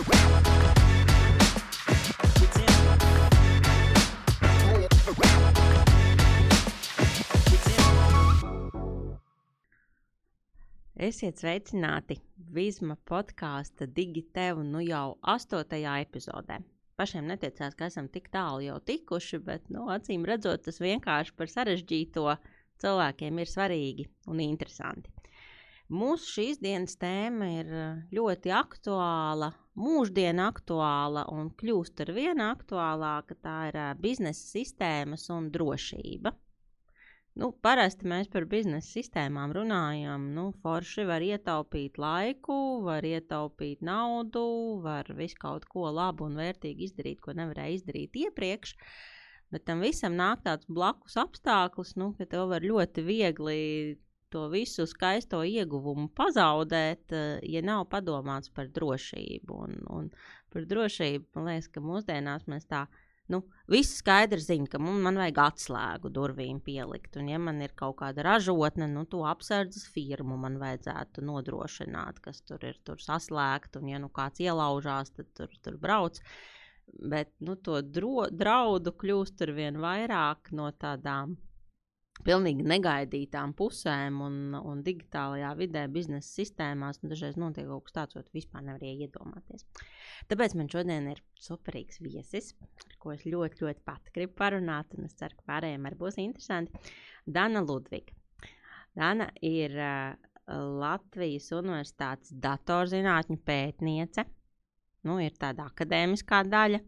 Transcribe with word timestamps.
Esiet 0.00 0.16
sveicināti 11.36 12.16
Vizma 12.48 12.96
podkāsta 13.04 13.84
Digitev 13.84 14.62
nu 14.64 14.80
jau 14.80 15.18
astotajā 15.20 15.98
epizodē. 16.06 16.62
Pašiem 16.96 17.28
neticās, 17.28 17.76
ka 17.76 17.92
esam 17.92 18.08
tik 18.08 18.32
tālu 18.32 18.64
jau 18.70 18.80
tikuši, 18.80 19.44
bet, 19.44 19.68
nu, 19.68 19.84
acīm 19.92 20.24
redzot, 20.24 20.64
tas 20.64 20.80
vienkārši 20.80 21.36
par 21.36 21.52
sarežģīto 21.52 22.24
cilvēkiem 22.80 23.44
ir 23.44 23.52
svarīgi 23.52 24.08
un 24.32 24.40
interesanti. 24.48 25.12
Mūsu 25.90 26.28
šīs 26.36 26.60
dienas 26.62 26.94
tēma 27.02 27.46
ir 27.50 27.70
eh, 27.74 28.02
ļoti 28.14 28.52
aktuāla, 28.54 29.48
mūždienu 29.80 30.44
aktuāla 30.46 31.24
un 31.32 31.50
kļūst 31.60 32.04
ar 32.04 32.12
vien 32.16 32.44
aktuālāka. 32.44 33.36
Tā 33.40 33.56
ir 33.70 33.80
biznesa 34.02 34.44
sistēmas 34.52 35.26
un 35.34 35.50
drošība. 35.54 36.34
Nu, 37.38 37.52
parasti 37.64 38.08
mēs 38.10 38.28
par 38.28 38.44
biznesa 38.50 38.88
sistēmām 38.98 39.52
runājam. 39.54 40.26
Nu, 40.34 40.48
forši 40.64 41.06
var 41.08 41.22
ietaupīt 41.22 42.00
laiku, 42.02 42.56
var 42.84 43.06
ietaupīt 43.06 43.84
naudu, 43.86 44.42
var 44.84 45.08
visu 45.16 45.38
kaut 45.40 45.64
ko 45.70 45.92
labu 45.94 46.26
un 46.26 46.36
vērtīgu 46.40 46.84
izdarīt, 46.88 47.22
ko 47.22 47.36
nevarēja 47.38 47.78
izdarīt 47.78 48.18
iepriekš. 48.24 48.74
Bet 49.54 49.64
tam 49.66 49.80
visam 49.86 50.18
nāk 50.18 50.42
tāds 50.44 50.66
blakus 50.68 51.16
apstākļus, 51.22 51.94
nu, 52.02 52.12
ka 52.18 52.26
tev 52.30 52.50
var 52.50 52.66
ļoti 52.66 53.06
viegli 53.06 53.60
to 54.30 54.46
visu 54.52 54.86
skaisto 54.88 55.42
ieguvumu 55.46 56.08
pazaudēt, 56.16 57.12
eh, 57.12 57.38
ja 57.42 57.62
nav 57.66 57.86
padomāts 57.92 58.52
par 58.54 58.70
drošību. 58.70 59.60
Un, 59.66 59.78
un 59.90 60.10
par 60.52 60.66
drošību 60.70 61.38
man 61.38 61.50
liekas, 61.50 61.70
ka 61.74 61.82
mūsdienās 61.84 62.46
mēs 62.50 62.68
tā 62.70 62.86
nu, 63.30 63.42
visi 63.70 63.94
skaidri 64.00 64.42
zina, 64.42 64.66
ka 64.70 64.78
man, 64.82 64.98
man 65.04 65.18
vajag 65.20 65.38
atslēgu 65.44 66.10
durvīm 66.14 66.58
pielikt. 66.66 67.18
Un, 67.20 67.28
ja 67.30 67.38
man 67.42 67.60
ir 67.62 67.74
kaut 67.78 68.00
kāda 68.00 68.24
ražotne, 68.26 68.88
nu, 68.90 69.04
to 69.10 69.22
apsardzes 69.30 69.86
firmu 69.94 70.38
man 70.40 70.58
vajadzētu 70.62 71.24
nodrošināt, 71.26 72.18
kas 72.24 72.42
tur 72.46 72.64
ir 72.66 72.80
tur 72.86 73.02
saslēgta. 73.02 73.82
Un, 73.82 73.92
ja 73.92 74.00
nu 74.02 74.10
kāds 74.14 74.42
ielaužās, 74.42 75.14
tad 75.14 75.30
tur, 75.38 75.54
tur 75.62 75.78
brauc. 75.78 76.18
Bet 76.90 77.30
nu, 77.46 77.54
to 77.54 77.78
dro, 77.86 78.26
draudu 78.34 78.90
kļūst 78.98 79.46
ar 79.46 79.54
vien 79.54 79.78
vairāk 79.78 80.50
no 80.58 80.72
tādām 80.74 81.38
pilnīgi 82.26 82.64
negaidītām 82.66 83.52
pusēm 83.58 84.20
un, 84.24 84.38
un 84.56 84.82
digitālajā 84.86 85.50
vidē, 85.58 85.84
biznesa 85.92 86.28
sistēmās. 86.28 87.00
Dažreiz 87.02 87.38
notiek 87.40 87.68
kaut 87.68 87.86
kas 87.88 87.96
tāds, 87.96 88.16
ko 88.16 88.36
vispār 88.36 88.64
nevarēja 88.66 89.06
iedomāties. 89.06 89.66
Tāpēc 90.30 90.56
man 90.58 90.70
šodien 90.72 91.10
ir 91.12 91.22
superīgs 91.40 92.00
viesis, 92.04 92.52
ar 92.86 92.96
ko 93.02 93.14
es 93.14 93.26
ļoti, 93.28 93.64
ļoti 93.64 93.84
pat 93.86 94.10
gribu 94.14 94.36
parunāt, 94.40 94.96
un 94.96 95.08
es 95.08 95.16
ceru, 95.18 95.38
ka 95.38 95.48
pārējiem 95.54 95.86
arī 95.88 96.00
būs 96.00 96.20
interesanti. 96.22 96.92
Dana 97.26 97.62
Ludviga. 97.64 98.16
Dana 98.96 99.30
ir 99.46 99.76
uh, 99.78 100.12
Latvijas 100.80 101.50
Universitātes 101.54 102.34
datorzinātņu 102.42 103.38
pētniece. 103.46 104.26
Nu, 105.06 105.16
ir 105.22 105.36
tāda 105.40 105.70
akadēmiskā 105.70 106.42
daļa, 106.50 106.82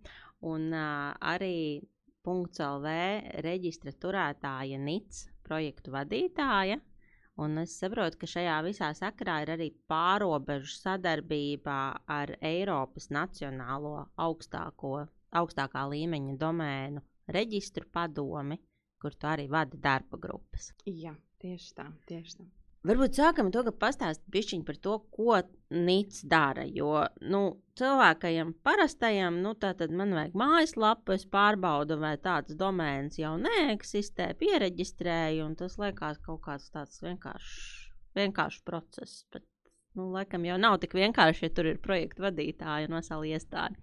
un 0.50 0.68
uh, 0.74 1.14
arī 1.32 1.80
.lv 2.24 2.94
reģistra 3.46 3.92
turētāja 4.04 4.78
NIC 4.78 5.22
projektu 5.46 5.94
vadītāja. 5.94 6.78
Un 7.42 7.56
es 7.62 7.74
saprotu, 7.80 8.18
ka 8.20 8.28
šajā 8.28 8.58
visā 8.66 8.90
sakarā 8.94 9.38
ir 9.42 9.52
arī 9.54 9.68
pārobežu 9.90 10.74
sadarbība 10.76 11.76
ar 12.16 12.34
Eiropas 12.44 13.08
Nacionālo 13.16 13.94
augstāko, 14.26 15.06
augstākā 15.40 15.86
līmeņa 15.94 16.36
domēnu 16.44 17.02
reģistru 17.38 17.88
padomi, 17.92 18.60
kur 19.00 19.16
tu 19.16 19.32
arī 19.32 19.48
vadi 19.50 19.80
darba 19.80 20.20
grupas. 20.26 20.74
Jā, 20.86 21.16
tieši 21.42 21.78
tā, 21.78 21.88
tieši 22.10 22.42
tā. 22.42 22.52
Varbūt 22.82 23.14
sākam 23.14 23.52
to, 23.54 23.60
ka 23.62 23.70
pastāstīsim 23.84 24.64
par 24.66 24.78
to, 24.82 24.96
ko 25.14 25.36
Nīts 25.72 26.24
dara. 26.26 26.64
Jo 26.66 27.04
nu, 27.22 27.42
cilvēkam 27.78 28.50
parastajam, 28.66 29.38
nu, 29.44 29.52
tad 29.54 29.84
man 29.94 30.10
vajag 30.16 30.34
mājaslapu, 30.36 31.14
es 31.14 31.22
pārbaudu, 31.30 32.00
vai 32.02 32.16
tāds 32.20 32.56
domēns 32.58 33.20
jau 33.20 33.36
neeksistē, 33.38 34.32
pieregistrēju, 34.40 35.46
un 35.46 35.54
tas 35.60 35.78
liekas 35.78 36.18
kaut 36.26 36.42
kāds 36.48 36.66
tāds 36.74 36.98
vienkāršs, 37.04 37.60
vienkāršs 38.18 38.64
process. 38.66 39.22
Bet, 39.30 39.46
nu, 39.94 40.08
laikam 40.16 40.42
jau 40.48 40.58
nav 40.58 40.80
tik 40.82 40.96
vienkārši, 40.98 41.46
ja 41.46 41.54
tur 41.54 41.70
ir 41.70 41.78
projekta 41.84 42.26
vadītāja 42.26 42.90
un 42.90 42.98
vesela 42.98 43.28
iestāde. 43.30 43.78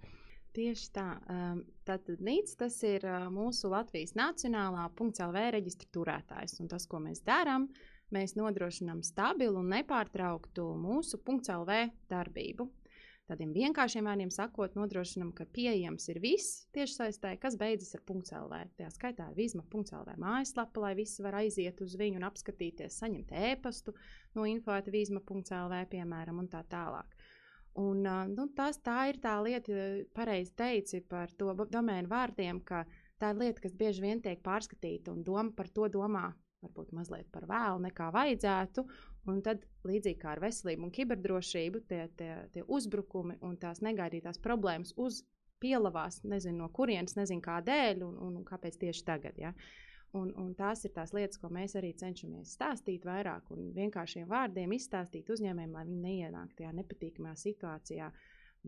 Tieši 0.59 0.89
tā. 0.91 1.05
Um, 1.29 1.61
tātad 1.87 2.19
Nīts 2.25 2.57
tas 2.59 2.75
ir 2.83 3.05
uh, 3.07 3.29
mūsu 3.31 3.71
Latvijas 3.71 4.11
Nacionālā 4.19 4.89
.lv 4.91 5.45
reģistra 5.55 5.87
turētājs. 5.93 6.57
Un 6.59 6.67
tas, 6.67 6.87
ko 6.89 6.99
mēs 6.99 7.21
darām, 7.23 7.69
ir 7.69 7.98
mēs 8.15 8.35
nodrošinām 8.39 9.03
stabilu 9.05 9.61
un 9.61 9.71
nepārtrauktu 9.75 10.65
mūsu 10.79 11.21
.lv 11.21 11.79
darbību. 12.09 12.69
Tādiem 13.29 13.51
vienkāršiem 13.53 14.07
vārdiem 14.09 14.31
sakot, 14.33 14.73
nodrošinām, 14.73 15.29
ka 15.37 15.45
pieejams 15.53 16.07
ir 16.09 16.17
viss 16.23 16.63
tiešsaistē, 16.73 17.35
kas 17.37 17.59
beidzas 17.61 17.93
ar 17.93 18.01
.lv. 18.09 18.61
Tajā 18.79 18.89
skaitā 18.95 19.27
ir 19.29 19.37
vizma.lv 19.37 20.15
mājaslapa, 20.17 20.81
lai 20.81 20.95
visi 20.97 21.21
var 21.21 21.37
aiziet 21.43 21.83
uz 21.85 21.93
viņu 21.99 22.17
un 22.17 22.25
apskatīties, 22.25 22.97
saņemt 23.03 23.35
ēpastu 23.51 23.93
no 24.33 24.47
info.vizma.lv, 24.49 25.83
piemēram, 25.93 26.41
un 26.41 26.49
tā 26.49 26.63
tālāk. 26.73 27.13
Un, 27.77 28.01
nu, 28.33 28.49
tas, 28.57 28.81
tā 28.81 28.97
ir 29.11 29.21
tā 29.21 29.35
lieta, 29.45 29.77
pareizi 30.17 30.55
teici 30.57 31.05
par 31.05 31.29
to 31.37 31.53
domēnu 31.69 32.09
vārdiem, 32.09 32.65
ka 32.65 32.81
tā 33.21 33.35
ir 33.35 33.43
lieta, 33.43 33.61
kas 33.61 33.77
bieži 33.77 34.07
vien 34.09 34.25
tiek 34.25 34.41
pārskatīta 34.41 35.13
un 35.13 35.21
doma 35.21 35.53
par 35.53 35.69
to 35.69 35.85
domā 35.85 36.31
varbūt 36.63 36.93
mazliet 36.95 37.27
par 37.33 37.47
vēlu 37.49 37.81
nekā 37.87 38.09
vajadzētu. 38.15 38.85
Un 39.29 39.41
tad, 39.45 39.65
līdzīgi 39.87 40.19
kā 40.21 40.33
ar 40.33 40.41
veselību 40.43 40.87
un 40.87 40.93
kiberdrošību, 40.95 41.83
tie, 41.89 42.05
tie, 42.19 42.31
tie 42.53 42.63
uzbrukumi 42.65 43.37
un 43.45 43.57
tās 43.61 43.83
negaidītās 43.85 44.41
problēmas 44.43 44.95
uz 44.97 45.23
pielavās, 45.59 46.21
nezinu 46.23 46.63
no 46.63 46.69
kurienes, 46.73 47.17
nezinu 47.19 47.43
kādēļ 47.43 48.03
un, 48.07 48.17
un, 48.25 48.39
un 48.39 48.47
kāpēc 48.47 48.79
tieši 48.79 49.05
tagad. 49.07 49.39
Ja? 49.39 49.53
Un, 50.15 50.31
un 50.41 50.53
tās 50.57 50.85
ir 50.87 50.93
tās 50.95 51.13
lietas, 51.13 51.37
ko 51.37 51.51
mēs 51.53 51.75
arī 51.77 51.91
cenšamies 51.99 52.55
stāstīt 52.55 53.05
vairāk 53.05 53.51
un 53.53 53.69
vienkāršiem 53.75 54.25
vārdiem 54.31 54.73
izstāstīt 54.73 55.29
uzņēmējiem, 55.29 55.75
lai 55.75 55.85
viņi 55.85 56.05
neienāktu 56.05 56.63
tajā 56.63 56.71
nepatīkamā 56.79 57.35
situācijā, 57.37 58.07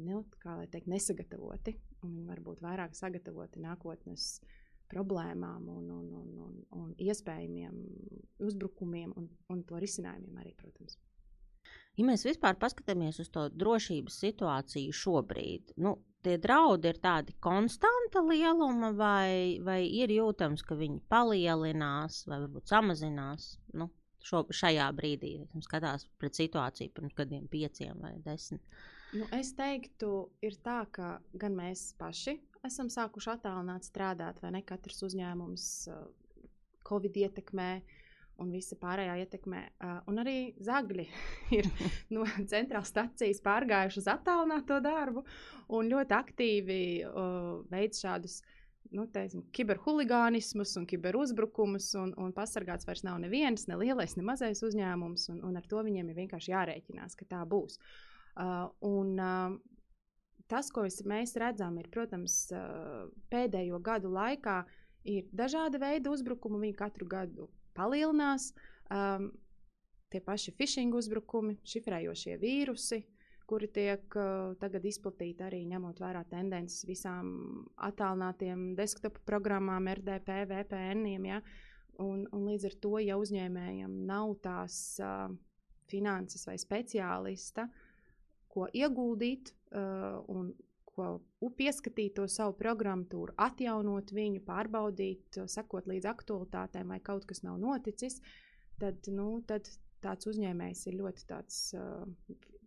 ne, 0.05 0.19
kā 0.43 0.59
lai 0.59 0.67
teikt, 0.69 0.91
nesagatavoti. 0.91 1.73
Un 2.03 2.13
viņi 2.19 2.27
var 2.27 2.43
būt 2.45 2.61
vairāk 2.61 2.93
sagatavoti 2.97 3.63
nākotnes 3.63 4.35
uh, 4.43 4.60
problēmām 4.91 5.69
un, 5.71 5.87
un, 5.97 6.09
un, 6.21 6.33
un, 6.45 6.59
un 6.81 6.91
iespējamiem 6.99 7.79
uzbrukumiem 8.43 9.13
un, 9.17 9.29
un 9.51 9.63
to 9.67 9.79
risinājumiem 9.81 10.43
arī, 10.43 10.53
protams. 10.59 10.99
Ja 11.99 12.05
mēs 12.07 12.23
vispār 12.23 12.55
paskatāmies 12.59 13.19
uz 13.19 13.29
to 13.33 13.49
drošības 13.51 14.19
situāciju 14.23 14.95
šobrīd, 14.95 15.73
nu, 15.83 15.97
tie 16.23 16.37
draudi 16.41 16.91
ir 16.91 16.99
tādi 17.03 17.35
konstanta 17.43 18.23
lieluma, 18.23 18.91
vai, 18.95 19.59
vai 19.65 19.81
ir 19.85 20.13
jūtams, 20.13 20.63
ka 20.67 20.77
viņi 20.79 21.01
palielinās 21.11 22.23
vai 22.29 22.39
varbūt 22.45 22.71
samazinās 22.71 23.49
nu, 23.77 23.89
šo, 24.23 24.45
šajā 24.53 24.87
brīdī, 24.97 25.33
kad 25.51 25.67
skatās 25.67 26.07
pret 26.21 26.37
situāciju 26.39 26.93
pirms 26.95 27.17
gadiem, 27.17 27.47
pieciem 27.51 27.99
vai 28.03 28.15
desmit? 28.25 28.63
Nu, 29.11 29.27
es 29.35 29.51
teiktu, 29.57 30.29
ir 30.45 30.55
tā, 30.63 30.85
ka 30.95 31.17
gan 31.35 31.57
mēs 31.57 31.89
paši 31.99 32.37
esam 32.67 32.91
sākuši 32.91 33.35
attālināt 33.35 33.87
strādāt, 33.87 34.39
vai 34.43 34.53
ne? 34.55 34.61
Katrs 34.65 35.01
uzņēmums 35.07 35.67
uh, 35.91 36.05
Covid 36.87 37.17
ietekmē 37.25 37.71
un 38.41 38.53
visa 38.53 38.77
pārējā 38.79 39.17
ietekmē. 39.23 39.61
Uh, 39.81 39.99
un 40.09 40.21
arī 40.23 40.37
zagļi 40.63 41.07
ir 41.57 41.69
no 42.15 42.25
centrālās 42.49 42.93
stācijas 42.93 43.43
pārgājuši 43.45 44.01
uz 44.03 44.09
attālināto 44.11 44.79
darbu 44.83 45.25
un 45.77 45.91
ļoti 45.91 46.17
aktīvi 46.17 46.81
uh, 47.05 47.61
veids 47.71 48.03
šādus. 48.05 48.41
Nu, 48.91 49.05
teiksim, 49.07 49.45
kiberhuligānismus 49.55 50.73
un 50.81 50.87
kiberuzbrukumus, 50.89 51.93
un, 52.01 52.09
un 52.19 52.33
pasargāts 52.35 52.87
vairs 52.89 53.05
nav 53.07 53.21
neviens, 53.23 53.63
ne 53.69 53.77
lielais, 53.79 54.17
ne 54.17 54.25
mazais 54.27 54.59
uzņēmums, 54.67 55.29
un, 55.31 55.37
un 55.47 55.59
ar 55.59 55.67
to 55.69 55.79
viņiem 55.85 56.09
ir 56.11 56.17
vienkārši 56.17 56.51
jārēķinās, 56.51 57.15
ka 57.15 57.27
tā 57.29 57.45
būs. 57.47 57.77
Uh, 58.31 58.65
un, 58.89 59.13
uh, 59.15 59.55
tas, 60.51 60.69
ko 60.73 60.83
mēs 61.07 61.37
redzam, 61.39 61.77
ir, 61.79 61.87
protams, 61.93 62.43
pēdējo 63.31 63.79
gadu 63.83 64.11
laikā 64.11 64.61
ir 65.07 65.29
dažāda 65.31 65.79
veida 65.81 66.11
uzbrukumi. 66.11 66.59
Viņi 66.67 66.77
katru 66.77 67.07
gadu 67.09 67.47
palielinās. 67.77 68.51
Um, 68.91 69.31
tie 70.11 70.19
paši 70.23 70.53
phishing 70.57 70.95
uzbrukumi, 70.97 71.55
šifrējošie 71.63 72.35
vīrusi, 72.41 72.99
kuri 73.47 73.69
tiek 73.71 74.17
uh, 74.19 74.51
tagad 74.59 74.85
izplatīti 74.87 75.45
arī 75.45 75.61
ņemot 75.71 76.01
vērā 76.03 76.25
tendences 76.31 76.83
visām 76.87 77.31
attālinātiem 77.79 78.73
desktop 78.75 79.21
programmām, 79.27 79.87
RDP, 79.91 80.43
VPN. 80.51 81.07
Ja? 81.27 81.39
Un, 82.03 82.25
un 82.31 82.43
līdz 82.49 82.67
ar 82.71 82.75
to, 82.83 82.97
ja 83.03 83.17
uzņēmējam 83.21 83.95
nav 84.09 84.35
tās 84.43 84.75
uh, 85.03 85.31
finanses 85.91 86.45
vai 86.47 86.57
speciālista, 86.59 87.67
ko 88.51 88.67
ieguldīt, 88.75 89.53
un 89.71 90.51
ko 90.91 91.51
pieskatīt 91.57 92.17
to 92.17 92.27
savu 92.29 92.53
programmatūru, 92.59 93.33
atjaunot 93.39 94.11
viņu, 94.13 94.41
pārbaudīt, 94.47 95.39
sekot 95.49 95.87
līdz 95.89 96.09
aktualitātēm, 96.11 96.91
vai 96.91 96.99
kaut 97.03 97.25
kas 97.29 97.43
nav 97.45 97.59
noticis, 97.61 98.19
tad, 98.81 99.07
nu, 99.07 99.39
tad 99.47 99.69
tāds 100.03 100.27
uzņēmējs 100.29 100.87
ir 100.89 100.97
ļoti 100.99 101.27
tāds, 101.29 101.61
uh, 101.77 102.03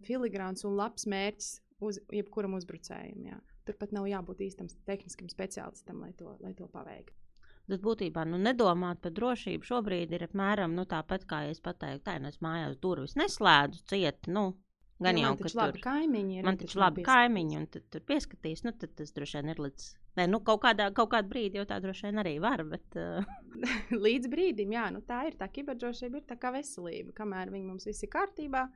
filigrāns 0.06 0.64
un 0.68 0.78
labs 0.78 1.08
mērķis 1.10 1.50
uz 1.84 2.00
jebkuram 2.12 2.56
uzbrucējam. 2.58 3.26
Jā. 3.28 3.40
Turpat 3.68 3.94
nav 3.96 4.08
jābūt 4.08 4.42
īstam 4.44 4.68
tehniskam 4.88 5.30
speciālistam, 5.32 6.02
lai 6.04 6.12
to, 6.18 6.36
lai 6.44 6.52
to 6.56 6.68
paveiktu. 6.72 7.16
Tas 7.64 7.80
būtībā 7.80 8.26
nu, 8.28 8.36
nedomāt 8.36 9.00
par 9.00 9.14
drošību 9.16 9.64
šobrīd 9.64 10.12
ir 10.12 10.26
apmēram 10.26 10.74
nu, 10.76 10.84
tāpat, 10.88 11.24
kā 11.28 11.46
es 11.48 11.62
pateiktu, 11.64 12.02
tā, 12.04 12.18
nu 12.20 12.28
es 12.28 12.36
mājās 12.44 12.76
durvis 12.82 13.16
neslēdzu, 13.16 13.80
ciet, 13.88 14.28
nu, 14.28 14.50
Gan 15.02 15.18
jau 15.18 15.32
tādu 15.40 15.58
labi 15.58 15.80
kaimiņi. 15.82 16.36
Ir, 16.38 16.46
man 16.46 16.58
taču 16.58 16.78
labi 16.78 17.02
kaimiņi, 17.06 17.56
un 17.58 17.64
tad 17.74 17.86
tur 17.90 18.02
pieskatīs. 18.06 18.62
Nu, 18.66 18.72
tad 18.78 18.92
tas 18.98 19.10
droši 19.16 19.40
vien 19.40 19.50
ir 19.50 19.62
līdz. 19.64 19.86
Nē, 20.20 20.26
nu, 20.30 20.38
kaut 20.46 20.60
kādā, 20.62 20.86
kaut 20.94 21.10
kādā 21.10 21.26
brīdī 21.30 21.58
jau 21.58 21.66
tā 21.66 21.80
droši 21.82 22.06
vien 22.06 22.22
arī 22.22 22.34
var. 22.42 22.62
Bet, 22.70 22.86
uh... 23.02 23.32
līdz 24.06 24.30
brīdim, 24.30 24.76
jā, 24.76 24.86
nu, 24.94 25.02
tā 25.08 25.24
ir. 25.28 25.38
Tā 25.40 25.50
kiberdrošība 25.50 26.20
ir 26.20 26.28
tā 26.28 26.38
kā 26.38 26.54
veselība. 26.54 27.16
Kamēr 27.18 27.50
viņi 27.54 27.66
mums 27.72 27.88
viss 27.90 28.06
ir 28.06 28.12
kārtībā, 28.14 28.68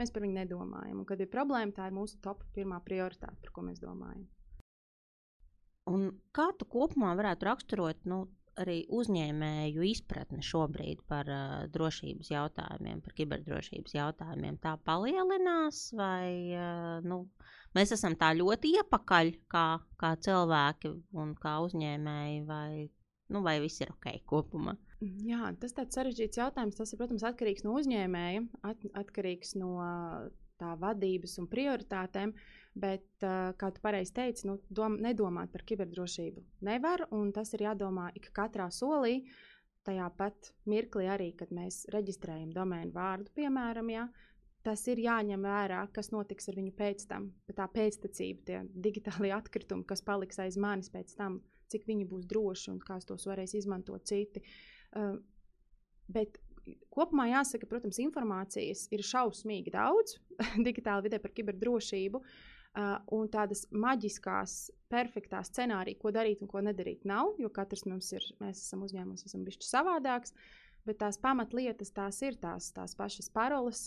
mēs 0.00 0.14
par 0.14 0.24
viņu 0.24 0.38
nedomājam. 0.38 1.02
Un, 1.02 1.08
kad 1.08 1.20
ir 1.20 1.30
problēma, 1.32 1.76
tā 1.76 1.90
ir 1.90 1.98
mūsu 1.98 2.22
top 2.24 2.46
pirmā 2.56 2.80
prioritāte, 2.86 3.36
par 3.44 3.52
ko 3.52 3.68
mēs 3.68 3.82
domājam. 3.84 4.24
Un 5.92 6.08
kā 6.34 6.48
tu 6.58 6.66
kopumā 6.66 7.12
varētu 7.18 7.46
raksturot 7.46 8.08
nu, 8.10 8.24
arī 8.60 8.76
uzņēmēju 8.92 9.84
izpratne 9.90 10.42
šobrīd 10.44 11.02
par 11.10 11.28
uh, 11.30 11.66
drošības 11.72 12.30
jautājumiem, 12.32 13.02
par 13.04 13.14
kiberdrošības 13.18 13.96
jautājumiem, 13.96 14.58
tā 14.62 14.76
palielinās, 14.86 15.90
vai 15.96 16.56
uh, 16.56 17.04
nu, 17.06 17.22
mēs 17.76 17.94
esam 17.96 18.16
tā 18.18 18.32
ļoti 18.38 18.76
iepakaļ 18.80 19.32
kā, 19.52 19.66
kā 20.00 20.14
cilvēki 20.26 20.94
un 21.20 21.36
kā 21.40 21.58
uzņēmēji, 21.66 22.42
vai, 22.48 22.88
nu, 23.34 23.44
vai 23.46 23.58
viss 23.64 23.84
ir 23.84 23.92
ok 23.94 24.10
kopumā? 24.28 24.76
Jā, 25.28 25.52
tas 25.60 25.76
ir 25.76 25.90
sarežģīts 25.92 26.40
jautājums. 26.40 26.78
Tas 26.78 26.92
ir, 26.92 26.98
protams, 27.02 27.24
atkarīgs 27.28 27.66
no 27.66 27.74
uzņēmēja, 27.76 28.46
at, 28.64 28.86
atkarīgs 28.96 29.52
no 29.60 29.74
tā 30.56 30.70
vadības 30.80 31.36
un 31.42 31.50
prioritātēm. 31.52 32.32
Uh, 32.32 32.55
Bet, 32.76 33.06
kā 33.56 33.70
tu 33.72 33.80
pareizi 33.80 34.12
teici, 34.12 34.44
nu, 34.44 34.58
dom, 34.68 34.98
nedomāt 35.00 35.48
par 35.48 35.62
kiberdrošību 35.64 36.42
nevar. 36.68 37.06
Tas 37.32 37.54
ir 37.56 37.64
jādomā 37.64 38.10
ik 38.18 38.28
katrā 38.36 38.66
solī. 38.68 39.22
Tajā 39.86 40.08
pat 40.18 40.50
mirklī 40.68 41.06
arī, 41.08 41.30
kad 41.38 41.54
mēs 41.56 41.86
reģistrējam 41.94 42.50
domēnu 42.52 42.92
vārdu, 42.92 43.30
piemēram, 43.38 43.92
ja, 43.94 44.02
tas 44.66 44.82
ir 44.90 45.00
jāņem 45.00 45.46
vērā, 45.46 45.84
kas 45.94 46.10
notiks 46.12 46.50
ar 46.50 46.58
viņu 46.58 46.74
pēc 46.76 47.04
tam. 47.08 47.30
Tā 47.48 47.68
pēctecība, 47.72 48.42
tie 48.48 48.58
digitālie 48.74 49.30
atkritumi, 49.32 49.86
kas 49.88 50.04
paliks 50.04 50.42
aiz 50.42 50.58
manis 50.60 50.90
pēc 50.92 51.14
tam, 51.16 51.38
cik 51.72 51.86
viņi 51.88 52.08
būs 52.10 52.26
droši 52.28 52.74
un 52.74 52.82
kā 52.82 52.98
tos 53.06 53.24
varēs 53.30 53.54
izmantot 53.56 54.04
citi. 54.10 54.42
Uh, 54.90 55.14
bet 56.12 56.36
kopumā 56.92 57.30
jāsaka, 57.30 57.70
protams, 57.70 58.02
informācijas 58.02 58.84
ir 58.92 59.06
šausmīgi 59.06 59.72
daudz 59.72 60.18
digitāli 60.66 61.06
vidē 61.08 61.22
par 61.22 61.32
kiberdrošību. 61.38 62.20
Uh, 62.20 62.52
Uh, 62.76 62.98
un 63.16 63.28
tādas 63.32 63.62
maģiskās, 63.72 64.66
perfektās 64.92 65.48
scenārijas, 65.48 65.96
ko 66.02 66.10
darīt 66.12 66.42
un 66.44 66.50
ko 66.50 66.60
nedarīt, 66.60 67.06
nav. 67.08 67.30
Jo 67.40 67.48
katrs 67.48 67.86
mums 67.88 68.10
ir, 68.12 68.24
mēs 68.42 68.60
esam 68.66 68.82
uzņēmums, 68.84 69.24
esam 69.24 69.46
bijuši 69.46 69.64
savādāks. 69.64 70.34
Bet 70.84 70.98
tās 71.00 71.16
pamatlietas, 71.18 71.94
tās 71.96 72.20
ir 72.22 72.36
tās, 72.42 72.68
tās 72.76 72.92
pašas 72.98 73.30
paroles, 73.32 73.86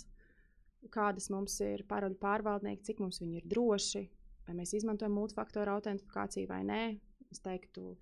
kādas 0.89 1.29
mums 1.29 1.59
ir 1.61 1.83
paroļu 1.87 2.17
pārvaldnieki, 2.17 2.87
cik 2.89 3.03
mums 3.03 3.21
viņi 3.21 3.43
ir 3.43 3.45
droši, 3.51 4.01
vai 4.47 4.57
mēs 4.57 4.73
izmantojam 4.79 5.13
multifaktoru 5.19 5.75
autentifikāciju 5.77 6.49
vai 6.49 6.63
nē. 6.65 6.81
Es 7.29 7.43
teiktu, 7.45 7.93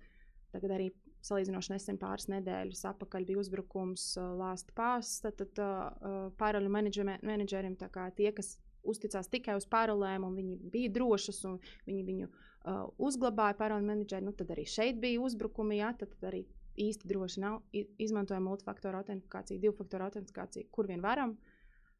tagad 0.54 0.72
arī 0.78 0.88
salīdzinoši 1.28 1.74
nesen 1.74 2.00
pāris 2.00 2.30
nedēļas 2.32 2.86
atpakaļ 2.94 3.28
bija 3.28 3.42
uzbrukums 3.42 4.08
uh, 4.16 4.32
Lāsta 4.40 4.72
pāsta, 4.72 5.34
tad, 5.36 5.60
uh, 5.60 6.30
paroļu 6.40 6.72
menedžeriem, 6.72 7.76
tie, 8.16 8.32
kas 8.32 8.54
uzticās 8.88 9.30
tikai 9.32 9.56
uz 9.58 9.66
parolēm, 9.70 10.26
un 10.26 10.36
viņi 10.38 10.58
bija 10.72 10.92
drošas, 10.94 11.42
un 11.48 11.58
viņi 11.88 12.04
viņu 12.06 12.28
uh, 12.28 12.86
uzglabāja 13.08 13.58
parolu 13.58 13.86
menedžeri. 13.88 14.26
Nu, 14.26 14.34
tad 14.36 14.52
arī 14.54 14.66
šeit 14.68 15.00
bija 15.02 15.20
uzbrukumi, 15.24 15.80
jā, 15.82 15.92
tad, 16.00 16.14
tad 16.16 16.30
arī 16.32 16.44
īsti 16.78 17.10
droši 17.10 17.42
nav. 17.42 17.60
Izmantojam 17.98 18.46
multifaktoru 18.48 19.00
autentifikāciju, 19.02 19.62
divu 19.62 19.76
faktoru 19.78 20.08
autentifikāciju, 20.08 20.70
kur 20.74 20.90
vien 20.90 21.04
varam. 21.04 21.36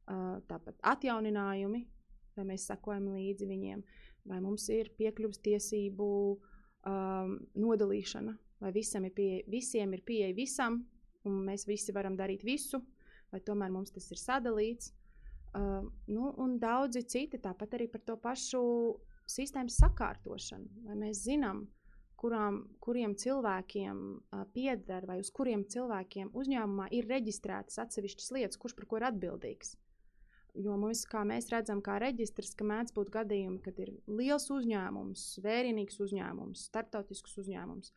Uh, 0.08 0.38
tāpat 0.48 0.78
atjauninājumi, 0.88 1.82
vai 2.38 2.44
mēs 2.52 2.66
sekojam 2.70 3.10
līdzi 3.14 3.48
viņiem, 3.48 3.82
vai 4.28 4.38
mums 4.44 4.68
ir 4.72 4.92
piekļuves 4.98 5.42
tiesību 5.44 6.08
um, 6.32 7.34
nodalīšana, 7.58 8.34
vai 8.62 8.72
visam 8.74 9.06
ir 9.08 9.14
pieeja, 9.16 9.42
visiem 9.50 9.92
ir 9.96 10.04
pieeja 10.06 10.36
visam, 10.36 10.82
un 11.28 11.42
mēs 11.48 11.66
visi 11.68 11.94
varam 11.94 12.16
darīt 12.18 12.44
visu, 12.46 12.80
vai 13.32 13.42
tomēr 13.44 13.72
mums 13.74 13.92
tas 13.94 14.08
ir 14.14 14.20
sadalīts. 14.20 14.94
Uh, 15.56 15.86
nu, 16.12 16.28
un 16.36 16.58
daudzi 16.60 17.06
citi 17.08 17.40
tāpat 17.40 17.78
arī 17.78 17.86
par 17.88 18.02
to 18.04 18.18
pašu 18.20 18.60
sistēmas 19.28 19.78
sakārtošanu. 19.80 20.84
Vai 20.84 20.96
mēs 21.06 21.22
zinām, 21.24 21.62
kurām, 22.20 22.62
kuriem 22.84 23.14
cilvēkiem 23.16 23.98
uh, 23.98 24.44
pieder 24.52 25.06
vai 25.08 25.20
uz 25.22 25.30
kuriem 25.32 25.64
cilvēkiem 25.64 26.34
uzņēmumā 26.36 26.90
ir 26.98 27.08
reģistrētas 27.08 27.80
atsevišķas 27.84 28.32
lietas, 28.36 28.60
kurš 28.60 28.76
par 28.76 28.88
ko 28.90 29.00
ir 29.00 29.08
atbildīgs. 29.08 29.76
Jo 30.58 30.74
mums, 30.80 31.04
kā 31.06 31.22
mēs 31.28 31.50
redzam, 31.52 31.80
kā 31.84 31.98
reģistrs, 32.02 32.54
ka 32.58 32.66
mēdz 32.66 32.92
būt 32.96 33.12
gadījumi, 33.14 33.60
kad 33.62 33.78
ir 33.80 33.92
liels 34.10 34.48
uzņēmums, 34.50 35.26
vērienīgs 35.44 36.00
uzņēmums, 36.02 36.64
starptautisks 36.70 37.36
uzņēmums, 37.44 37.92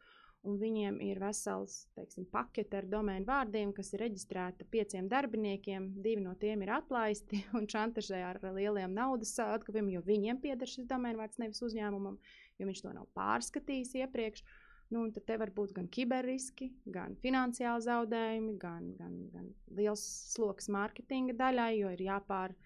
un 0.47 0.57
viņiem 0.61 0.97
ir 1.05 1.19
vesels 1.21 1.83
teiksim, 1.95 2.25
pakete 2.33 2.79
ar 2.79 2.87
domēnu 2.89 3.27
vārdiem, 3.27 3.73
kas 3.77 3.91
ir 3.93 4.03
reģistrēta 4.05 4.65
pieciem 4.73 5.09
darbiniekiem. 5.11 5.91
Divi 6.01 6.23
no 6.23 6.33
tiem 6.41 6.63
ir 6.65 6.73
atlaisti 6.77 7.43
un 7.57 7.69
šantažē 7.69 8.23
ar 8.25 8.41
lieliem 8.47 8.95
naudas 8.97 9.35
atkāpiem, 9.43 9.91
jo 9.93 10.01
viņiem 10.07 10.41
pieder 10.41 10.69
šis 10.69 10.89
domēnu 10.89 11.21
vārds, 11.21 11.39
nevis 11.41 11.61
uzņēmumam, 11.67 12.17
jo 12.57 12.69
viņš 12.69 12.83
to 12.85 12.97
nav 12.97 13.07
pārskatījis 13.17 13.95
iepriekš. 14.01 14.45
Nu, 14.91 15.05
tad 15.15 15.23
te 15.29 15.37
var 15.39 15.53
būt 15.55 15.71
gan 15.77 15.85
kiberriski, 15.87 16.67
gan 16.91 17.13
finansiāli 17.21 17.85
zaudējumi, 17.85 18.57
gan, 18.59 18.89
gan, 18.97 19.13
gan 19.31 19.45
liels 19.77 20.03
sloks 20.33 20.67
mārketinga 20.73 21.37
daļai, 21.39 21.69
jo 21.77 21.93
ir 21.95 22.03
jāpār, 22.09 22.57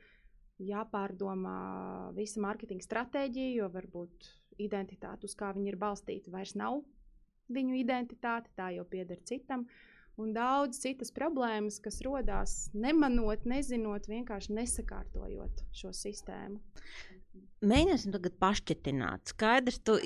jāpārdomā 0.65 1.59
visa 2.17 2.41
mārketinga 2.41 2.87
stratēģija, 2.87 3.53
jo 3.59 3.69
varbūt 3.75 4.31
identitāte, 4.65 5.29
uz 5.29 5.37
kā 5.37 5.51
viņi 5.53 5.69
ir 5.75 5.77
balstīti, 5.77 6.33
vairs 6.33 6.55
nav 6.57 6.81
viņu 7.53 7.77
identitāti, 7.79 8.51
tā 8.57 8.71
jau 8.75 8.85
pieder 8.89 9.19
citam. 9.27 9.65
Un 10.15 10.31
daudz 10.31 10.79
citas 10.79 11.11
problēmas, 11.11 11.81
kas 11.83 11.99
radās 12.05 12.69
nemanot, 12.71 13.43
nezinot, 13.43 14.07
vienkārši 14.07 14.55
nesakārtojot 14.55 15.65
šo 15.75 15.91
sistēmu. 15.91 16.61
Mēģināsim 17.65 18.15
tagad 18.15 18.37
pašķitināt. 18.39 19.33
Skaidrs, 19.33 19.81
tu, 19.83 19.97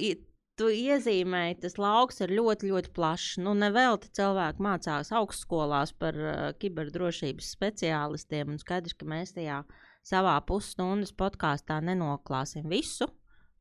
tu 0.57 0.71
iezīmēji, 0.73 1.59
tas 1.63 1.77
lauks 1.77 2.23
ir 2.25 2.33
ļoti, 2.39 2.71
ļoti 2.71 2.93
plašs. 2.95 3.37
Nu, 3.43 3.53
nevelti 3.57 4.09
cilvēki 4.17 4.65
mācās 4.65 5.13
augstskolās 5.19 5.93
par 6.01 6.17
uh, 6.17 6.41
kiberdrošības 6.57 7.53
speciālistiem. 7.59 8.55
Un 8.55 8.61
skaidrs, 8.63 8.97
ka 8.97 9.07
mēs 9.13 9.37
tajā 9.37 9.61
savā 10.09 10.39
pusstundas 10.49 11.13
podkāstā 11.13 11.79
nenoklāsim 11.85 12.65
visu. 12.71 13.11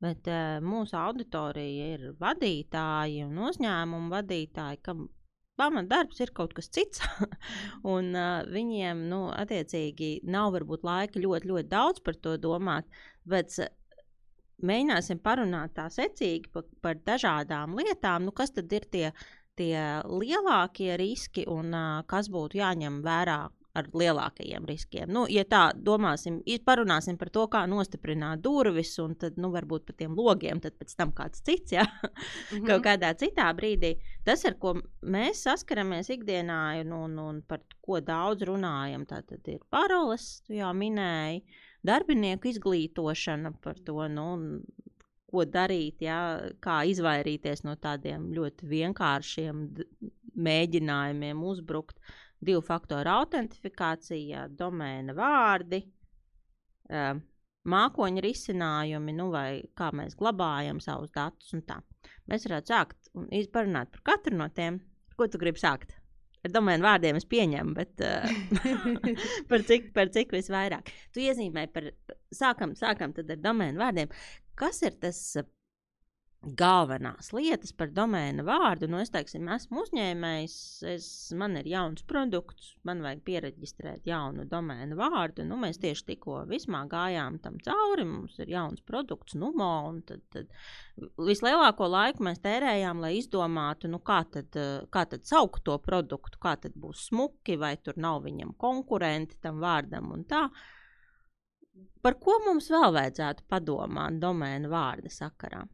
Bet 0.02 0.28
uh, 0.30 0.58
mūsu 0.62 0.94
auditorija 0.94 1.86
ir 1.96 2.10
vadītāji 2.20 3.24
un 3.26 3.40
uzņēmumu 3.48 4.12
vadītāji, 4.12 4.78
kam 4.86 5.08
pamatdarbs 5.58 6.22
ir 6.22 6.30
kaut 6.36 6.54
kas 6.54 6.70
cits. 6.70 7.02
un 7.94 8.12
uh, 8.14 8.46
viņiem, 8.46 9.08
nu, 9.10 9.24
attiecīgi, 9.34 10.12
nav 10.30 10.52
varbūt 10.54 10.86
laika 10.86 11.18
ļoti, 11.22 11.50
ļoti 11.50 11.70
daudz 11.72 12.04
par 12.06 12.20
to 12.22 12.36
domāt. 12.38 12.86
Bet 13.26 13.58
uh, 13.58 13.72
mēģināsim 14.62 15.18
parunāt 15.24 15.74
tā 15.74 15.88
secīgi 15.90 16.54
par, 16.54 16.70
par 16.82 17.02
dažādām 17.06 17.74
lietām, 17.78 18.28
nu, 18.28 18.34
kas 18.34 18.54
tad 18.54 18.72
ir 18.78 18.86
tie, 18.92 19.06
tie 19.58 19.74
lielākie 20.06 20.94
riski 21.00 21.46
un 21.50 21.74
uh, 21.74 22.02
kas 22.06 22.30
būtu 22.30 22.62
jāņem 22.62 23.02
vērā 23.02 23.42
ar 23.78 23.88
lielākajiem 23.96 24.66
riskiem. 24.68 25.10
Nu, 25.14 25.24
ja 25.30 25.44
tā 25.48 25.68
domāsim, 25.74 26.40
parunāsim 26.66 27.18
par 27.20 27.30
to, 27.34 27.46
kā 27.52 27.64
nostiprināt 27.70 28.42
durvis, 28.44 28.94
un 29.02 29.14
tad, 29.20 29.38
nu, 29.40 29.50
varbūt 29.54 29.86
par 29.88 29.96
tiem 29.98 30.16
logiem, 30.18 30.60
tad 30.64 30.76
pēc 30.80 30.94
tam 30.98 31.12
kāds 31.16 31.42
cits, 31.46 31.72
ja 31.76 31.84
mm 31.84 32.10
-hmm. 32.58 32.66
kaut 32.66 32.84
kādā 32.86 33.14
citā 33.14 33.48
brīdī. 33.54 33.94
Tas, 34.24 34.44
ar 34.44 34.58
ko 34.58 34.74
mēs 35.02 35.44
saskaramies 35.46 36.10
ikdienā, 36.10 36.80
un, 36.82 36.92
un, 36.92 37.18
un 37.18 37.42
par 37.42 37.60
ko 37.80 38.00
daudz 38.00 38.42
runājam, 38.42 39.06
tad 39.06 39.24
ir 39.46 39.60
paroles, 39.70 40.42
tu 40.46 40.52
jau 40.52 40.72
minēji, 40.74 41.42
darbinieku 41.82 42.48
izglītošana 42.48 43.52
par 43.62 43.74
to. 43.84 44.08
Nu, 44.08 44.60
ko 45.28 45.44
darīt, 45.44 46.00
ja, 46.00 46.50
kā 46.60 46.84
izvairīties 46.88 47.64
no 47.64 47.74
tādiem 47.76 48.30
ļoti 48.32 48.66
vienkāršiem 48.66 49.66
mēģinājumiem 50.34 51.42
uzbrukt. 51.44 51.98
Uh, 51.98 52.27
divu 52.44 52.62
faktoru 52.64 53.10
autentifikācija, 53.18 54.46
domēna 54.58 55.14
vārdi, 55.16 55.82
mākoņa 57.68 58.24
risinājumi, 58.24 59.14
nu, 59.16 59.28
vai 59.34 59.50
kā 59.78 59.90
mēs 59.96 60.16
glabājam 60.18 60.80
savus 60.82 61.12
datus 61.14 61.52
un 61.56 61.64
tā. 61.68 61.80
Mēs 62.30 62.46
varētu 62.48 62.72
sākt 62.72 63.10
un 63.18 63.28
izparunāt 63.34 63.90
par 63.94 64.04
katru 64.12 64.38
no 64.38 64.48
tiem. 64.54 64.80
Ko 65.18 65.26
tu 65.26 65.40
gribi 65.40 65.60
sākt? 65.60 65.96
Ar 66.46 66.52
domēnu 66.54 66.86
vārdiem 66.86 67.16
es 67.18 67.26
pieņemu, 67.26 67.72
bet 67.74 68.02
uh, 68.06 68.28
par, 69.50 69.64
cik, 69.66 69.90
par 69.96 70.12
cik 70.14 70.32
visvairāk. 70.36 70.92
Tu 71.12 71.24
iezīmē 71.26 71.66
par, 71.74 71.88
sākam, 72.34 72.76
sākam 72.78 73.14
tad 73.16 73.32
ar 73.34 73.40
domēnu 73.42 73.82
vārdiem. 73.82 74.12
Kas 74.58 74.78
ir 74.86 74.94
tas 75.02 75.18
galvenās 76.38 77.32
lietas 77.34 77.72
par 77.74 77.90
domēna 77.90 78.44
vārdu. 78.46 78.86
Nu, 78.90 79.00
es 79.02 79.10
teiksim, 79.10 79.48
esmu 79.50 79.82
uzņēmējs, 79.82 80.54
es, 80.86 81.06
man 81.34 81.56
ir 81.58 81.66
jauns 81.66 82.04
produkts, 82.06 82.76
man 82.86 83.02
vajag 83.02 83.24
pieregistrēt 83.26 84.06
jaunu 84.06 84.46
domēna 84.48 84.94
vārdu. 84.98 85.42
Nu, 85.48 85.58
mēs 85.58 85.80
tieši 85.82 86.06
tikko 86.12 86.44
vismā 86.50 86.84
gājām 86.90 87.40
tam 87.42 87.58
cauri, 87.64 88.06
mums 88.06 88.38
ir 88.38 88.52
jauns 88.54 88.84
produkts, 88.86 89.34
Numo. 89.38 89.70
Tad, 90.06 90.22
tad 90.34 91.08
vislielāko 91.18 91.88
laiku 91.90 92.22
mēs 92.28 92.38
tērējām, 92.44 93.02
lai 93.02 93.16
izdomātu, 93.18 93.90
nu, 93.90 93.98
kā, 93.98 94.20
tad, 94.30 94.54
kā 94.94 95.04
tad 95.10 95.26
saukt 95.26 95.64
to 95.66 95.74
produktu, 95.82 96.38
kā 96.42 96.54
tad 96.62 96.76
būs 96.78 97.08
smuki, 97.10 97.58
vai 97.58 97.74
tur 97.82 97.98
nav 97.98 98.22
viņam 98.28 98.54
konkurenti 98.58 99.40
tam 99.42 99.58
vārdam 99.64 100.14
un 100.14 100.22
tā. 100.28 100.46
Par 102.02 102.14
ko 102.22 102.38
mums 102.46 102.70
vēl 102.70 102.94
vajadzētu 102.94 103.44
padomāt 103.50 104.22
domēna 104.22 104.70
vārda 104.70 105.10
sakarā? 105.10 105.64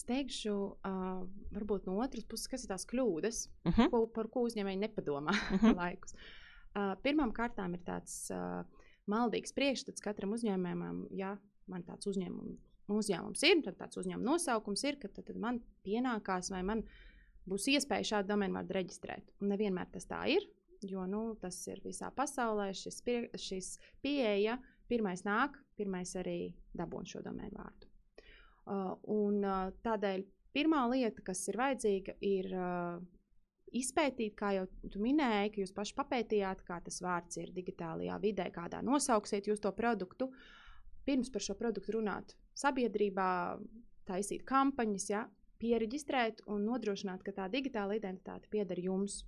Es 0.00 0.06
teikšu, 0.08 0.52
uh, 0.80 1.24
varbūt 1.52 1.84
no 1.84 1.98
otras 2.00 2.24
puses, 2.24 2.48
kas 2.48 2.62
ir 2.64 2.70
tās 2.72 2.86
kļūdas, 2.88 3.40
uh 3.50 3.68
mhm. 3.68 3.74
-huh. 3.76 3.90
ko, 3.92 4.06
par 4.16 4.30
ko 4.32 4.46
uzņēmēji 4.48 4.80
nepadomā 4.80 5.34
uh 5.34 5.50
mhm. 5.52 5.66
-huh. 5.66 5.76
laikus. 5.76 6.14
Uh, 6.70 6.94
Pirmām 7.04 7.34
kārtām 7.36 7.74
ir 7.76 7.82
tāds 7.84 8.30
uh, 8.32 8.64
maldīgs 9.10 9.52
priekšstats 9.52 10.00
katram 10.00 10.32
uzņēmējam, 10.32 11.02
ja 11.12 11.34
man 11.68 11.84
tāds 11.84 12.08
uzņēmums, 12.08 12.56
uzņēmums 12.88 13.44
ir, 13.50 13.60
tad 13.66 13.76
tāds 13.76 14.00
uzņēmuma 14.00 14.30
nosaukums 14.30 14.84
ir, 14.84 14.96
ka 15.02 15.08
tad, 15.08 15.26
tad 15.26 15.36
man 15.36 15.60
pienākās 15.84 16.50
vai 16.50 16.62
man 16.62 16.82
būs 17.44 17.68
iespēja 17.74 18.08
šādu 18.14 18.32
domēnu 18.32 18.56
vārdu 18.56 18.78
reģistrēt. 18.78 19.34
Un 19.42 19.52
nevienmēr 19.52 19.92
tas 19.92 20.06
tā 20.06 20.22
ir, 20.32 20.48
jo 20.80 21.04
nu, 21.06 21.34
tas 21.42 21.60
ir 21.68 21.84
visā 21.84 22.08
pasaulē, 22.10 22.72
šis, 22.72 23.02
pie, 23.02 23.28
šis 23.36 23.76
pieeja, 24.00 24.56
pirmais 24.88 25.26
nāk, 25.28 25.60
pirmais 25.76 26.16
arī 26.16 26.54
dabūn 26.72 27.04
šo 27.04 27.20
domēnu 27.26 27.58
vārdu. 27.58 27.89
Uh, 28.70 28.92
un 29.10 29.40
uh, 29.42 29.72
tādēļ 29.82 30.20
pirmā 30.54 30.84
lieta, 30.92 31.24
kas 31.26 31.40
ir 31.50 31.56
vajadzīga, 31.58 32.12
ir 32.22 32.46
uh, 32.54 33.00
izpētīt, 33.74 34.36
kā 34.38 34.52
jau 34.54 34.66
tu 34.92 35.00
minēji, 35.02 35.50
ka 35.50 35.62
jūs 35.64 35.72
paši 35.74 35.96
papētījāt, 35.98 36.62
kā 36.68 36.76
tas 36.84 37.00
vārds 37.02 37.40
ir 37.42 37.50
digitālajā 37.56 38.18
vidē, 38.22 38.46
kādā 38.54 38.78
nosauksiet 38.86 39.48
jūs 39.50 39.62
to 39.64 39.72
produktu. 39.74 40.28
Pirms 41.02 41.32
par 41.34 41.42
šo 41.42 41.56
produktu 41.58 41.96
runāt 41.96 42.36
sabiedrībā, 42.60 43.26
taisīt 44.06 44.44
kampaņas, 44.46 45.08
ja, 45.10 45.24
pieregistrēt 45.58 46.44
un 46.46 46.62
nodrošināt, 46.68 47.24
ka 47.26 47.34
tā 47.40 47.48
digitāla 47.50 47.98
identitāte 47.98 48.52
pieder 48.52 48.78
jums. 48.78 49.24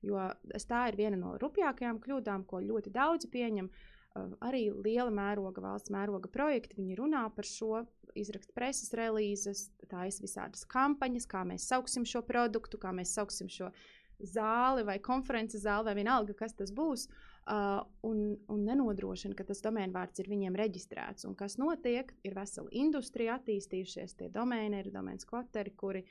Jo 0.00 0.30
tā 0.70 0.86
ir 0.88 0.96
viena 0.96 1.20
no 1.20 1.34
rupjākajām 1.42 2.00
kļūdām, 2.00 2.48
ko 2.48 2.62
ļoti 2.64 2.94
daudzi 2.96 3.28
pieņem. 3.28 3.68
Uh, 3.68 3.95
arī 4.44 4.68
liela 4.70 5.10
mēroga, 5.12 5.62
valsts 5.64 5.92
mēroga 5.94 6.30
projekti. 6.32 6.78
Viņi 6.80 6.98
runā 6.98 7.24
par 7.36 7.48
šo, 7.48 7.84
izraksta 8.16 8.54
preses 8.56 8.92
relīzes, 8.96 9.68
taisa 9.90 10.24
visādas 10.24 10.66
kampaņas, 10.72 11.28
kā 11.30 11.44
mēs 11.48 11.68
sauksim 11.70 12.06
šo 12.08 12.22
produktu, 12.26 12.80
kā 12.80 12.92
mēs 12.96 13.14
sauksim 13.16 13.50
šo 13.52 13.70
zāli 14.16 14.84
vai 14.88 14.96
konferences 15.04 15.64
zāli, 15.66 15.90
vai 15.90 15.96
vienalga, 15.98 16.36
kas 16.36 16.56
tas 16.56 16.72
būs. 16.74 17.08
Uh, 17.46 17.84
un, 18.02 18.32
un 18.50 18.62
nenodrošina, 18.66 19.36
ka 19.38 19.44
tas 19.46 19.60
domēnvārds 19.62 20.18
ir 20.18 20.26
viņiem 20.32 20.56
reģistrēts. 20.58 21.28
Un 21.28 21.36
kas 21.38 21.54
notiek? 21.62 22.10
Ir 22.26 22.34
vesela 22.34 22.72
industrija 22.74 23.36
attīstījušies, 23.38 24.16
tie 24.18 24.30
domēni 24.34 24.80
ir 24.82 24.90
domēns 24.90 25.28
kvoteri, 25.28 25.70
kuri 25.78 26.02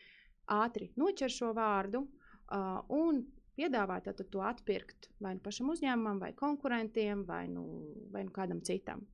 ātri 0.56 0.94
noķer 0.96 1.34
šo 1.36 1.50
vārdu 1.58 2.06
uh, 2.06 2.80
un 2.88 3.26
piedāvāt 3.58 4.12
to 4.32 4.44
atpirkt 4.46 5.10
vai 5.24 5.36
nu 5.38 5.44
pašam 5.44 5.72
uzņēmumam, 5.74 6.22
vai 6.22 6.34
konkurentiem, 6.38 7.26
vai, 7.28 7.46
nu, 7.52 7.66
vai 8.14 8.26
nu 8.28 8.34
kādam 8.36 8.62
citam. 8.66 9.06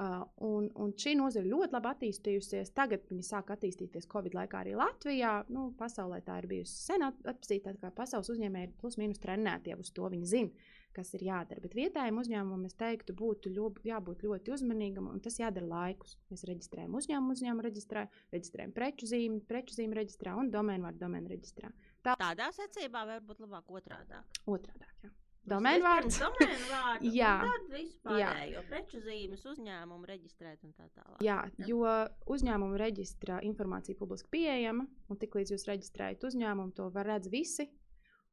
Uh, 0.00 0.22
un, 0.46 0.68
un 0.80 0.92
šī 0.96 1.16
nozara 1.18 1.44
ļoti 1.50 1.74
labi 1.74 1.88
attīstījusies. 1.90 2.70
Tagad 2.72 3.02
viņi 3.10 3.24
sāk 3.26 3.50
attīstīties 3.52 4.06
Covid 4.08 4.36
laikā 4.38 4.62
arī 4.62 4.76
Latvijā. 4.78 5.32
Nu, 5.52 5.66
pasaulē 5.76 6.22
tā 6.24 6.38
ir 6.40 6.46
bijusi 6.48 6.78
sen 6.86 7.04
atpazīta, 7.04 7.74
kā 7.82 7.90
pasaules 7.92 8.30
uzņēmēji 8.32 8.70
plus 8.80 8.96
mīnus 9.00 9.20
trenēti 9.20 9.74
jau 9.74 9.80
uz 9.82 9.90
to. 9.92 10.06
Viņi 10.14 10.30
zina, 10.30 10.70
kas 10.96 11.12
ir 11.18 11.26
jādara. 11.26 11.60
Bet 11.66 11.76
vietējiem 11.76 12.22
uzņēmumam 12.22 12.64
es 12.70 12.78
teiktu, 12.80 13.18
būtu 13.18 13.52
ļoti, 13.58 13.84
jābūt 13.90 14.24
ļoti 14.24 14.54
uzmanīgam, 14.56 15.10
un 15.10 15.20
tas 15.26 15.36
jādara 15.42 15.68
laikus. 15.68 16.16
Mēs 16.32 16.46
reģistrējam 16.48 16.96
uzņēmumu, 17.02 17.36
uzņēmumu 17.36 17.66
reģistrā, 17.68 18.06
reģistrējam 18.32 18.74
preču 18.78 19.10
zīmi, 19.10 19.42
preču 19.50 19.76
zīmi 19.76 20.00
reģistrā 20.00 20.38
un 20.38 20.54
domēnu 20.54 20.88
vārdu 20.88 21.04
domēnu 21.04 21.34
reģistrā. 21.34 21.74
Tā... 22.04 22.16
Tādā 22.20 22.48
secībā 22.56 23.04
var 23.08 23.24
būt 23.24 23.42
labāk 23.44 23.68
otrādi. 23.68 24.20
Otrādi. 24.48 25.10
Domēnu 25.50 25.84
vārds. 25.84 26.18
Domēnu 26.20 26.68
vārdu. 26.74 27.10
jā, 27.16 27.32
tad 27.44 27.66
vispār. 27.72 28.20
Jo 28.52 28.62
preču 28.68 29.00
zīmes 29.04 29.44
uzņēmumu 29.50 30.08
reģistrēt 30.08 30.64
un 30.66 30.74
tā 30.76 30.86
tālāk. 30.94 31.18
Jā, 31.24 31.38
jā. 31.58 31.68
jo 31.68 31.94
uzņēmumu 32.34 32.78
reģistrā 32.80 33.40
informācija 33.48 33.98
publiski 33.98 34.30
pieejama, 34.36 34.86
un 35.10 35.20
tiklīdz 35.20 35.54
jūs 35.54 35.66
reģistrējat 35.70 36.28
uzņēmumu, 36.30 36.74
to 36.76 36.88
var 36.94 37.08
redzēt 37.14 37.32
visi. 37.34 37.68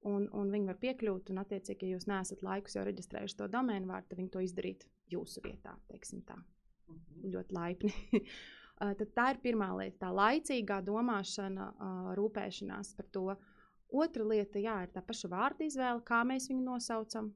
Un, 0.08 0.28
un 0.38 0.52
viņi 0.54 0.70
var 0.70 0.78
piekļūt, 0.80 1.32
un, 1.34 1.40
attiecīgi, 1.42 1.88
ja 1.88 1.98
jūs 1.98 2.06
neesat 2.08 2.44
laikus 2.46 2.78
jau 2.78 2.84
reģistrējuši 2.86 3.40
to 3.40 3.48
domēnu 3.52 3.90
vārdu, 3.90 4.12
tad 4.12 4.20
viņi 4.22 4.30
to 4.32 4.44
izdarīt 4.46 4.86
jūsu 5.12 5.42
vietā, 5.44 5.74
teiksim 5.90 6.22
tā. 6.28 6.38
Mm 6.38 7.00
-hmm. 7.00 7.32
Ļoti 7.34 7.58
laipni. 7.58 8.22
tad 9.02 9.10
tā 9.18 9.26
ir 9.34 9.42
pirmā 9.44 9.72
lieta, 9.80 10.06
tā 10.06 10.12
laicīgā 10.14 10.80
domāšana, 10.86 11.72
rūpēšanās 12.16 12.94
par 12.96 13.10
to, 13.12 13.26
uh, 13.34 13.57
Otra 13.88 14.25
lieta 14.27 14.60
jā, 14.60 14.82
ir 14.84 14.91
tā 14.91 15.03
paša 15.06 15.29
vārda 15.32 15.63
izvēle, 15.67 16.03
kā 16.08 16.24
mēs 16.27 16.50
viņu 16.51 16.65
nosaucam. 16.65 17.32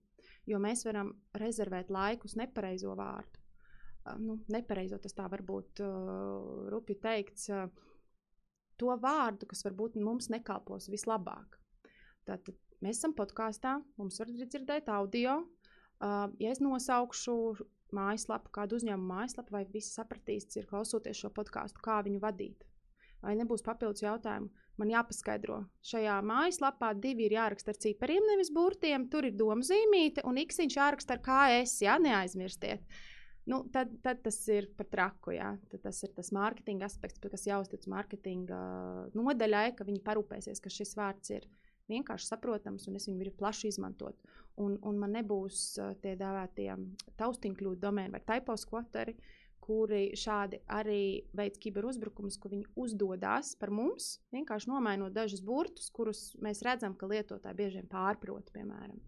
Jo 0.50 0.58
mēs 0.60 0.84
varam 0.86 1.14
rezervēt 1.38 1.92
laiku 1.94 2.28
uz 2.28 2.36
nepareizo 2.40 2.96
vārdu. 2.98 3.40
Nu, 4.20 4.40
nepareizo 4.50 4.98
tas 4.98 5.14
tā 5.14 5.28
var 5.30 5.44
būt 5.46 5.84
uh, 5.86 6.68
rupi 6.74 6.98
teikts. 7.00 7.48
Uh, 7.54 7.70
to 8.82 8.96
vārdu, 8.98 9.46
kas 9.50 9.62
varbūt 9.68 10.00
mums 10.02 10.32
nekalpos 10.34 10.90
vislabāk. 10.90 11.60
Tātad 12.26 12.58
mēs 12.82 12.98
esam 12.98 13.14
podkāstā, 13.18 13.78
mums 14.02 14.18
var 14.20 14.34
dzirdēt 14.34 14.90
audio. 14.90 15.44
Uh, 16.02 16.34
ja 16.42 16.50
es 16.50 16.62
nosaukšu 16.64 17.36
mājaslapu, 17.96 18.50
kādu 18.56 18.80
uzņēmumu 18.80 19.14
mājaslapu, 19.14 19.54
vai 19.54 19.64
visi 19.70 19.94
sapratīs, 19.94 20.50
ir 20.58 20.68
klausoties 20.70 21.22
šo 21.22 21.30
podkāstu, 21.36 21.84
kā 21.86 22.00
viņu 22.06 22.22
vadīt. 22.24 22.66
Vai 23.22 23.36
nebūs 23.38 23.62
papildus 23.66 24.02
jautājumu, 24.02 24.50
man 24.82 24.92
jāpaskaidro. 24.92 25.62
Šajā 25.86 26.18
mājaslapā 26.26 26.92
divi 27.00 27.28
ir 27.28 27.38
jāraksta 27.38 27.74
ar 27.74 27.80
cipariem, 27.82 28.26
nevis 28.32 28.52
burtiem. 28.54 29.08
Tur 29.12 29.30
ir 29.30 29.38
doma 29.38 29.64
zīmīte, 29.66 30.26
un 30.28 30.40
iksiņš 30.42 30.78
jāraksta 30.78 31.18
ar 31.18 31.24
KS. 31.26 31.78
Jā, 31.86 31.98
neaizmirstiet. 32.02 32.86
Nu, 33.50 33.64
tad, 33.74 33.94
tad 34.06 34.22
tas 34.26 34.38
ir 34.54 34.70
par 34.78 34.90
traku. 34.92 35.36
Jā. 35.38 35.54
Tad 35.72 35.86
tas 35.88 36.04
ir 36.06 36.14
tas 36.18 36.32
mārketinga 36.36 36.88
aspekts, 36.90 37.22
kas 37.24 37.48
jāuztic 37.50 37.88
mārketinga 37.92 38.62
nodaļai, 39.18 39.72
ka 39.78 39.88
viņi 39.88 40.04
parūpēsies, 40.06 40.62
ka 40.62 40.74
šis 40.74 40.96
vārds 41.00 41.34
ir 41.38 41.50
vienkārši 41.92 42.30
saprotams 42.30 42.86
un 42.88 42.96
es 43.00 43.10
viņu 43.10 43.20
varu 43.20 43.36
plaši 43.40 43.72
izmantot. 43.74 44.18
Un, 44.62 44.78
un 44.86 44.98
man 45.02 45.16
nebūs 45.18 45.64
tie 46.04 46.16
dēvētie 46.20 46.70
taustiņkļūdu 47.20 47.82
domēni 47.82 48.14
vai 48.14 48.22
typos 48.28 48.68
kvoteri. 48.70 49.16
Uh, 49.18 49.38
kuri 49.72 50.12
šādi 50.20 50.60
arī 50.68 51.24
veids 51.38 51.60
kiberuzbrukumus, 51.64 52.38
ka 52.42 52.52
viņi 52.52 52.68
uzdodas 52.84 53.54
par 53.60 53.72
mums, 53.72 54.18
vienkārši 54.36 54.72
nomainot 54.72 55.16
dažus 55.16 55.44
burtus, 55.48 55.88
kurus 55.96 56.32
mēs 56.44 56.64
redzam, 56.68 56.98
ka 56.98 57.08
lietotāji 57.08 57.60
bieži 57.60 57.80
vien 57.80 57.90
pārprot, 57.92 58.52
piemēram. 58.56 59.00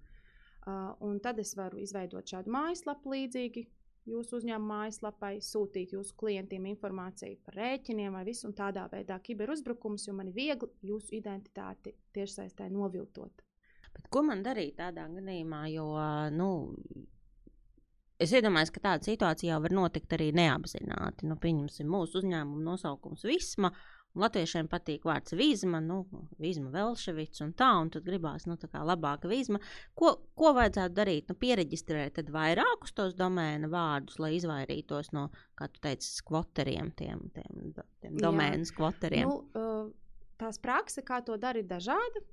Uh, 0.63 1.17
tad 1.23 1.41
es 1.43 1.51
varu 1.59 1.81
izveidot 1.83 2.29
šādu 2.31 2.51
mājaslapu 2.53 3.11
līdzīgi 3.11 3.65
jūsu 4.07 4.39
uzņēmuma 4.39 4.77
mājaslapai, 4.83 5.33
sūtīt 5.43 5.95
jūsu 5.97 6.15
klientiem 6.19 6.69
informāciju 6.71 7.41
par 7.43 7.59
rēķiniem 7.59 8.15
vai 8.15 8.23
visu, 8.27 8.47
un 8.47 8.55
tādā 8.55 8.85
veidā 8.91 9.19
kiberuzbrukums, 9.23 10.07
jo 10.07 10.15
man 10.15 10.31
ir 10.31 10.37
viegli 10.37 10.71
jūsu 10.87 11.17
identitāti 11.19 11.95
tiešsaistē 12.15 12.69
noviltot. 12.71 13.43
Bet 13.93 14.07
ko 14.09 14.23
man 14.25 14.41
darīt 14.45 14.79
tādā 14.79 15.05
gadījumā? 15.11 15.65
Jo 15.75 15.87
nu, 16.33 16.49
Es 18.21 18.33
iedomājos, 18.35 18.71
ka 18.73 18.83
tāda 18.83 19.07
situācija 19.07 19.57
var 19.63 19.73
notikt 19.73 20.13
arī 20.15 20.29
neapzināti. 20.37 21.27
Nu, 21.29 21.37
pieņemsim, 21.41 21.89
mūsu 21.89 22.21
uzņēmuma 22.21 22.63
nosaukums 22.69 23.25
Visma. 23.27 23.73
Latviešiem 24.13 24.67
patīk 24.69 25.07
vārds 25.09 25.33
vīzma, 25.33 25.79
nu, 25.81 26.03
vīzma 26.37 26.69
Velševits 26.75 27.41
un 27.41 27.55
tā, 27.57 27.71
un 27.81 27.87
tad 27.89 28.05
gribās, 28.05 28.43
nu, 28.45 28.59
tā 28.61 28.67
kā 28.69 28.83
labāka 28.85 29.25
vīzma. 29.31 29.57
Ko, 29.97 30.11
ko 30.37 30.51
vajadzētu 30.53 30.93
darīt? 30.99 31.31
Nu, 31.31 31.37
pieregistrēt 31.41 32.19
tad 32.19 32.29
vairākus 32.35 32.93
tos 32.93 33.17
domēna 33.17 33.71
vārdus, 33.73 34.19
lai 34.21 34.35
izvairītos 34.37 35.09
no, 35.17 35.31
kā 35.57 35.65
tu 35.73 35.81
teici, 35.81 36.11
skvoteriem, 36.19 36.93
tiem, 36.99 37.25
tiem, 37.33 37.73
tiem 38.05 38.21
domēnas 38.21 38.69
skvoteriem. 38.75 39.25
Nu, 39.25 39.39
uh, 39.57 39.89
tās 40.43 40.59
praksa, 40.61 41.03
kā 41.05 41.21
to 41.25 41.37
dara, 41.41 41.61
ir 41.61 41.69
dažāda. 41.69 42.23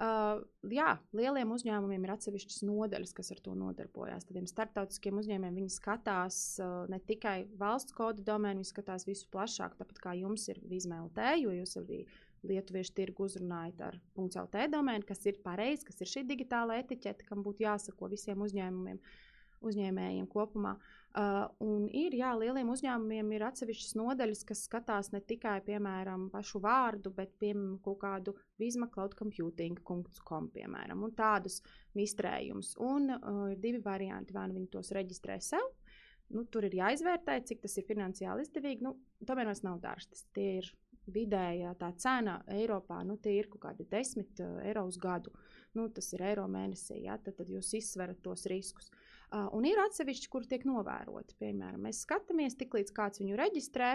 Uh, 0.00 0.40
jā, 0.72 0.94
lieliem 1.12 1.50
uzņēmumiem 1.52 2.06
ir 2.06 2.12
atsevišķas 2.14 2.62
nodaļas, 2.64 3.10
kas 3.12 3.34
ar 3.34 3.40
to 3.44 3.52
nodarbojas. 3.52 4.24
Tādiem 4.24 4.46
starptautiskiem 4.48 5.18
uzņēmumiem 5.20 5.58
viņi 5.60 5.74
skatās 5.74 6.38
uh, 6.62 6.86
ne 6.88 6.96
tikai 7.04 7.42
valsts 7.60 7.92
kodu 7.92 8.24
domēnu, 8.24 8.62
viņi 8.62 8.70
skatās 8.70 9.04
visu 9.04 9.28
plašāk, 9.34 9.76
tāpat 9.76 10.00
kā 10.00 10.14
jums 10.16 10.46
ir 10.48 10.62
VizmēlT, 10.70 11.20
jo 11.42 11.52
jūs 11.52 11.76
arī 11.82 12.00
lietuviešu 12.48 12.94
tirgu 12.96 13.26
uzrunājat 13.28 13.82
ar 13.90 13.98
.lt 14.16 14.64
domēnu, 14.72 15.04
kas 15.04 15.20
ir 15.28 15.42
pareizi, 15.44 15.84
kas 15.90 16.00
ir 16.00 16.08
šī 16.14 16.24
digitāla 16.32 16.80
etiķete, 16.80 17.28
kam 17.28 17.44
būtu 17.44 17.66
jāsako 17.66 18.08
visiem 18.14 18.40
uzņēmumiem, 18.46 19.02
uzņēmējiem 19.68 20.32
kopumā. 20.32 20.78
Uh, 20.80 20.99
Uh, 21.10 21.48
un 21.66 21.88
ir, 21.90 22.14
jā, 22.14 22.28
lieliem 22.38 22.68
uzņēmumiem 22.70 23.32
ir 23.34 23.42
atsevišķas 23.48 23.96
nodaļas, 23.98 24.44
kas 24.46 24.60
skatās 24.68 25.08
ne 25.10 25.18
tikai, 25.26 25.56
piemēram, 25.66 26.28
pašu 26.30 26.60
vārdu, 26.62 27.10
bet, 27.16 27.32
piemēram, 27.42 27.80
kaut 27.82 27.98
kādu 28.04 28.34
Visma 28.62 28.86
Cloud 28.94 29.16
Computing.com, 29.18 30.46
piemēram, 30.54 31.02
un 31.02 31.16
tādus 31.18 31.58
mistrējumus. 31.98 32.76
Un 32.86 33.10
uh, 33.16 33.42
ir 33.50 33.58
divi 33.58 33.82
varianti, 33.82 34.36
vai 34.38 34.46
nu 34.52 34.60
viņi 34.60 34.70
tos 34.76 34.92
reģistrē 34.94 35.40
sev, 35.42 35.66
nu, 36.30 36.46
tur 36.46 36.70
ir 36.70 36.78
jāizvērtē, 36.78 37.40
cik 37.42 37.66
tas 37.66 37.74
ir 37.82 37.90
finansiāli 37.90 38.46
izdevīgi, 38.46 38.86
nu, 38.86 38.94
tomēr 39.26 39.50
tas 39.50 39.66
nav 39.66 39.82
dārsts, 39.82 40.28
tie 40.36 40.60
ir 40.60 40.72
vidējā 41.10 41.74
tā 41.80 41.90
cena 41.98 42.38
Eiropā, 42.54 43.02
nu, 43.02 43.18
tie 43.18 43.34
ir 43.40 43.50
kaut 43.50 43.66
kādi 43.66 43.90
10 43.90 44.44
uh, 44.46 44.60
eiro 44.62 44.86
uz 44.86 45.02
gadu, 45.02 45.34
nu, 45.74 45.90
tas 45.90 46.14
ir 46.14 46.22
eiro 46.30 46.46
mēnesī, 46.46 47.02
ja, 47.08 47.18
tad, 47.18 47.40
tad 47.42 47.50
jūs 47.50 47.74
izsverat 47.82 48.22
tos 48.22 48.46
riskus. 48.46 48.94
Uh, 48.94 49.09
un 49.30 49.66
ir 49.68 49.80
atsevišķi, 49.84 50.30
kur 50.32 50.46
tiek 50.48 50.66
novēroti. 50.68 51.36
Piemēram, 51.40 51.80
mēs 51.86 52.02
skatāmies, 52.06 52.58
tiklīdz 52.60 52.94
kāds 52.96 53.22
viņu 53.22 53.38
reģistrē, 53.38 53.92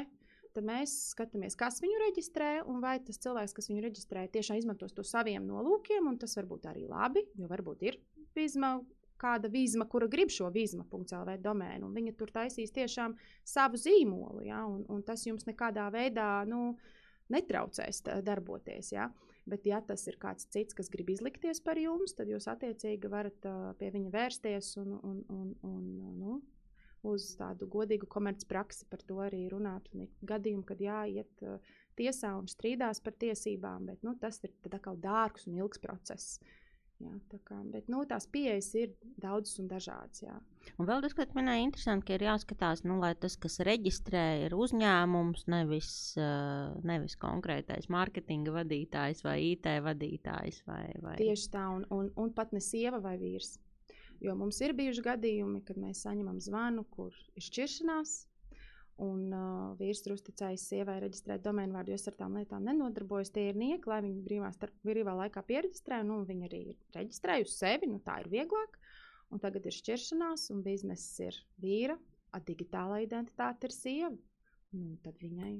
tad 0.55 0.67
mēs 0.67 0.93
skatāmies, 1.11 1.57
kas 1.59 1.81
viņu 1.83 1.99
reģistrē, 2.05 2.51
un 2.71 2.79
vai 2.83 2.97
tas 3.03 3.19
cilvēks, 3.23 3.55
kas 3.55 3.69
viņu 3.71 3.83
reģistrē, 3.83 4.27
tiešām 4.31 4.61
izmantos 4.61 4.95
to 4.95 5.03
saviem 5.03 5.47
nolūkiem, 5.49 6.07
tas 6.21 6.37
var 6.39 6.47
būt 6.51 6.69
arī 6.71 6.85
labi, 6.87 7.25
jo 7.35 7.49
varbūt 7.51 7.83
ir 7.89 7.99
vizma, 8.37 8.77
kāda 9.19 9.49
vizma, 9.51 9.87
kura 9.91 10.07
grib 10.11 10.31
šo 10.31 10.49
vizma.lv 10.53 11.37
domēnu, 11.43 11.87
un 11.87 11.95
viņa 11.95 12.15
tur 12.19 12.31
taisīs 12.35 12.73
tiešām 12.75 13.15
savu 13.47 13.79
zīmolu, 13.79 14.43
ja, 14.47 14.63
un, 14.67 14.83
un 14.91 15.03
tas 15.07 15.23
jums 15.27 15.47
nekādā 15.47 15.87
veidā 15.93 16.45
nu, 16.49 16.75
netraucēs 17.31 18.03
darboties. 18.23 18.91
Ja. 18.93 19.09
Bet, 19.45 19.67
ja 19.69 19.77
tas 19.85 20.01
ir 20.09 20.17
kāds 20.17 20.47
cits, 20.49 20.73
kas 20.73 20.89
grib 20.89 21.11
izlikties 21.13 21.59
par 21.61 21.77
jums, 21.77 22.15
tad 22.17 22.31
jūs 22.31 22.47
attiecīgi 22.49 23.11
varat 23.11 23.45
pie 23.77 23.91
viņa 23.93 24.11
vērsties 24.13 24.71
un, 24.81 24.95
un, 25.05 25.19
un, 25.29 25.51
un 25.69 25.83
nu, 26.17 26.37
uz 27.05 27.27
tādu 27.37 27.67
godīgu 27.69 28.09
komercpraksi 28.09 28.87
par 28.89 29.03
to 29.05 29.19
arī 29.21 29.43
runāt. 29.51 29.91
Un 29.93 30.07
ir 30.07 30.13
gadījumi, 30.25 30.65
kad 30.65 30.81
jāiet 30.81 31.45
tiesā 31.99 32.33
un 32.39 32.49
strīdās 32.49 33.03
par 33.05 33.13
tiesībām, 33.21 33.85
bet 33.91 34.01
nu, 34.07 34.15
tas 34.21 34.41
ir 34.43 34.53
dārgs 34.65 35.45
un 35.45 35.61
ilgs 35.61 35.81
process. 35.83 36.39
Jā, 37.03 37.11
tā 37.27 37.37
kā, 37.43 37.57
bet 37.73 37.89
nu, 37.91 38.05
tās 38.07 38.23
pieejas 38.31 38.69
ir 38.79 38.93
daudzas 39.19 39.59
un 39.59 39.67
dažādas. 39.67 40.21
Jā. 40.23 40.35
Un 40.79 40.87
vēl 40.87 41.01
tas, 41.03 41.11
ko 41.17 41.25
minēja, 41.35 41.65
interesanti, 41.65 42.07
ka 42.07 42.15
ir 42.15 42.23
jāskatās, 42.23 42.85
nu, 42.87 42.95
lai 43.01 43.11
tas, 43.19 43.35
kas 43.41 43.59
reģistrē, 43.67 44.23
ir 44.45 44.55
uzņēmums, 44.55 45.43
nevis, 45.51 45.89
nevis 46.87 47.17
konkrētais 47.19 47.89
mārketinga 47.91 48.55
vadītājs 48.61 49.25
vai 49.27 49.35
IT 49.51 49.67
vadītājs. 49.89 50.61
Vai, 50.69 50.85
vai... 51.03 51.17
Tieši 51.19 51.51
tā, 51.51 51.65
un, 51.75 51.83
un, 51.91 52.07
un 52.15 52.31
pat 52.37 52.55
ne 52.55 52.63
sieva 52.63 53.03
vai 53.03 53.17
vīrs. 53.19 53.57
Jo 54.23 54.37
mums 54.39 54.61
ir 54.63 54.71
bijuši 54.77 55.03
gadījumi, 55.03 55.65
kad 55.67 55.77
mēs 55.81 56.05
saņemam 56.07 56.39
zvanu, 56.39 56.85
kur 56.95 57.11
ir 57.35 57.43
šķiršanās, 57.43 58.15
Un 59.03 59.27
uh, 59.35 59.73
vīrs 59.75 60.05
ir 60.05 60.13
uzticējis 60.13 60.69
sievai 60.69 61.01
reģistrēt 61.03 61.41
domēnu 61.43 61.75
vārdu, 61.75 61.91
jo 61.91 61.99
es 61.99 62.07
ar 62.07 62.15
tām 62.15 62.37
lietām 62.39 62.63
nenodarbojos. 62.63 63.33
Tie 63.35 63.49
ir 63.49 63.57
nieki, 63.59 63.89
lai 63.91 63.97
viņi 64.05 64.21
brīvā, 64.23 64.51
starp, 64.55 64.75
brīvā 64.87 65.17
laikā 65.19 65.43
pieregistrē. 65.49 65.99
Nu, 66.07 66.21
viņi 66.27 66.47
arī 66.47 66.61
ir 66.71 66.77
reģistrējuši 66.95 67.51
sevi, 67.57 67.89
nu, 67.91 67.99
tā 68.05 68.21
ir 68.23 68.29
vieglāk. 68.31 68.77
Un 69.35 69.41
tagad 69.43 69.67
ir 69.67 69.75
šķiršanās, 69.75 70.45
un 70.53 70.61
bizness 70.63 71.19
ir 71.25 71.35
vīra, 71.59 71.97
a 72.31 72.39
digitālā 72.39 73.01
identitāte 73.03 73.67
ir 73.67 73.75
sieva. 73.75 74.13
Nu, 74.71 74.95
tad 75.03 75.19
viņai 75.19 75.51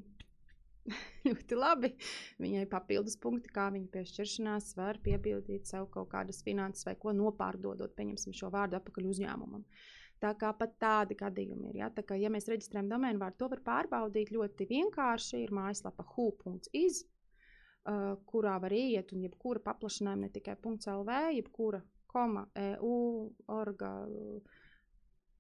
ļoti 1.28 1.60
labi. 1.60 1.92
Viņai 2.40 2.64
papildus 2.72 3.20
punkti, 3.20 3.52
kā 3.52 3.68
viņa 3.76 3.92
pie 3.92 4.06
šķiršanās 4.14 4.72
var 4.80 5.02
piebildīt 5.04 5.68
sev 5.68 5.90
kaut 5.92 6.08
kādas 6.16 6.40
finanses 6.46 6.88
vai 6.88 6.96
ko 7.04 7.12
nopārdodot, 7.12 7.98
pieņemsim 8.00 8.38
šo 8.38 8.54
vārdu 8.56 8.80
atpakaļ 8.80 9.12
uzņēmumam. 9.12 9.68
Uh, 9.68 9.94
Tā 10.24 10.32
kā 10.40 10.52
pat 10.56 10.78
tādi 10.80 11.18
gadījumi 11.20 11.72
ir. 11.72 11.80
Ja, 11.82 11.90
tā 11.94 12.06
kā, 12.08 12.16
ja 12.20 12.32
mēs 12.32 12.48
reģistrējam 12.50 12.88
domēnu 12.94 13.20
vārdu, 13.22 13.40
to 13.42 13.50
var 13.52 13.62
pārbaudīt 13.66 14.32
ļoti 14.32 14.68
vienkārši. 14.70 15.42
Ir 15.44 15.52
mājaslapa 15.56 16.06
hu.iz, 16.14 17.02
uh, 17.04 18.14
kurā 18.30 18.56
var 18.64 18.76
iet 18.76 19.12
un 19.14 19.26
jebkura 19.28 19.64
paplašinājuma, 19.66 20.28
ne 20.28 20.32
tikai 20.34 20.56
.lv, 20.64 21.20
jebkura 21.36 21.84
koma, 22.16 22.48
EU, 22.56 22.96
orga. 23.52 23.92
Uh, 24.08 24.62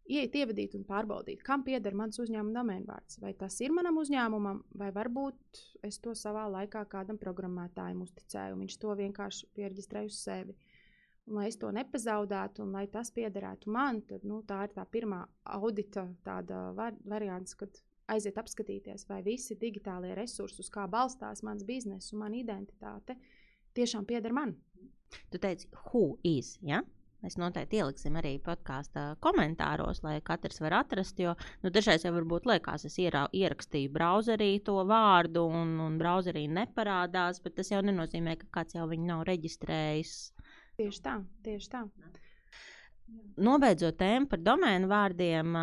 iet, 0.05 0.35
ievadīt 0.37 0.75
un 0.77 0.85
pārbaudīt, 0.87 1.41
kam 1.45 1.63
pieder 1.65 1.95
mans 1.97 2.19
uzņēmuma 2.21 2.53
domēnvārds. 2.59 3.19
Vai 3.23 3.33
tas 3.37 3.57
ir 3.63 3.73
manam 3.75 3.97
uzņēmumam, 4.01 4.61
vai 4.77 4.91
varbūt 4.95 5.61
es 5.87 5.99
to 6.03 6.13
savā 6.17 6.45
laikā 6.51 6.85
kādam 6.91 7.19
programmētājam 7.21 8.03
uzticēju, 8.05 8.55
un 8.55 8.65
viņš 8.65 8.79
to 8.81 8.95
vienkārši 9.01 9.49
pierģistrēja 9.57 10.11
uz 10.11 10.19
sevi. 10.21 10.57
Lai 11.25 11.47
es 11.49 11.55
to 11.57 11.71
nepazaudētu, 11.73 12.61
un 12.61 12.75
lai 12.75 12.85
tas 12.93 13.09
piederētu 13.13 13.71
man, 13.73 14.03
tad 14.05 14.25
nu, 14.29 14.43
tā 14.45 14.59
ir 14.67 14.75
tā 14.75 14.83
pirmā 14.85 15.23
audita 15.57 16.05
var, 16.77 16.93
variants, 17.01 17.55
kad 17.57 17.79
aiziet 18.13 18.37
apskatīties, 18.37 19.07
vai 19.09 19.23
visi 19.25 19.57
digitālie 19.57 20.13
resursi, 20.17 20.61
uz 20.61 20.69
kā 20.69 20.85
balstās 20.85 21.41
mans 21.43 21.65
bizness 21.65 22.13
un 22.13 22.21
mana 22.21 22.37
identitāte, 22.37 23.17
tiešām 23.73 24.05
pieder 24.05 24.35
man. 24.37 24.53
Tu 25.33 25.41
teici, 25.41 25.65
who 25.87 26.19
is? 26.21 26.59
Ja? 26.61 26.83
Mēs 27.25 27.39
noteikti 27.41 27.79
ieliksim 27.79 28.19
arī 28.19 28.35
podkāstu 28.45 29.01
komentāros, 29.25 30.03
lai 30.05 30.19
katrs 30.21 30.61
var 30.61 30.75
atrast. 30.83 31.17
Jo 31.17 31.33
nu, 31.63 31.71
dažreiz 31.73 32.05
jau 32.05 32.13
varbūt 32.13 32.45
liekas, 32.51 32.85
es 32.85 32.99
ierā, 33.01 33.25
ierakstīju 33.33 33.89
browserī 33.95 34.51
to 34.67 34.77
vārdu, 34.85 35.47
un, 35.49 35.73
un 35.87 35.97
browserī 35.97 36.45
neparādās, 36.53 37.41
bet 37.41 37.57
tas 37.57 37.73
jau 37.73 37.81
nenozīmē, 37.81 38.37
ka 38.43 38.51
kāds 38.59 38.77
jau 38.77 38.85
viņu 38.91 39.09
nav 39.09 39.25
reģistrējis 39.31 40.13
Tieši 40.75 41.01
tā, 41.03 41.19
tieši 41.45 41.71
tā. 41.71 41.85
Nobeidzot 43.45 43.97
tēmu 43.99 44.29
par 44.31 44.41
domēnu 44.41 44.87
vārdiem, 44.89 45.57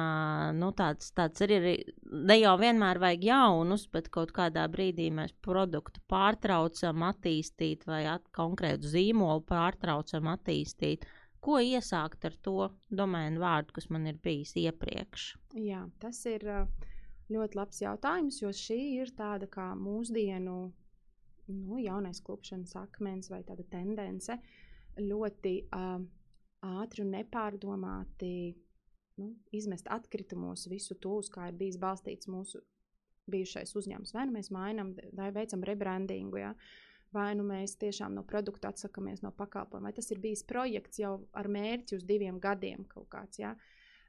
nu, 0.58 0.68
tāds, 0.78 1.08
tāds 1.16 1.42
arī 1.42 1.56
ir. 1.58 1.80
Ne 2.28 2.36
jau 2.38 2.52
vienmēr 2.60 3.00
vajag 3.02 3.24
jaunus, 3.26 3.86
bet 3.92 4.10
kaut 4.14 4.30
kādā 4.36 4.66
brīdī 4.70 5.08
mēs 5.14 5.32
produktu 5.44 6.02
pārtraucam 6.12 7.02
attīstīt 7.08 7.86
vai 7.88 8.04
at, 8.12 8.28
konkrētu 8.36 8.92
zīmolu 8.92 9.42
pārtraucam 9.48 10.30
attīstīt. 10.36 11.08
Ko 11.42 11.58
iesākt 11.58 12.28
ar 12.28 12.38
to 12.46 12.68
domēnu 12.94 13.42
vārdu, 13.42 13.74
kas 13.80 13.88
man 13.90 14.06
ir 14.06 14.20
bijis 14.22 14.54
iepriekš? 14.62 15.32
Jā, 15.58 15.82
tas 16.04 16.22
ir 16.30 16.46
ļoti 17.32 17.58
labs 17.58 17.82
jautājums, 17.82 18.42
jo 18.44 18.52
šī 18.54 18.82
ir 19.00 19.16
tāda 19.18 19.50
kā 19.50 19.72
mūsdienu 19.74 20.58
nu, 21.50 21.80
jaunais 21.82 22.22
klupšanas 22.22 22.76
akmens 22.84 23.32
vai 23.32 23.42
tāda 23.48 23.66
tendence. 23.72 24.38
Uh, 24.38 24.60
ļoti 25.00 25.54
uh, 25.68 26.02
ātri 26.82 27.04
un 27.04 27.12
nepārdomāti 27.16 28.34
nu, 29.20 29.32
izmest 29.54 29.88
atkritumos 29.92 30.68
visu 30.70 30.96
to, 31.00 31.18
uz 31.22 31.30
kā 31.32 31.50
ir 31.50 31.58
bijis 31.58 31.78
balstīts 31.80 32.30
mūsu 32.30 32.62
bijušais 33.32 33.74
uzņēmums. 33.78 34.14
Vai 34.16 34.26
nu 34.28 34.36
mēs 34.36 34.50
mainām, 34.54 34.94
vai 35.16 35.30
veicam 35.34 35.62
rebrandingu, 35.66 36.40
ja? 36.42 36.54
vai 37.12 37.34
nu 37.36 37.44
mēs 37.44 37.76
tiešām 37.76 38.14
no 38.16 38.22
produkta 38.24 38.70
atsakāmies 38.72 39.20
no 39.20 39.34
pakalpojuma, 39.36 39.90
vai 39.90 39.96
tas 39.96 40.08
ir 40.14 40.20
bijis 40.22 40.46
projekts 40.48 41.02
jau 41.02 41.18
ar 41.36 41.48
mērķi 41.52 41.98
uz 41.98 42.06
diviem 42.08 42.38
gadiem 42.40 42.86
kaut 42.88 43.10
kāds. 43.12 43.36
Ja? 43.42 43.52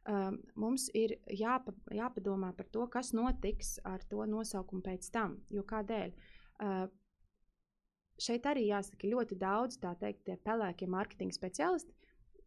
Um, 0.07 0.39
mums 0.59 0.87
ir 0.95 1.17
jāpa, 1.27 1.75
jāpadomā 1.91 2.53
par 2.55 2.69
to, 2.71 2.87
kas 2.91 3.11
notiks 3.15 3.75
ar 3.87 4.03
to 4.09 4.23
nosaukumu 4.27 4.83
pēc 4.83 5.11
tam. 5.11 5.37
Jo 5.51 5.65
kādēļ? 5.67 6.15
Uh, 6.63 6.85
šeit 8.21 8.45
arī 8.49 8.67
jāsaka 8.67 9.09
ļoti 9.09 9.37
daudz 9.39 9.79
teikt, 9.81 10.29
pelēkie 10.45 10.87
mārketinga 10.89 11.35
speciālisti, 11.35 11.93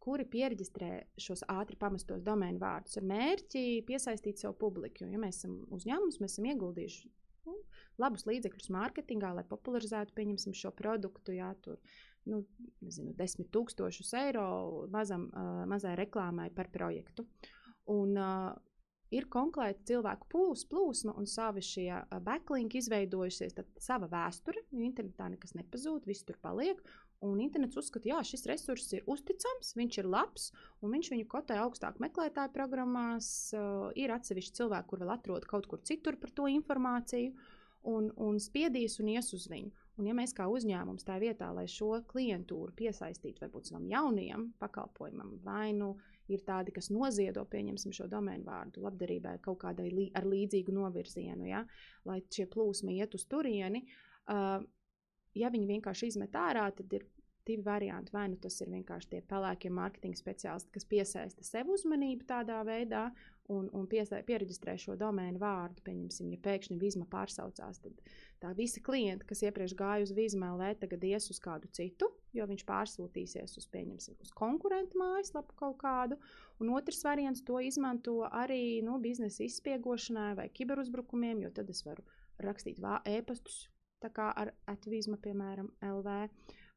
kuri 0.07 0.23
pierģistrē 0.31 0.91
šos 1.19 1.43
ātri 1.51 1.75
pamestos 1.79 2.23
domēnu 2.23 2.61
vārdus 2.61 2.95
ar 2.99 3.07
mērķi 3.09 3.63
piesaistīt 3.87 4.39
savu 4.39 4.55
publiku. 4.61 5.03
Jo, 5.03 5.11
ja 5.11 5.19
mēs 5.21 5.41
esam 5.41 5.57
uzņēmums, 5.75 6.21
mēs 6.23 6.37
esam 6.37 6.47
ieguldījuši 6.53 7.09
nu, 7.47 7.55
labus 8.01 8.23
līdzekļus 8.29 8.71
mārketingā, 8.75 9.33
lai 9.35 9.43
popularizētu 9.47 10.15
šo 10.55 10.71
produktu. 10.77 11.35
Jā, 11.35 11.51
tur, 11.63 11.81
nu, 12.29 12.43
nezinu, 12.83 13.15
desmit 13.19 13.51
tūkstošus 13.55 14.13
eiro 14.21 14.47
mazam, 14.93 15.27
uh, 15.33 15.65
mazai 15.69 15.97
reklāmai 15.99 16.49
par 16.55 16.71
projektu. 16.71 17.27
Un, 17.91 18.15
uh, 18.15 18.55
ir 19.13 19.27
konkrēti 19.31 19.93
cilvēku 19.93 20.29
plūs, 20.31 20.65
plūsma 20.69 21.15
un 21.19 21.27
savi 21.29 21.63
šie 21.63 21.89
backlinki 22.25 22.81
izveidojusies, 22.81 23.55
tad 23.57 23.69
sava 23.81 24.09
vēsture, 24.11 24.63
jo 24.71 24.85
internetā 24.85 25.29
nekas 25.33 25.55
nepazūd, 25.57 26.07
viss 26.09 26.27
tur 26.27 26.39
paliek. 26.43 26.81
Un 27.25 27.39
internets 27.41 27.77
uzskata, 27.79 28.11
ka 28.13 28.25
šis 28.29 28.45
resurss 28.45 28.93
ir 28.93 29.07
uzticams, 29.09 29.71
viņš 29.79 29.95
ir 30.03 30.09
labs, 30.13 30.51
un 30.85 30.93
viņš 30.93 31.07
viņu 31.15 31.25
kotē 31.31 31.57
augstāk 31.63 31.97
meklētāju 32.03 32.53
programmās. 32.53 33.29
Uh, 33.57 33.87
ir 33.97 34.13
atsevišķi 34.13 34.59
cilvēki, 34.59 34.89
kur 34.91 35.01
vēl 35.01 35.15
atrod 35.15 35.47
kaut 35.49 35.65
kur 35.71 35.81
citur 35.81 36.19
par 36.21 36.35
to 36.37 36.45
informāciju, 36.53 37.33
un, 37.89 38.11
un 38.21 38.37
spiedīs 38.41 38.99
un 39.01 39.11
ies 39.15 39.31
uz 39.33 39.47
viņu. 39.49 39.73
Un, 39.97 40.05
ja 40.05 40.13
mēs 40.17 40.35
kā 40.37 40.45
uzņēmums 40.51 41.07
tā 41.07 41.17
vietā, 41.21 41.49
lai 41.55 41.65
šo 41.71 41.95
klientūru 42.11 42.75
piesaistītu 42.77 43.41
varbūt 43.45 43.71
savam 43.71 43.87
jaunajam 43.89 44.51
pakalpojumam, 44.61 45.39
vai 45.45 45.71
nu 45.73 45.95
ir 46.31 46.43
tādi, 46.47 46.73
kas 46.75 46.89
noziedo, 46.93 47.43
pieņemsim 47.51 47.93
šo 47.95 48.07
domēnu 48.11 48.47
vārdu, 48.47 48.83
labdarībai 48.85 49.37
kaut 49.43 49.61
kādai 49.63 49.89
lī, 49.91 50.07
ar 50.17 50.27
līdzīgu 50.27 50.75
novirzienu, 50.75 51.47
ja, 51.49 51.63
lai 52.07 52.19
šie 52.33 52.47
plūsmi 52.51 52.97
iet 52.99 53.15
uz 53.17 53.27
turieni, 53.31 53.83
uh, 54.31 54.59
ja 55.37 55.53
viņi 55.53 55.71
vienkārši 55.75 56.11
izmet 56.11 56.35
ārā, 56.35 56.67
tad 56.75 56.93
ir 56.93 57.07
divi 57.47 57.63
varianti. 57.63 58.11
Vai 58.13 58.27
nu 58.31 58.37
tas 58.41 58.59
ir 58.61 58.71
vienkārši 58.73 59.11
tie 59.13 59.21
pelēkie 59.29 59.71
mārketinga 59.73 60.19
speciālisti, 60.19 60.73
kas 60.75 60.87
piesaista 60.89 61.45
sev 61.47 61.71
uzmanību 61.73 62.27
tādā 62.27 62.59
veidā 62.67 63.07
un, 63.53 63.67
un 63.75 63.85
piesa, 63.89 64.19
pieregistrē 64.27 64.75
šo 64.79 64.95
domēnu 64.99 65.39
vārdu. 65.41 65.83
Pieņemsim, 65.85 66.31
ja 66.33 66.39
pēkšņi 66.43 66.77
vizma 66.81 67.07
pārsaucās, 67.11 67.79
tad 67.83 68.01
tā 68.43 68.51
visi 68.57 68.83
klienti, 68.83 69.27
kas 69.29 69.43
iepriekš 69.47 69.75
gāja 69.79 70.07
uz 70.07 70.13
vizma 70.17 70.51
LV, 70.55 70.73
tagad 70.83 71.05
ies 71.07 71.29
uz 71.33 71.39
kādu 71.43 71.69
citu, 71.75 72.09
jo 72.35 72.47
viņš 72.49 72.65
pārsūtīsies 72.67 73.57
uz, 73.59 73.69
pieņemsim, 73.73 74.19
uz 74.23 74.33
konkurentu 74.35 74.99
mājaslapu 75.01 75.55
kaut 75.59 75.79
kādu. 75.83 76.19
Un 76.61 76.73
otrs 76.75 77.01
variants 77.07 77.43
to 77.47 77.61
izmanto 77.63 78.19
arī 78.27 78.83
nu, 78.85 78.99
biznesa 79.03 79.45
izspiegošanai 79.47 80.33
vai 80.37 80.49
kiberuzbrukumiem, 80.53 81.47
jo 81.47 81.53
tad 81.55 81.71
es 81.73 81.83
varu 81.87 82.05
rakstīt 82.43 82.83
e-pastus. 83.05 83.67
Tā 83.97 84.11
kā 84.13 84.29
ar 84.37 84.51
atvīzma, 84.69 85.17
piemēram, 85.17 85.71
LV 85.81 86.17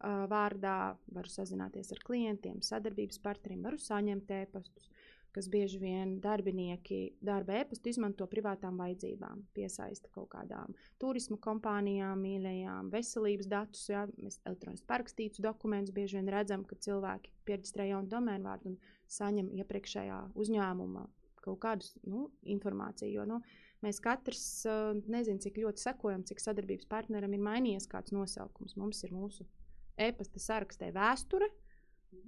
vārdā 0.00 0.96
varu 1.12 1.28
sazināties 1.28 1.90
ar 1.92 2.00
klientiem, 2.00 2.62
sadarbības 2.64 3.20
partneriem, 3.20 3.66
varu 3.66 3.76
saņemt 3.76 4.30
e-pastus 4.38 4.88
kas 5.34 5.48
bieži 5.50 5.78
vien 5.82 6.16
darbinieki 6.22 7.00
darba 7.24 7.60
e-pastu 7.60 7.92
izmanto 7.92 8.26
privātām 8.30 8.80
vajadzībām, 8.80 9.44
piesaista 9.56 10.10
kaut 10.14 10.30
kādām 10.34 10.74
turismu 11.02 11.38
kompānijām, 11.42 12.20
mīļajām, 12.24 12.90
veselības 12.94 13.50
datus. 13.50 13.86
Ja? 13.92 14.06
Mēs 14.18 14.40
elektroniski 14.48 14.88
parakstītus 14.90 15.44
dokumentus 15.44 15.94
bieži 15.94 16.18
vien 16.18 16.32
redzam, 16.32 16.66
ka 16.66 16.78
cilvēki 16.80 17.32
pierakstē 17.48 17.88
jaunu 17.90 18.10
domēnu 18.10 18.50
vārdu 18.50 18.74
un 18.74 18.78
saņem 19.10 19.50
iepriekšējā 19.60 20.20
uzņēmuma 20.38 21.06
kaut 21.40 21.60
kādu 21.62 21.86
nu, 22.08 22.26
informāciju. 22.52 23.14
Jo, 23.14 23.24
nu, 23.28 23.40
mēs 23.84 24.00
katrs 24.04 24.44
uh, 24.68 24.92
nezinām, 25.10 25.40
cik 25.42 25.60
ļoti 25.62 25.82
sekojam, 25.86 26.24
cik 26.28 26.42
sadarbības 26.42 26.88
partneram 26.90 27.32
ir 27.36 27.44
mainījies 27.44 27.88
kāds 27.90 28.14
nosaukums. 28.14 28.76
Mums 28.80 29.00
ir 29.06 29.14
mūsu 29.16 29.46
e-pasta 30.00 30.42
sarakstē 30.42 30.90
vēsture, 30.96 31.48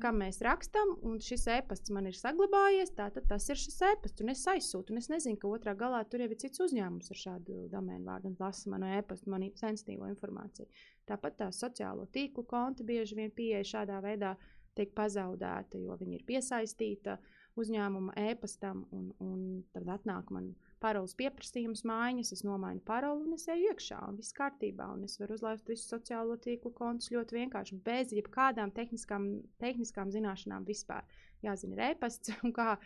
kam 0.03 0.18
mēs 0.23 0.40
rakstām, 0.45 0.95
un 1.07 1.18
šis 1.23 1.45
e-pasts 1.57 1.92
man 1.95 2.09
ir 2.11 2.16
saglabājies. 2.18 2.92
Tātad 2.99 3.27
tas 3.31 3.49
ir 3.51 3.59
šis 3.61 3.79
e-pasts, 3.88 4.23
un 4.23 4.33
es 4.33 4.42
aizsūtu. 4.51 4.95
Un 4.95 5.03
es 5.03 5.09
nezinu, 5.12 5.38
ka 5.42 5.51
otrā 5.51 5.75
galā 5.79 6.03
tur 6.09 6.23
jau 6.23 6.31
ir 6.31 6.40
cits 6.40 6.62
uzņēmums 6.64 7.12
ar 7.12 7.21
šādu 7.23 7.66
domēnu 7.73 8.07
vārdu 8.09 8.33
un 8.33 8.38
lasa 8.40 8.73
manu 8.73 8.90
e-pastu, 8.99 9.31
manu 9.33 9.51
sensitīvo 9.59 10.09
informāciju. 10.11 10.68
Tāpat 11.09 11.38
tā 11.42 11.51
sociālo 11.55 12.09
tīklu 12.14 12.47
konti 12.49 12.87
bieži 12.87 13.18
vien 13.18 13.33
pieeja 13.35 13.62
šādā 13.75 14.01
veidā 14.05 14.37
tiek 14.79 14.92
pazaudēta, 14.97 15.79
jo 15.79 15.97
viņi 16.01 16.18
ir 16.18 16.27
piesaistīta 16.29 17.18
uzņēmuma 17.61 18.14
e-pastam, 18.31 18.87
un, 18.97 19.11
un 19.21 19.40
tad 19.75 19.90
atnāk 19.99 20.31
man 20.33 20.55
paroles 20.83 21.14
pieprasījums 21.18 21.85
mājiņas, 21.88 22.33
es 22.37 22.42
nomainu 22.47 22.83
paroli 22.87 23.27
un 23.27 23.37
es 23.37 23.47
eju 23.51 23.71
iekšā, 23.71 24.01
un 24.09 24.18
viss 24.21 24.35
kārtībā. 24.37 24.88
Un 24.97 25.07
es 25.07 25.18
varu 25.21 25.38
uzlaist 25.38 25.71
visu 25.71 25.87
sociālo 25.87 26.37
tīklu 26.42 26.73
kontus 26.77 27.12
ļoti 27.14 27.38
vienkārši, 27.38 27.79
bez 27.87 28.12
jebkādām 28.16 28.75
tehniskām, 28.75 29.29
tehniskām 29.62 30.12
zināšanām 30.14 30.66
vispār. 30.68 31.07
Jāzina, 31.42 31.77
ir 31.77 31.85
e-pasts 31.92 32.35
un 32.45 32.55
kā 32.57 32.77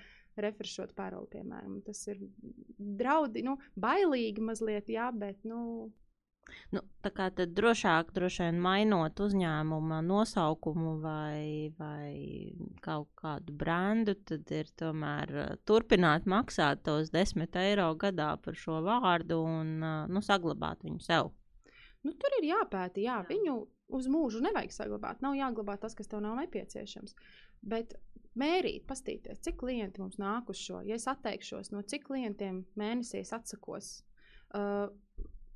refreshot 0.41 0.93
paroli, 0.97 1.31
piemēram. 1.33 1.81
Tas 1.87 2.03
ir 2.13 2.21
draudi, 2.79 3.45
nu, 3.47 3.57
bailīgi 3.81 4.45
mazliet, 4.45 4.93
jā, 4.93 5.09
bet, 5.17 5.41
nu, 5.49 5.91
Nu, 6.75 6.83
tā 7.03 7.11
kā 7.15 7.29
tad 7.35 7.55
drošāk, 7.57 8.11
droši 8.15 8.45
vien 8.47 8.59
mainot 8.63 9.21
uzņēmuma 9.23 10.01
nosaukumu 10.07 10.97
vai, 11.03 11.73
vai 11.79 12.53
kaut 12.85 13.11
kādu 13.19 13.55
brendu, 13.55 14.17
tad 14.29 14.51
ir 14.55 14.71
tomēr 14.79 15.35
uh, 15.35 15.55
turpināt 15.69 16.27
maksāt 16.31 16.83
tos 16.87 17.13
10 17.15 17.59
eiro 17.63 17.89
gadā 17.99 18.33
par 18.43 18.59
šo 18.59 18.81
vārdu 18.87 19.41
un 19.47 19.73
uh, 19.79 20.05
nu, 20.11 20.23
saglabāt 20.25 20.83
viņu 20.87 21.03
sev. 21.07 21.33
Nu, 22.07 22.15
tur 22.15 22.39
ir 22.41 22.51
jāpēta, 22.53 23.03
jā, 23.03 23.21
jā. 23.21 23.29
viņu 23.31 23.57
uz 23.97 24.11
mūžu 24.11 24.43
nevajag 24.45 24.75
saglabāt. 24.75 25.23
Nav 25.25 25.39
jāglabā 25.39 25.79
tas, 25.83 25.95
kas 25.99 26.11
tev 26.11 26.23
nav 26.25 26.37
nepieciešams. 26.41 27.15
Bet 27.67 27.97
mērīt, 28.39 28.85
paskatīties, 28.89 29.41
cik 29.45 29.59
klienti 29.63 30.03
mums 30.03 30.19
nāk 30.21 30.51
uz 30.53 30.61
šo. 30.61 30.83
Ja 30.87 30.99
es 30.99 31.07
atteikšos 31.11 31.73
no 31.75 31.83
cik 31.83 32.07
klientiem 32.11 32.65
mēnesī 32.79 33.23
es 33.25 33.33
atsakos, 33.35 33.91
uh, 34.55 34.87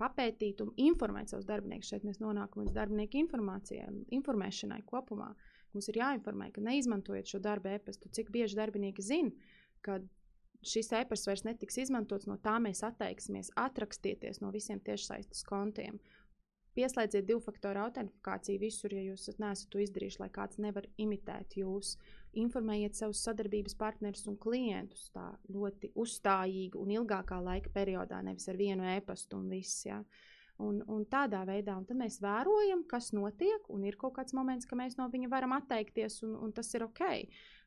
papētīt 0.00 0.62
un 0.64 0.72
informēt 0.80 1.32
savus 1.32 1.48
darbiniekus. 1.48 1.92
Šeit 1.92 2.06
mēs 2.08 2.20
nonākam 2.22 2.64
līdz 2.64 2.76
darbinieku 2.76 3.20
informācijai, 3.20 3.88
informēšanai 4.16 4.80
kopumā. 4.88 5.30
Mums 5.74 5.90
ir 5.92 6.00
jāinformē, 6.00 6.50
ka 6.54 6.64
neizmantojot 6.64 7.30
šo 7.30 7.42
darba 7.44 7.76
e-pastu, 7.76 8.10
cik 8.10 8.32
bieži 8.34 8.58
darbinieki 8.58 9.04
zina, 9.06 9.52
ka 9.86 10.00
šis 10.66 10.90
e-pasts 10.98 11.28
vairs 11.28 11.44
netiks 11.46 11.78
izmantots, 11.84 12.26
no 12.28 12.36
tā 12.42 12.56
mēs 12.62 12.82
atteiksimies, 12.86 13.52
atrakstieties 13.60 14.42
no 14.42 14.50
visiem 14.54 14.82
tiešsaistes 14.84 15.44
kontiem. 15.46 16.00
Pieslēdziet 16.74 17.26
divu 17.26 17.42
faktoru 17.42 17.84
autentifikāciju 17.84 18.60
visur, 18.62 18.92
ja 18.94 19.02
jūs 19.02 19.30
neesat 19.42 19.70
to 19.72 19.80
izdarījuši, 19.82 20.20
lai 20.22 20.28
kāds 20.34 20.60
nevar 20.62 20.86
imitēt 21.02 21.56
jūs. 21.58 21.96
Uh, 21.96 22.19
informējiet 22.38 22.98
savus 22.98 23.22
sadarbības 23.26 23.76
partnerus 23.78 24.26
un 24.30 24.36
klientus 24.40 25.08
tā 25.14 25.26
ļoti 25.50 25.92
uzstājīgi 25.98 26.78
un 26.78 26.92
ilgākā 26.98 27.40
laika 27.42 27.72
periodā, 27.74 28.20
nevis 28.22 28.48
ar 28.50 28.58
vienu 28.60 28.86
e-pastu 28.96 29.40
un 29.40 29.48
viss. 29.50 29.86
Ja. 29.86 30.00
Un, 30.60 30.82
un 30.92 31.06
tādā 31.08 31.40
veidā 31.48 31.72
un 31.78 31.86
mēs 31.96 32.18
vērojam, 32.20 32.82
kas 32.88 33.14
notiek, 33.16 33.64
un 33.72 33.86
ir 33.88 33.96
kaut 34.00 34.18
kāds 34.18 34.34
moments, 34.36 34.68
ka 34.68 34.76
mēs 34.76 34.98
no 34.98 35.06
viņa 35.08 35.30
varam 35.32 35.54
atteikties, 35.56 36.20
un, 36.26 36.34
un 36.44 36.52
tas 36.52 36.68
ir 36.76 36.84
ok. 36.84 37.06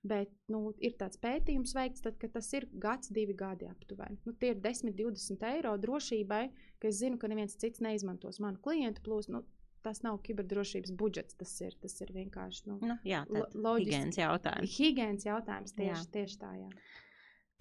Bet 0.05 0.29
nu, 0.51 0.73
ir 0.83 0.93
tāds 0.99 1.17
pētījums 1.23 1.73
veikts, 1.73 2.03
tad, 2.05 2.19
kad 2.21 2.35
tas 2.35 2.51
ir 2.53 2.67
gads, 2.85 3.09
divi 3.15 3.33
gadi 3.33 3.65
aptuveni. 3.71 4.19
Nu, 4.27 4.35
tie 4.37 4.51
ir 4.53 4.61
10, 4.61 4.93
20 4.99 5.47
eiro 5.55 5.73
drošībai, 5.79 6.43
ka 6.77 6.91
es 6.91 6.99
zinu, 7.01 7.17
ka 7.17 7.31
neviens 7.31 7.57
cits 7.57 7.81
neizmantos 7.81 8.41
manu 8.43 8.61
klientu 8.61 9.01
plūsmu. 9.07 9.39
Nu, 9.39 9.62
tas 9.85 10.01
nav 10.05 10.19
kiberdrošības 10.25 10.95
budžets. 10.99 11.37
Tas 11.39 11.53
ir, 11.61 11.77
tas 11.83 11.95
ir 12.01 12.13
vienkārši 12.15 12.67
nu, 12.71 12.79
nu, 12.81 12.97
jā, 13.07 13.23
loģisks 13.53 14.19
jautājums. 14.19 14.75
Higiēnas 14.79 15.29
jautājums 15.29 15.77
tieši, 15.77 15.95
jā. 16.05 16.11
tieši 16.17 16.39
tā. 16.41 16.51
Jā. 16.59 16.69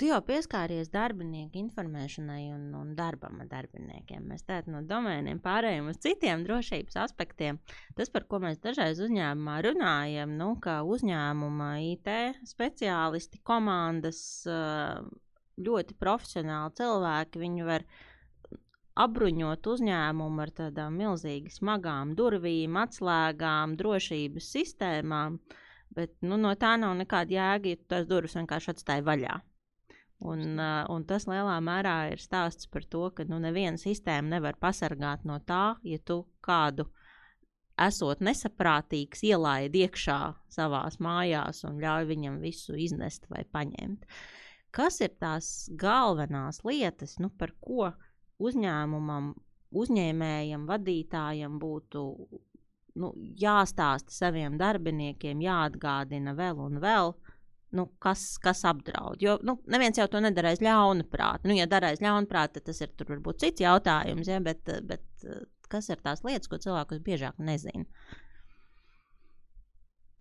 Tu 0.00 0.08
jau 0.08 0.18
pieskāries 0.24 0.88
darbinieku 0.90 1.60
informēšanai 1.60 2.46
un, 2.54 2.62
un 2.74 2.94
darbam 2.98 3.42
ar 3.44 3.48
darbiniekiem. 3.50 4.24
Mēs 4.30 4.46
tādā 4.48 4.72
no 4.72 4.80
domēniem 4.88 5.38
pārējām 5.44 5.90
uz 5.92 6.00
citiem 6.02 6.46
drošības 6.46 6.96
aspektiem. 7.04 7.60
Tas, 7.98 8.10
par 8.10 8.24
ko 8.26 8.40
mēs 8.42 8.58
dažreiz 8.64 9.02
uzņēmumā 9.04 9.58
runājam, 9.68 10.32
nu, 10.40 10.54
ka 10.64 10.80
uzņēmuma 10.88 11.68
IT 11.92 12.10
speciālisti, 12.48 13.42
komandas, 13.46 14.22
ļoti 15.60 15.98
profesionāli 16.00 16.74
cilvēki, 16.80 17.44
viņi 17.44 17.68
var 17.68 17.84
apbruņot 18.98 19.66
uzņēmumu 19.74 20.42
ar 20.44 20.52
tādām 20.56 20.98
milzīgi 21.00 21.52
smagām 21.54 22.16
durvīm, 22.18 22.76
atslēgām, 22.82 23.76
drošības 23.80 24.50
sistēmām, 24.56 25.38
bet 25.96 26.14
nu, 26.24 26.36
no 26.40 26.52
tā 26.60 26.74
nav 26.80 26.96
nekāda 26.98 27.38
jēga, 27.38 27.72
ja 27.72 27.80
tās 27.94 28.08
durvis 28.10 28.36
vienkārši 28.36 28.72
atstāja 28.74 29.06
vaļā. 29.06 29.38
Un, 30.22 30.60
un 30.62 31.04
tas 31.08 31.24
lielā 31.26 31.56
mērā 31.64 31.96
ir 32.12 32.20
stāsts 32.22 32.68
par 32.70 32.84
to, 32.86 33.08
ka 33.16 33.24
nu, 33.26 33.40
neviena 33.42 33.80
sistēma 33.80 34.36
nevar 34.36 34.58
pasargāt 34.60 35.24
no 35.26 35.40
tā, 35.42 35.74
ja 35.82 35.98
tu 35.98 36.20
kādu 36.44 36.86
esot 37.82 38.22
nesaprātīgs, 38.22 39.24
ielaidi 39.26 39.82
iekšā 39.86 40.20
savā 40.52 40.84
mājās 41.02 41.64
un 41.66 41.80
ļauj 41.82 42.06
viņam 42.12 42.38
visu 42.44 42.76
iznest 42.78 43.26
vai 43.32 43.42
paņemt. 43.50 44.06
Kas 44.72 45.00
ir 45.02 45.16
tās 45.20 45.68
galvenās 45.76 46.62
lietas, 46.64 47.18
nu, 47.20 47.28
par 47.28 47.50
ko 47.60 47.90
uzņēmumam, 48.40 49.32
uzņēmējam, 49.82 50.64
vadītājam 50.68 51.58
būtu 51.62 52.06
nu, 53.00 53.12
jāstāsta 53.40 54.12
saviem 54.12 54.58
darbiniekiem, 54.60 55.42
jāatgādina 55.44 56.36
vēl 56.38 56.60
un 56.60 56.80
vēl. 56.82 57.14
Nu, 57.72 57.86
kas, 58.04 58.34
kas 58.36 58.66
apdraud? 58.68 59.22
Jo 59.24 59.38
nu, 59.48 59.56
neviens 59.72 59.96
jau 59.96 60.04
to 60.12 60.20
nedarīs 60.20 60.60
ļaunprātīgi. 60.60 61.48
Nu, 61.48 61.56
ja 61.56 61.64
darīs 61.70 62.02
ļaunprātīgi, 62.04 62.58
tad 62.58 62.68
tas 62.68 62.82
ir 62.84 63.08
varbūt 63.08 63.40
cits 63.40 63.64
jautājums. 63.64 64.28
Ja? 64.28 64.42
Bet, 64.44 64.68
bet 64.84 65.24
kas 65.72 65.88
ir 65.88 66.02
tās 66.04 66.20
lietas, 66.26 66.50
ko 66.52 66.60
cilvēkus 66.60 67.00
biežāk 67.06 67.40
nezina? 67.40 67.88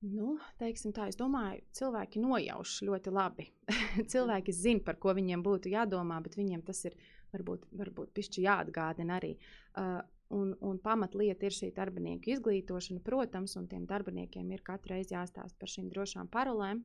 Nu, 0.02 0.38
teiksim 0.58 0.96
tā, 0.96 1.12
es 1.12 1.20
domāju, 1.20 1.60
cilvēki 1.78 2.24
nojauš 2.24 2.80
ļoti 2.88 3.12
labi. 3.14 3.50
cilvēki 4.14 4.56
zina, 4.56 4.82
par 4.88 4.98
ko 5.04 5.14
viņiem 5.18 5.44
būtu 5.46 5.70
jādomā, 5.76 6.18
bet 6.26 6.40
viņiem 6.40 6.64
tas 6.66 6.80
ir 6.88 6.96
varbūt, 7.36 7.68
varbūt 7.82 8.12
pišķi 8.18 8.46
jāatgādina 8.48 9.20
arī. 9.20 9.36
Uh, 9.78 10.00
un, 10.36 10.54
un 10.64 10.80
pamatlieta 10.84 11.48
ir 11.48 11.56
šī 11.56 11.72
darbinieku 11.76 12.34
izglītošana, 12.36 13.04
protams, 13.06 13.56
un 13.60 13.68
tiem 13.72 13.86
darbiniekiem 13.90 14.52
ir 14.56 14.64
katru 14.68 14.96
reizi 14.96 15.16
jāstāsta 15.16 15.58
par 15.60 15.72
šīm 15.72 15.90
drošām 15.94 16.32
parolēm. 16.32 16.84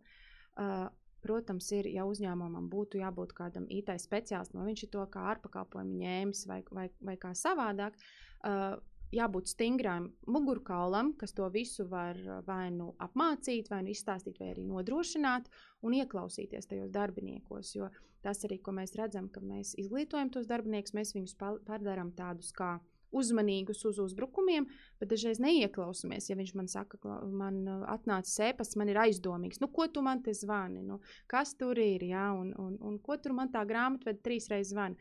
Uh, 0.57 0.89
protams, 1.27 1.69
ir, 1.75 1.89
ja 1.91 2.05
uzņēmumam 2.07 2.69
būtu 2.71 3.01
jābūt 3.01 3.33
kādam 3.37 3.67
IT 3.73 3.91
speciālistam, 4.03 4.61
vai 4.63 4.71
viņš 4.71 4.87
to 4.93 5.07
kā 5.11 5.25
ārpakalpojumu 5.33 6.03
ņēmis 6.03 6.45
vai, 6.51 6.61
vai, 6.71 6.87
vai 7.03 7.17
kā 7.21 7.33
savādāk. 7.35 7.99
Uh, 8.47 8.77
jābūt 9.15 9.51
stingram 9.53 10.11
mugurkaulam, 10.27 11.13
kas 11.19 11.35
to 11.37 11.47
visu 11.53 11.87
var 11.91 12.19
vai 12.47 12.71
nu 12.75 12.93
apmācīt, 13.03 13.71
vai 13.71 13.83
nu 13.87 13.95
izstāstīt, 13.95 14.41
vai 14.41 14.53
arī 14.55 14.67
nodrošināt 14.67 15.49
un 15.87 15.97
ieklausīties 16.01 16.71
tajos 16.71 16.93
darbiniekos. 16.95 17.75
Jo 17.77 17.91
tas 18.27 18.43
arī, 18.49 18.59
ko 18.59 18.75
mēs 18.75 18.97
redzam, 18.99 19.31
ka 19.31 19.41
mēs 19.45 19.77
izglītojam 19.79 20.33
tos 20.35 20.49
darbiniekus, 20.51 20.97
mēs 20.97 21.15
viņus 21.15 21.37
padarām 21.39 22.13
tādus 22.17 22.51
kā 22.57 22.77
uzmanīgus 23.17 23.85
uz 23.87 24.01
uzbrukumiem, 24.03 24.67
bet 25.01 25.11
dažreiz 25.13 25.39
neieklausāmies. 25.43 26.27
Ja 26.31 26.37
viņš 26.39 26.55
man 26.59 26.69
saka, 26.69 26.99
ka 27.01 27.21
man 27.31 27.63
atnāca 27.87 28.29
sēpas, 28.29 28.75
man 28.77 28.91
ir 28.93 28.99
aizdomīgs, 29.07 29.63
nu, 29.63 29.71
ko 29.73 29.87
tu 29.87 30.03
man 30.05 30.25
te 30.27 30.35
zvani, 30.37 30.83
nu, 30.85 30.99
kas 31.31 31.55
tur 31.59 31.79
ir, 31.79 32.03
ja? 32.11 32.33
un, 32.37 32.51
un, 32.61 32.75
un 32.83 32.99
ko 32.99 33.17
tur 33.23 33.37
man 33.39 33.53
tā 33.55 33.63
grāmatveda 33.69 34.25
trīs 34.27 34.51
reizes 34.53 34.75
zvana 34.75 34.99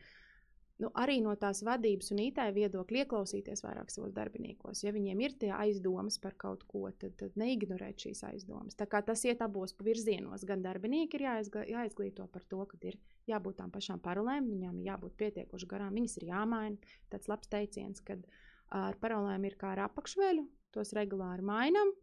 nu, 0.82 0.90
arī 1.00 1.16
no 1.24 1.32
tās 1.40 1.62
vadības 1.64 2.10
un 2.12 2.20
IT 2.26 2.40
viedokļa 2.56 3.04
ieklausīties 3.04 3.64
vairāk 3.64 3.92
savos 3.92 4.12
darbiniekos. 4.16 4.82
Ja 4.84 4.92
viņiem 4.94 5.22
ir 5.24 5.36
tie 5.40 5.50
aizdomas 5.56 6.18
par 6.22 6.36
kaut 6.40 6.66
ko, 6.68 6.84
tad, 7.00 7.16
tad 7.20 7.36
neignorēt 7.40 8.06
šīs 8.06 8.22
aizdomas. 8.28 8.76
Tā 8.78 8.88
kā 8.90 9.00
tas 9.06 9.24
iet 9.28 9.44
abos 9.44 9.76
virzienos, 9.80 10.44
gan 10.48 10.64
darbinieki 10.64 11.18
ir 11.18 11.26
jāizgl 11.28 11.64
jāizglīto 11.72 12.28
par 12.32 12.44
to, 12.50 12.62
ka 12.68 12.80
ir 12.84 12.98
jābūt 13.30 13.60
tām 13.62 13.72
pašām 13.74 14.02
parolēm, 14.04 14.50
viņām 14.52 14.80
ir 14.80 14.90
jābūt 14.92 15.16
pietiekoši 15.22 15.70
garām, 15.70 15.96
viņas 15.96 16.18
ir 16.20 16.28
jāmaina. 16.30 16.96
Tāds 17.12 17.30
labs 17.32 17.52
teiciens, 17.52 18.02
ka 18.04 18.18
ar 18.76 18.98
parolēm 19.00 19.46
ir 19.48 19.56
kā 19.60 19.72
ar 19.74 19.86
apakšveļu, 19.86 20.44
tos 20.76 20.92
regulāri 20.96 21.44
mainām, 21.46 21.94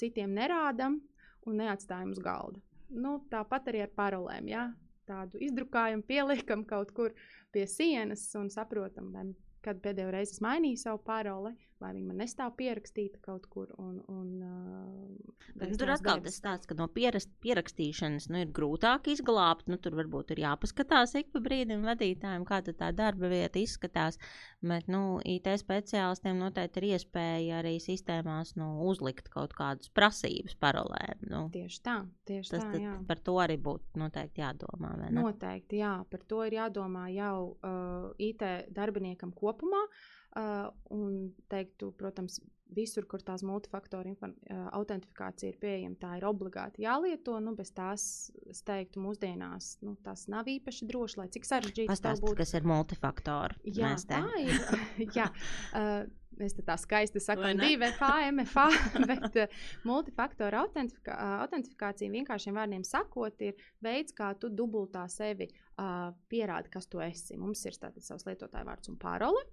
citiem 0.00 0.34
nerādām 0.34 0.98
un 1.46 1.62
neatstājam 1.62 2.10
uz 2.16 2.22
galda. 2.22 2.60
Nu, 2.90 3.20
tāpat 3.30 3.70
arī 3.70 3.82
ar 3.86 3.94
parolēm. 3.94 4.50
Ja? 4.50 4.66
Tādu 5.06 5.38
izdrukājumu 5.46 6.02
pieliekam 6.06 6.64
kaut 6.66 6.90
kur 6.94 7.12
pie 7.54 7.66
sienas 7.70 8.24
un 8.38 8.50
saprotam, 8.50 9.12
kad 9.62 9.78
pēdējo 9.84 10.10
reizi 10.14 10.36
es 10.36 10.42
mainīju 10.42 10.80
savu 10.82 11.02
paroli, 11.06 11.54
vai 11.82 11.92
viņa 11.92 12.08
man 12.08 12.20
nestāv 12.22 12.54
pierakstīta 12.56 13.20
kaut 13.24 13.46
kur. 13.52 13.68
Un, 13.80 13.98
un, 14.12 14.28
uh, 14.40 15.36
nu, 15.60 15.68
tur 15.78 15.92
atkal 15.92 16.22
tas 16.24 16.38
stāsts, 16.40 16.68
ka 16.68 16.76
no 16.78 16.88
pierast, 16.92 17.30
pierakstīšanas 17.44 18.28
nu, 18.32 18.40
ir 18.44 18.52
grūtāk 18.56 19.10
izglābt. 19.12 19.68
Nu, 19.70 19.78
tur 19.82 19.96
varbūt 19.98 20.32
ir 20.34 20.42
jāpaskatās 20.46 21.16
ik 21.20 21.30
pa 21.34 21.42
brīdim 21.44 21.84
vadītājiem, 21.86 22.46
kā 22.48 22.62
tā 22.66 22.90
darba 22.96 23.30
vieta 23.32 23.60
izskatās. 23.60 24.20
Bet 24.64 24.88
nu, 24.92 25.20
IT 25.24 25.50
speciālistiem 25.60 26.40
noteikti 26.40 26.82
ir 26.82 26.88
iespēja 26.96 27.60
arī 27.60 27.76
sistēmās 27.82 28.56
nu, 28.60 28.72
uzlikt 28.88 29.30
kaut 29.32 29.54
kādas 29.56 29.92
prasības 29.92 30.56
parolēm. 30.62 31.24
Nu, 31.28 31.46
tieši 31.54 31.80
tā, 31.84 32.00
tieši 32.28 32.56
tas, 32.56 32.66
tā. 32.66 32.82
Jā. 32.86 32.96
Par 33.08 33.20
to 33.24 33.36
arī 33.42 33.58
būtu 33.60 34.00
noteikti 34.00 34.44
jādomā. 34.44 34.94
Noteikti, 35.12 35.80
jā, 35.84 35.98
par 36.10 36.24
to 36.28 36.42
ir 36.48 36.56
jādomā 36.56 37.08
jau 37.12 37.38
uh, 37.56 38.12
IT 38.22 38.72
darbiniekam 38.74 39.32
kopumā. 39.36 39.84
Uh, 39.86 40.15
Uh, 40.36 40.66
un 40.92 41.30
teiktu, 41.48 41.94
protams, 41.96 42.34
visur, 42.76 43.06
kur 43.08 43.22
tās 43.24 43.40
multifaktoru 43.46 44.12
uh, 44.12 44.34
autentifikācija 44.76 45.52
ir 45.52 45.56
pieejama, 45.62 45.96
tā 46.02 46.10
ir 46.18 46.26
obligāti 46.28 46.84
jālieto. 46.84 47.38
Nu, 47.40 47.54
bez 47.56 47.70
tās, 47.72 48.04
es 48.50 48.60
teiktu, 48.66 49.00
mūsdienās 49.00 49.76
nu, 49.86 49.94
tas 50.04 50.26
nav 50.32 50.50
īpaši 50.50 50.90
droši, 50.90 51.20
lai 51.22 51.28
cik 51.32 51.48
sarežģīts 51.48 52.04
tas 52.04 52.20
būtu. 52.20 52.36
Kas 52.42 52.52
ir 52.58 52.68
multifaktori? 52.68 53.56
Jā, 53.78 53.94
tā 54.10 54.22
ir. 54.42 54.60
jā, 55.18 55.30
uh, 55.72 56.04
Es 56.36 56.52
tā 56.52 56.74
skaisti 56.76 57.20
saku, 57.22 57.46
divi 57.56 57.88
FA, 57.96 58.26
MFA, 58.28 58.66
bet 59.08 59.38
uh, 59.40 59.60
multifaktoru 59.88 60.58
autentifika 60.60 61.16
autentifikācija 61.46 62.12
vienkāršiem 62.12 62.58
vārdiem 62.58 62.84
sakot, 62.84 63.40
ir 63.40 63.56
veids, 63.84 64.12
kā 64.16 64.34
tu 64.36 64.50
dubultā 64.52 65.06
sevi 65.08 65.48
uh, 65.48 66.10
pierādi, 66.28 66.68
kas 66.74 66.90
tu 66.92 67.00
esi. 67.00 67.38
Mums 67.40 67.64
ir 67.64 67.78
tātad 67.80 68.04
savs 68.04 68.28
lietotāja 68.28 68.68
vārds 68.68 68.92
un 68.92 69.00
parole. 69.00 69.46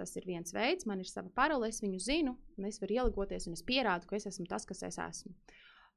Tas 0.00 0.16
ir 0.16 0.24
viens 0.28 0.54
veids, 0.56 0.86
man 0.88 1.02
ir 1.02 1.08
sava 1.10 1.28
parole, 1.36 1.68
es 1.68 1.82
viņu 1.84 2.00
zinu, 2.00 2.36
un 2.56 2.68
es 2.68 2.80
varu 2.80 2.96
ielūgoties, 2.96 3.50
un 3.50 3.58
es 3.58 3.64
pierādu, 3.66 4.08
ka 4.08 4.16
es 4.16 4.28
esmu 4.30 4.48
tas, 4.48 4.64
kas 4.68 4.80
es 4.88 4.96
esmu. 4.96 5.34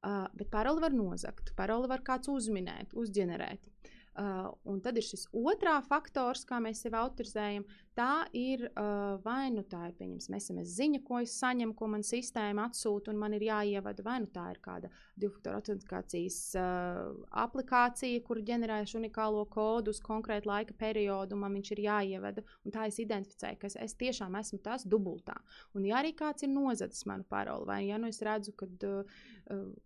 Uh, 0.04 0.26
bet 0.36 0.50
paroli 0.52 0.82
var 0.84 0.92
nozagt, 0.92 1.54
paroli 1.56 1.88
var 1.88 2.04
kāds 2.04 2.28
uzminēt, 2.28 2.92
uzģenerēt. 2.92 3.70
Uh, 4.14 4.52
un 4.70 4.76
tad 4.78 4.94
ir 5.00 5.02
šis 5.02 5.24
otrā 5.34 5.78
faktors, 5.82 6.44
kā 6.46 6.60
mēs 6.62 6.84
sevi 6.84 6.94
autorizējam. 7.00 7.64
Tā 7.98 8.28
ir 8.36 8.68
uh, 8.68 9.16
vai 9.24 9.48
nu 9.50 9.64
tā 9.66 9.88
ir 9.88 9.96
SMS 10.20 10.76
ziņa, 10.76 11.00
ko 11.08 11.18
es 11.24 11.34
saņemu, 11.40 11.74
ko 11.74 11.88
man 11.90 12.04
sistēma 12.06 12.68
atsūta, 12.68 13.10
un 13.10 13.18
man 13.24 13.34
ir 13.34 13.48
jāievada, 13.48 14.04
vai 14.06 14.20
nu 14.22 14.30
tā 14.30 14.44
ir 14.52 14.60
kāda 14.62 14.92
divfaktoru 15.20 15.60
autentikācijas 15.60 16.38
uh, 16.58 17.12
aplikācija, 17.44 18.22
kur 18.26 18.40
ģenerēšu 18.42 18.98
unikālo 18.98 19.44
kodu 19.50 19.94
uz 19.94 20.00
konkrētu 20.02 20.50
laika 20.50 20.74
periodu, 20.78 21.38
man 21.38 21.54
viņš 21.54 21.70
ir 21.76 21.82
jāievada. 21.84 22.44
Tā 22.74 22.88
es 22.90 22.98
identificēju, 23.02 23.60
ka 23.60 23.70
es, 23.70 23.78
es 23.86 23.96
tiešām 24.00 24.34
esmu 24.40 24.58
tas 24.64 24.86
dubultā. 24.90 25.36
Un 25.78 25.86
ja 25.86 26.00
arī 26.00 26.14
kāds 26.18 26.46
ir 26.46 26.50
nozadzis 26.50 27.06
manu 27.10 27.26
paroli, 27.30 27.68
vai 27.70 27.80
ja 27.86 27.98
nu 28.00 28.10
es 28.10 28.20
redzu, 28.26 28.56
ka 28.58 28.66
uh, 28.66 29.16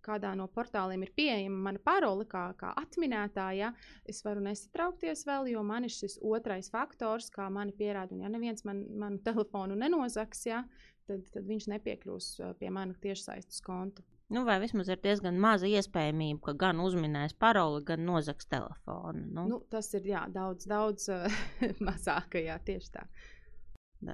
kādā 0.04 0.32
no 0.38 0.48
portāliem 0.52 1.04
ir 1.04 1.14
pieejama 1.16 1.62
mana 1.68 1.84
parole, 1.84 2.24
kā, 2.28 2.48
kā 2.58 2.72
atminētāja, 2.80 3.72
es 4.08 4.22
varu 4.24 4.44
nesatraukties 4.48 5.26
vēl, 5.28 5.52
jo 5.52 5.64
man 5.66 5.88
ir 5.88 5.92
šis 5.92 6.18
otrais 6.24 6.72
faktors, 6.72 7.28
kā 7.34 7.50
mani 7.52 7.76
pierāda. 7.76 8.16
Un, 8.16 8.24
ja 8.24 8.32
neviens 8.32 8.64
man, 8.68 8.86
manu 8.96 9.20
telefonu 9.28 9.76
nenozaks, 9.78 10.46
ja, 10.48 10.64
tad, 11.08 11.26
tad 11.34 11.44
viņš 11.48 11.68
nepiekļūs 11.74 12.30
pie 12.60 12.72
mana 12.72 12.96
tiešsaistes 13.02 13.60
konta. 13.66 14.04
Nu, 14.28 14.42
vai 14.44 14.58
vismaz 14.60 14.90
ir 14.92 15.00
diezgan 15.00 15.38
maza 15.40 15.68
iespējamība, 15.70 16.50
ka 16.50 16.52
gan 16.60 16.82
uzminēs 16.84 17.32
paroli, 17.40 17.80
gan 17.88 18.02
nozags 18.04 18.48
telefonu. 18.50 19.22
Nu. 19.24 19.46
Nu, 19.48 19.60
tas 19.72 19.88
ir 19.96 20.08
jā, 20.10 20.26
daudz, 20.32 20.68
daudz 20.68 21.08
mazāk, 21.88 22.36
jā, 22.44 22.58
tieši 22.64 22.92
tā. 22.98 23.06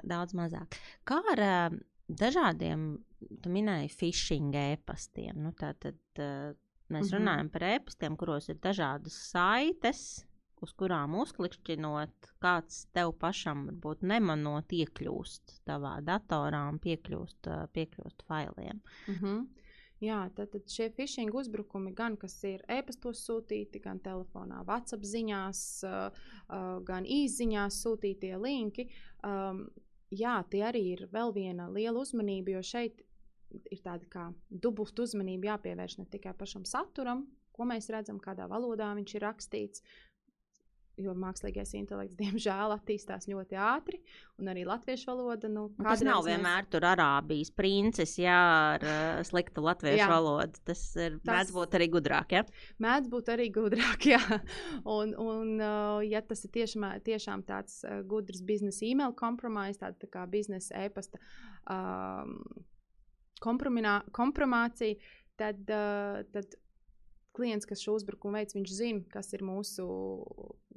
Daudz 0.07 0.37
mazāk. 0.39 0.79
Kā 1.09 1.19
ar 1.33 1.43
uh, 1.45 1.79
dažādiem 2.09 2.93
tu 3.43 3.51
minēji 3.51 3.91
phishing 3.91 4.55
e-pastiem. 4.55 5.41
Nu, 5.43 5.51
tātad 5.59 5.99
uh, 6.23 6.55
mēs 6.89 7.11
mm 7.11 7.11
-hmm. 7.11 7.19
runājam 7.19 7.51
par 7.51 7.67
e-pastiem, 7.73 8.17
kuros 8.17 8.49
ir 8.49 8.63
dažādas 8.63 9.19
saites, 9.33 10.25
uz 10.63 10.73
kurām 10.79 11.19
uzklikšķinot, 11.21 12.31
kāds 12.41 12.87
tev 12.93 13.13
pašam 13.21 13.67
varbūt 13.67 14.03
nemanot 14.03 14.73
iekļūst 14.73 15.61
tavā 15.69 15.99
datorā 16.07 16.69
un 16.69 16.79
piekļūst, 16.79 17.51
piekļūst 17.75 18.23
failiem. 18.29 18.81
Mm 19.09 19.15
-hmm. 19.15 19.47
Jā, 20.03 20.25
tad, 20.35 20.51
tad 20.53 20.67
šie 20.69 20.89
phishing 20.97 21.35
uzbrukumi, 21.35 21.93
gan 21.97 22.17
kas 22.21 22.35
ir 22.49 22.65
e-pastos 22.69 23.23
sūtīti, 23.25 23.81
gan 23.85 24.01
telefonā, 24.03 24.65
WhatsApp 24.67 25.07
ziņās, 25.07 25.61
gan 26.89 27.07
īsiņās 27.07 27.79
sūtītie 27.85 28.35
linki, 28.43 28.89
um, 29.25 29.63
jā, 30.11 30.35
tie 30.51 30.65
arī 30.67 30.83
ir 30.97 31.07
vēl 31.15 31.33
viena 31.37 31.69
liela 31.71 32.03
uzmanība, 32.03 32.57
jo 32.57 32.65
šeit 32.67 33.05
ir 33.71 33.81
tāda 33.85 34.09
kā 34.11 34.27
dubulta 34.51 35.07
uzmanība 35.07 35.53
jāpievērš 35.53 35.99
ne 36.01 36.09
tikai 36.11 36.35
pašam 36.39 36.67
saturam, 36.69 37.25
ko 37.55 37.67
mēs 37.71 37.89
redzam, 37.95 38.19
kādā 38.23 38.49
valodā 38.51 38.91
viņš 38.99 39.15
ir 39.15 39.25
rakstīts. 39.29 39.85
Jo 41.01 41.11
mākslīgais 41.19 41.73
intelekts, 41.75 42.15
diemžēl, 42.23 42.75
attīstās 42.77 43.27
ļoti 43.27 43.59
ātri, 43.59 43.99
un 44.39 44.51
arī 44.53 44.63
latviešu 44.69 45.09
valoda. 45.11 45.51
Nu, 45.51 45.67
tas 45.81 46.05
nav 46.07 46.23
vienmēr 46.27 46.69
tur 46.71 46.87
arābijas 46.87 47.51
princis, 47.55 48.15
jā, 48.21 48.37
ar 48.77 48.87
uh, 48.87 49.23
sliktu 49.27 49.65
latviešu 49.65 50.05
jā. 50.05 50.11
valodu. 50.11 50.63
Tas 50.71 50.85
ir 50.95 51.19
tas... 51.19 51.33
mēdz 51.33 51.55
būt 51.57 51.79
arī 51.81 51.91
gudrāk. 51.97 52.37
Ja? 52.39 52.45
Mēdz 52.85 53.11
būt 53.11 53.33
arī 53.35 53.49
gudrāk, 53.55 54.07
jā. 54.15 54.23
Un, 54.85 55.17
un 55.19 55.57
uh, 55.59 55.99
ja 56.07 56.23
tas 56.23 56.47
ir 56.47 56.55
tiešām, 56.61 56.87
tiešām 57.07 57.43
tāds 57.49 57.81
uh, 57.83 57.99
gudrs 58.07 58.45
biznesa 58.47 58.87
e-mail 58.87 59.17
kompromiss, 59.19 59.83
tāda 59.83 59.99
tā 60.07 60.13
kā 60.15 60.29
biznesa 60.31 60.87
e-pasta. 60.87 61.19
Um, 61.71 62.39
kompromācija, 63.43 64.95
tad, 65.41 65.67
uh, 65.67 66.23
tad 66.31 66.55
klients, 67.35 67.67
kas 67.67 67.83
šo 67.83 67.97
uzbrukumu 67.99 68.39
veids, 68.39 68.55
viņš 68.55 68.75
zina, 68.79 69.03
kas 69.11 69.33
ir 69.35 69.43
mūsu 69.47 69.85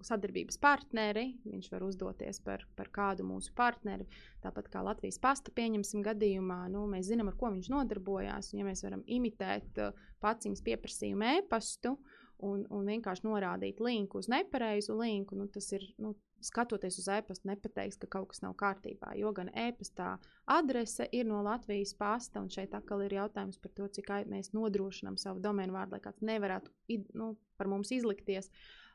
sadarbības 0.06 0.60
partneri. 0.62 1.26
Viņš 1.48 1.70
var 1.72 1.86
uzdoties 1.88 2.40
par, 2.46 2.66
par 2.78 2.92
kādu 2.94 3.26
mūsu 3.28 3.54
partneri. 3.58 4.08
Tāpat 4.44 4.70
kā 4.74 4.84
Latvijas 4.86 5.20
pasta 5.22 5.54
pieņemsim 5.56 6.04
gadījumā, 6.06 6.64
nu, 6.74 6.86
mēs 6.92 7.10
zinām, 7.10 7.32
ar 7.32 7.40
ko 7.40 7.52
viņš 7.54 7.72
nodarbojās. 7.74 8.54
Un, 8.54 8.62
ja 8.62 8.68
mēs 8.68 8.86
varam 8.86 9.04
imitēt 9.06 9.82
uh, 9.82 10.08
paciņas 10.24 10.64
pieprasījumu 10.66 11.34
e-pastu 11.38 11.98
un, 12.46 12.64
un 12.70 12.88
vienkārši 12.94 13.26
norādīt 13.26 13.82
linku 13.84 14.22
uz 14.22 14.30
nepareizu 14.32 14.98
linku, 15.00 15.38
nu, 15.40 15.48
tas 15.50 15.72
ir 15.74 15.86
nu, 16.02 16.14
skatoties 16.46 17.00
uz 17.02 17.08
e-pastu, 17.10 17.50
nepateiks, 17.50 17.98
ka 18.04 18.10
kaut 18.14 18.30
kas 18.32 18.44
nav 18.44 18.54
kārtībā. 18.60 19.16
Jo 19.18 19.32
gan 19.34 19.50
e-pastā 19.58 20.16
adrese 20.54 21.08
ir 21.18 21.26
no 21.26 21.42
Latvijas 21.46 21.96
pasta, 21.98 22.44
un 22.44 22.52
šeit 22.54 22.78
atkal 22.78 23.02
ir 23.08 23.18
jautājums 23.18 23.58
par 23.64 23.74
to, 23.74 23.90
cik 23.98 24.14
mēs 24.30 24.54
nodrošinām 24.54 25.18
savu 25.18 25.42
domēnu 25.42 25.74
vārdu, 25.74 25.98
lai 25.98 26.04
kāds 26.06 26.22
nevarētu 26.22 27.00
nu, 27.18 27.34
par 27.58 27.72
mums 27.74 27.90
izlikties. 27.96 28.52
Uh, 28.54 28.87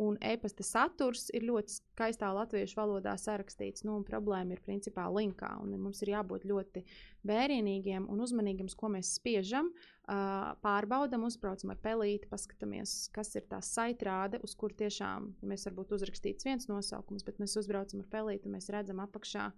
un 0.00 0.16
e-pasta 0.24 0.64
saturs 0.64 1.26
ir 1.36 1.44
ļoti 1.44 1.74
skaistā 1.76 2.30
latviešu 2.32 2.78
valodā 2.78 3.12
sarakstīts. 3.20 3.84
Nu, 3.84 3.98
problēma 4.06 4.56
ir 4.56 4.62
principā 4.64 5.04
linkā. 5.12 5.50
Mums 5.68 6.00
ir 6.02 6.14
jābūt 6.14 6.46
ļoti 6.48 6.84
vērienīgiem 7.28 8.08
un 8.08 8.24
uzmanīgiem, 8.24 8.70
ko 8.76 8.88
mēs 8.96 9.14
spiežam. 9.18 9.68
Uh, 10.04 10.52
pārbaudam, 10.60 11.22
uzbraucam 11.24 11.70
ar 11.72 11.78
pelīti, 11.80 12.28
paskatāmies, 12.28 13.08
kas 13.14 13.30
ir 13.38 13.46
tā 13.48 13.62
saitrāde, 13.64 14.36
uz 14.44 14.52
kur 14.60 14.74
tiešām 14.76 15.30
ja 15.40 15.48
mēs 15.48 15.64
varbūt 15.68 15.94
uzrakstīts 15.96 16.44
viens 16.44 16.68
nosaukums, 16.68 17.24
bet 17.24 17.40
mēs 17.40 17.56
uzbraucam 17.56 18.02
ar 18.02 18.10
pelīti 18.12 18.48
un 18.48 18.56
mēs 18.58 18.68
redzam 18.72 19.00
apakšā 19.04 19.50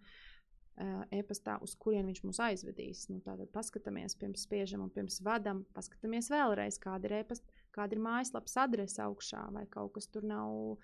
e-pastā, 1.16 1.56
uz 1.64 1.72
kurien 1.80 2.06
viņš 2.06 2.22
mūs 2.26 2.40
aizvedīs. 2.46 3.06
Nu, 3.08 3.22
tātad 3.24 3.48
paskatāmies, 3.54 4.16
pirms 4.20 4.44
spiežam 4.44 4.84
un 4.84 4.92
pirms 4.92 5.22
vadam, 5.24 5.64
paskatāmies 5.74 6.28
vēlreiz, 6.32 6.78
kāda 6.82 7.08
ir 7.08 7.18
e-pasta, 7.22 7.55
kāda 7.76 7.96
ir 7.96 8.02
mājaslapas 8.04 8.56
adrese 8.64 9.02
augšā, 9.04 9.46
vai 9.54 9.66
kaut 9.72 9.94
kas 9.96 10.08
tur 10.12 10.26
nav 10.26 10.76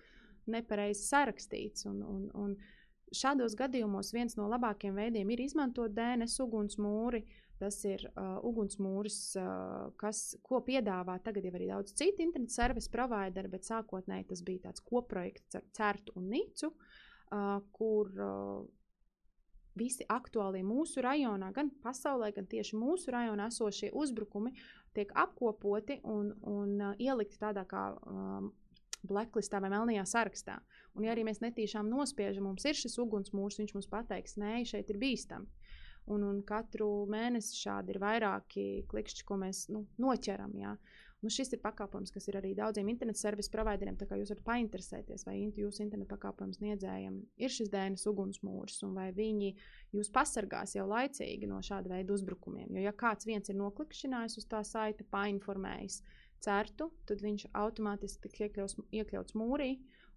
nepareizi 0.52 1.04
sarakstīts. 1.06 1.86
Un, 1.90 2.02
un, 2.06 2.26
un 2.38 2.56
šādos 3.14 3.56
gadījumos 3.58 4.12
viens 4.14 4.36
no 4.38 4.48
labākajiem 4.50 4.98
veidiem 4.98 5.32
ir 5.32 5.44
izmantot 5.46 5.94
DNS 5.96 6.38
ugunsmūri. 6.46 7.24
Tas 7.62 7.76
ir 7.86 8.00
uh, 8.08 8.40
ugunsmūris, 8.42 9.16
uh, 9.38 9.92
kas, 10.00 10.32
ko 10.42 10.58
piedāvā 10.66 11.14
tagad 11.22 11.44
jau 11.46 11.52
arī 11.54 11.68
daudz 11.68 11.92
citu 11.94 12.24
internetu 12.24 12.56
servisu 12.56 12.90
provideri, 12.90 13.52
bet 13.52 13.68
sākotnēji 13.68 14.26
tas 14.32 14.42
bija 14.42 14.64
tāds 14.64 14.82
kopprojekts 14.82 15.60
ar 15.60 15.68
CERTu 15.78 16.16
un 16.18 16.26
NICU, 16.32 16.72
uh, 16.72 17.60
kur 17.76 18.10
uh, 18.18 18.64
visi 19.78 20.06
aktuālie 20.08 20.62
mūsu 20.66 21.02
rajonā, 21.04 21.52
gan 21.56 21.70
pasaulē, 21.84 22.32
gan 22.36 22.48
tieši 22.50 22.78
mūsu 22.78 23.12
rajonā 23.14 23.48
esošie 23.52 23.92
uzbrukumi 23.96 24.52
tiek 24.96 25.12
apkopoti 25.16 26.00
un, 26.04 26.34
un 26.48 26.74
uh, 26.80 26.98
ielikti 27.00 27.40
tādā 27.40 27.64
kā 27.68 27.88
um, 28.06 28.50
blacklistā 29.08 29.60
vai 29.62 29.70
melnajā 29.72 30.04
sarakstā. 30.08 30.58
Un, 30.96 31.06
ja 31.06 31.14
arī 31.14 31.24
mēs 31.26 31.42
netīšām 31.42 31.88
nospiežam, 31.90 32.46
mums 32.50 32.66
ir 32.68 32.78
šis 32.78 32.98
ugunsmūrs, 33.02 33.58
viņš 33.60 33.74
mums 33.76 33.90
pateiks, 33.90 34.36
nē, 34.40 34.60
šeit 34.68 34.92
ir 34.92 35.00
bīstami. 35.02 35.48
Un, 36.10 36.24
un 36.26 36.40
katru 36.42 37.06
mēnesi 37.10 37.60
šādi 37.60 37.94
ir 37.94 38.00
vairāki 38.02 38.64
klikšķi, 38.90 39.26
ko 39.26 39.38
mēs 39.38 39.68
nu, 39.70 39.84
noķeram. 40.02 40.54
Jā. 40.58 40.74
Nu, 41.22 41.30
šis 41.30 41.52
ir 41.54 41.60
pakalpojums, 41.62 42.10
kas 42.10 42.24
ir 42.26 42.36
arī 42.40 42.50
daudziem 42.58 42.88
internetu 42.90 43.20
servisu 43.20 43.52
provideriem. 43.54 43.94
Tā 43.98 44.08
kā 44.10 44.16
jūs 44.18 44.32
varat 44.32 44.42
painteresēties, 44.48 45.22
vai 45.28 45.36
jūsu 45.54 45.84
internetu 45.84 46.10
pakalpojumu 46.10 46.56
sniedzējiem 46.56 47.20
ir 47.46 47.54
šis 47.54 47.70
dēļas 47.70 48.08
ugunsmūrs, 48.10 48.80
un 48.88 48.96
vai 48.98 49.06
viņi 49.14 49.52
jūs 49.94 50.10
pasargās 50.14 50.74
jau 50.74 50.88
laicīgi 50.90 51.46
no 51.46 51.60
šāda 51.62 51.94
veida 51.94 52.16
uzbrukumiem. 52.16 52.74
Jo, 52.74 52.88
ja 52.88 52.94
kāds 53.04 53.28
viens 53.28 53.52
ir 53.52 53.58
noklikšķinājis 53.60 54.40
uz 54.42 54.50
tā 54.50 54.64
saita, 54.66 55.06
painformējis 55.14 56.02
certu, 56.42 56.90
tad 57.06 57.22
viņš 57.22 57.52
automātiski 57.54 58.26
tiks 58.26 58.46
iekļauts, 58.48 58.78
iekļauts 58.90 59.38
mūrī 59.38 59.76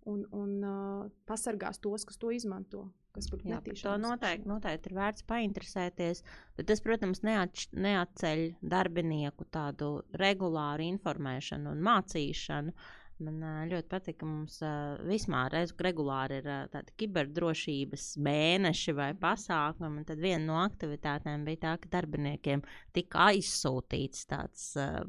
un, 0.09 0.25
un 0.33 0.57
uh, 0.65 1.09
pasargās 1.29 1.77
tos, 1.85 2.05
kas 2.09 2.17
to 2.17 2.33
izmanto 2.33 2.87
kas 3.15 3.29
būtu 3.31 3.49
netīšām. 3.51 3.85
To 3.87 3.95
noteikti, 4.01 4.49
noteikti 4.49 4.91
ir 4.91 4.97
vērts 4.99 5.25
painteresēties, 5.29 6.21
bet 6.57 6.69
tas, 6.71 6.83
protams, 6.83 7.23
neatš, 7.25 7.69
neatceļ 7.85 8.45
darbinieku 8.75 9.47
tādu 9.55 9.95
regulāru 10.21 10.85
informēšanu 10.91 11.73
un 11.73 11.83
mācīšanu. 11.89 12.75
Man 13.23 13.39
ļoti 13.71 13.87
patīk, 13.87 14.17
ka 14.19 14.27
mums 14.27 14.57
uh, 14.59 14.97
vispār 15.07 15.53
regulāri 15.85 16.41
ir 16.41 16.49
uh, 16.51 16.65
tādi 16.73 16.91
kiberdrošības 16.99 18.09
mēneši 18.27 18.95
vai 18.97 19.13
pasākumi. 19.15 20.03
Tad 20.09 20.19
viena 20.19 20.43
no 20.49 20.59
aktivitātēm 20.65 21.47
bija 21.47 21.61
tā, 21.61 21.73
ka 21.79 21.93
darbiniekiem 21.95 22.65
tika 22.97 23.29
aizsūtīts 23.29 24.27
tāds 24.27 24.73
uh, 24.75 25.07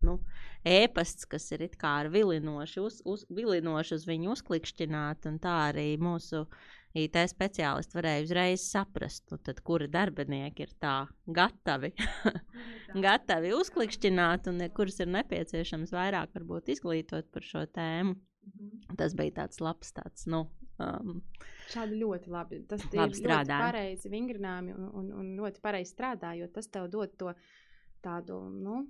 nu, 0.00 0.16
ēpasts, 0.64 1.28
kas 1.28 1.50
ir 1.52 1.68
ar 1.84 2.08
vilinoši 2.14 2.80
uz, 2.80 3.02
uz, 3.04 3.26
vilinoši 3.28 4.00
uz 4.00 4.08
viņu 4.08 4.32
uzklikšķināt, 4.32 5.28
un 5.28 5.36
tā 5.44 5.58
arī 5.68 5.90
mūsu 6.00 6.46
uh, 6.46 6.70
IT 6.98 7.16
speciālisti 7.32 7.96
varēja 7.96 8.24
uzreiz 8.26 8.64
saprast, 8.68 9.24
nu, 9.32 9.38
tad, 9.40 9.62
kuri 9.64 9.88
darbinieki 9.92 10.66
ir 10.66 10.74
tā 10.82 10.96
gatavi, 11.24 11.94
gatavi 12.92 13.54
uzklikšķināt, 13.60 14.50
un 14.52 14.66
kuras 14.76 15.00
ir 15.00 15.08
nepieciešams 15.14 15.94
vairāk 15.94 16.34
varbūt, 16.36 16.68
izglītot 16.76 17.32
par 17.32 17.48
šo 17.48 17.64
tēmu. 17.72 18.18
-hmm. 18.42 18.96
Tas 18.98 19.14
bija 19.16 19.34
tāds 19.42 19.60
labs, 19.62 19.92
tāds, 19.96 20.26
nu, 20.30 20.44
um, 20.82 21.20
Šādi 21.72 21.98
ļoti 22.00 22.32
labi. 22.32 22.62
Tas 22.68 22.84
labi 22.92 23.20
ir 23.20 23.30
ļoti 23.30 23.58
pareizi 23.64 24.12
vingrinājumi 24.12 24.74
un, 24.76 24.88
un, 25.00 25.12
un 25.20 25.30
ļoti 25.38 25.62
pareizi 25.64 25.94
strādā, 25.94 26.34
jo 26.38 26.48
tas 26.52 26.68
tev 26.72 26.90
dod 26.92 27.14
to 27.18 27.32
tādu, 28.04 28.38
nu, 28.52 28.82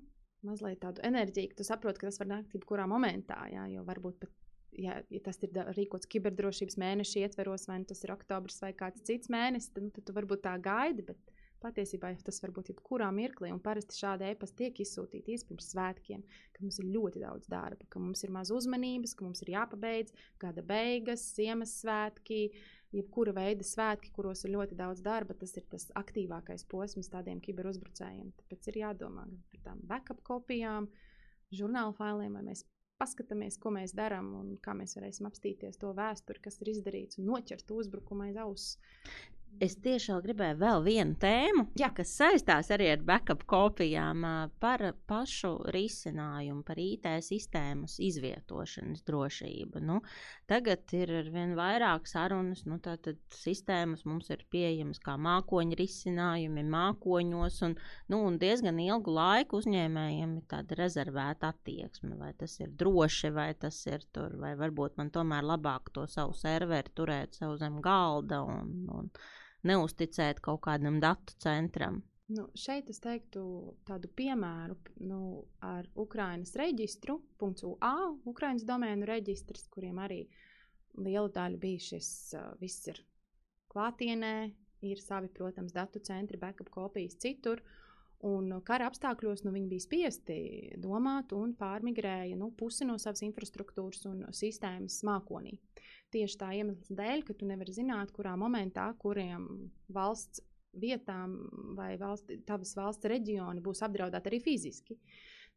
mazliet 0.47 0.81
tādu 0.83 1.05
enerģiju, 1.07 1.53
ka 1.53 1.61
tu 1.61 1.69
saproti, 1.69 2.03
ka 2.03 2.11
tas 2.11 2.21
var 2.23 2.33
nākt 2.37 2.57
jebkurā 2.57 2.89
momentā, 2.91 3.39
jā, 3.53 3.69
jo 3.77 3.85
varbūt 3.87 4.23
pat 4.25 4.33
ja, 4.79 4.99
ja 5.11 5.21
tas 5.25 5.39
ir 5.45 5.53
rīkots 5.77 6.09
kiberdrošības 6.13 6.79
mēneša 6.81 7.27
ietveros, 7.27 7.69
vai 7.69 7.81
nu 7.83 7.89
tas 7.89 8.03
ir 8.05 8.15
oktobris 8.15 8.61
vai 8.63 8.73
kāds 8.77 9.05
cits 9.07 9.31
mēnesis, 9.33 9.73
tad, 9.75 9.87
nu, 9.89 9.95
tad 9.95 10.07
tu 10.09 10.17
varbūt 10.17 10.45
tā 10.47 10.57
gaidi. 10.63 11.05
Bet 11.13 11.33
patiesībā 11.63 12.11
tas 12.27 12.41
var 12.43 12.53
būt 12.57 12.73
jebkurā 12.73 13.09
mirklī. 13.15 13.53
Un 13.55 13.63
parasti 13.63 13.99
šādi 14.01 14.27
e-pasti 14.33 14.65
tiek 14.65 14.83
izsūtīti 14.85 15.39
pirms 15.49 15.71
svētkiem, 15.73 16.23
kad 16.55 16.65
mums 16.65 16.81
ir 16.83 16.91
ļoti 16.95 17.23
daudz 17.23 17.49
darba, 17.51 17.87
ka 17.89 18.03
mums 18.03 18.25
ir 18.27 18.33
maz 18.35 18.51
uzmanības, 18.55 19.15
ka 19.15 19.27
mums 19.27 19.45
ir 19.45 19.53
jāpabeidz 19.55 20.15
gada 20.43 20.65
beigas, 20.67 21.29
Ziemassvētki. 21.37 22.45
Jebkura 22.93 23.33
veida 23.33 23.65
svētki, 23.65 24.11
kuros 24.13 24.43
ir 24.45 24.53
ļoti 24.53 24.77
daudz 24.77 25.01
darba, 25.01 25.33
tas 25.33 25.55
ir 25.57 25.65
tas 25.73 25.87
aktīvākais 25.97 26.67
posms 26.69 27.09
tādiem 27.09 27.39
kiberuzbrucējiem. 27.41 28.35
Tāpēc 28.43 28.69
ir 28.69 28.83
jādomā 28.83 29.25
par 29.49 29.63
tām 29.65 29.81
backup 29.89 30.21
kopijām, 30.27 30.91
žurnāla 31.57 31.97
failiem, 31.97 32.37
vai 32.37 32.45
mēs 32.51 32.67
paskatāmies, 33.03 33.59
ko 33.59 33.75
mēs 33.75 33.95
darām 33.99 34.33
un 34.39 34.57
kā 34.63 34.77
mēs 34.79 34.97
varēsim 34.99 35.27
apstīties 35.29 35.81
to 35.83 35.91
vēsturi, 35.99 36.43
kas 36.45 36.61
ir 36.63 36.73
izdarīts 36.77 37.19
un 37.19 37.29
noķert 37.33 37.75
uzbrukumu 37.75 38.29
aiz 38.29 38.39
auss. 38.45 38.77
Es 39.63 39.77
tiešām 39.79 40.19
gribēju 40.25 40.57
vēl 40.59 40.81
vienu 40.83 41.15
tēmu, 41.23 41.67
Jā. 41.79 41.93
kas 41.95 42.11
saistās 42.19 42.71
arī 42.75 42.89
ar 42.97 43.03
backup 43.07 43.45
kopijām 43.47 44.25
par 44.63 44.83
pašu 45.07 45.53
risinājumu, 45.75 46.65
par 46.67 46.81
IT 46.83 47.07
sistēmas 47.23 47.99
izvietošanas 48.03 49.05
drošību. 49.07 49.83
Nu, 49.87 50.01
tagad 50.51 50.91
ir 50.97 51.13
ar 51.21 51.29
vien 51.35 51.55
vairāk 51.59 52.09
sarunas, 52.11 52.65
nu, 52.67 52.81
tātad 52.83 53.21
sistēmas 53.37 54.03
mums 54.09 54.33
ir 54.35 54.43
pieejamas 54.51 54.99
kā 55.05 55.15
mākoņu 55.21 55.79
risinājumi, 55.79 56.67
mākoņos, 56.73 57.61
un, 57.69 57.77
nu, 58.11 58.23
un 58.31 58.41
diezgan 58.43 58.81
ilgu 58.83 59.15
laiku 59.15 59.61
uzņēmējiem 59.63 60.35
ir 60.41 60.49
tāda 60.51 60.81
rezervēta 60.81 61.53
attieksme, 61.53 62.17
vai 62.19 62.33
tas 62.41 62.59
ir 62.59 62.75
droši, 62.83 63.31
vai 63.37 63.53
tas 63.55 63.79
ir 63.87 64.09
tur, 64.11 64.35
vai 64.43 64.57
varbūt 64.59 64.99
man 64.99 65.15
tomēr 65.15 65.47
labāk 65.47 65.93
to 65.95 66.09
savu 66.11 66.35
serveri 66.35 66.91
turēt 66.97 67.39
sev 67.39 67.55
zem 67.63 67.79
galda. 67.85 68.43
Un, 68.43 68.75
un, 68.91 69.15
neusticēt 69.69 70.41
kaut 70.45 70.63
kādam 70.67 71.01
datu 71.03 71.37
centram. 71.43 72.03
Nu, 72.33 72.47
šeit 72.57 72.89
es 72.89 73.01
teiktu 73.03 73.43
tādu 73.85 74.09
piemēru 74.17 74.77
nu, 75.05 75.21
ar 75.61 75.89
Ukraiņas 75.99 76.55
reģistru, 76.57 77.19
.ua, 77.43 77.93
Ukraiņas 78.31 78.65
domēnu 78.69 79.09
reģistrs, 79.09 79.67
kuriem 79.73 80.01
arī 80.01 80.23
liela 80.97 81.29
daļa 81.33 81.61
bija 81.61 81.83
šis 81.91 82.09
uh, 82.39 82.53
viss 82.61 82.89
ir 82.89 83.03
klātienē, 83.73 84.35
ir 84.87 85.01
savi, 85.03 85.29
protams, 85.33 85.75
datu 85.77 86.01
centri, 86.05 86.41
backup 86.41 86.71
kopijas 86.73 87.19
citur. 87.21 87.63
Un 88.23 88.53
kara 88.63 88.87
apstākļos 88.87 89.43
nu, 89.43 89.53
viņi 89.53 89.69
bija 89.69 89.83
spiesti 89.83 90.37
domāt 90.79 91.33
un 91.35 91.57
pārmigrēja 91.59 92.39
nu, 92.39 92.53
pusi 92.55 92.87
no 92.87 92.95
savas 93.03 93.25
infrastruktūras 93.27 94.07
un 94.07 94.23
sistēmas 94.31 95.01
mākonī. 95.09 95.57
Tieši 96.13 96.39
tā 96.41 96.53
iemesla 96.59 96.97
dēļ, 96.99 97.27
ka 97.27 97.37
tu 97.39 97.49
nevari 97.49 97.73
zināt, 97.73 98.13
kurā 98.13 98.35
momentā, 98.37 98.91
kuriem 99.01 99.47
valsts 99.93 100.43
vietām 100.73 101.37
vai 101.77 101.95
valsti, 102.01 102.41
tavas 102.49 102.75
valsts 102.77 103.09
reģioni 103.09 103.63
būs 103.65 103.83
apdraudēti 103.85 104.31
arī 104.31 104.41
fiziski. 104.45 104.97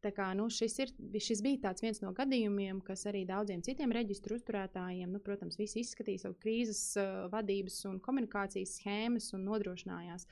Tā 0.04 0.10
kā, 0.12 0.26
nu, 0.36 0.50
šis, 0.52 0.74
ir, 0.84 0.90
šis 1.24 1.40
bija 1.42 1.72
viens 1.80 2.02
no 2.02 2.12
gadījumiem, 2.14 2.82
kas 2.84 3.06
arī 3.08 3.24
daudziem 3.28 3.62
citiem 3.64 3.94
reģistru 3.96 4.36
uzturētājiem, 4.36 5.08
nu, 5.12 5.22
protams, 5.24 5.56
visi 5.56 5.80
izskatīja 5.80 6.26
savu 6.26 6.36
krīzes 6.42 6.82
uh, 7.00 7.24
vadības 7.32 7.80
un 7.88 7.96
komunikācijas 8.04 8.76
schēmas 8.76 9.32
un 9.34 9.48
nodrošinājās 9.48 10.28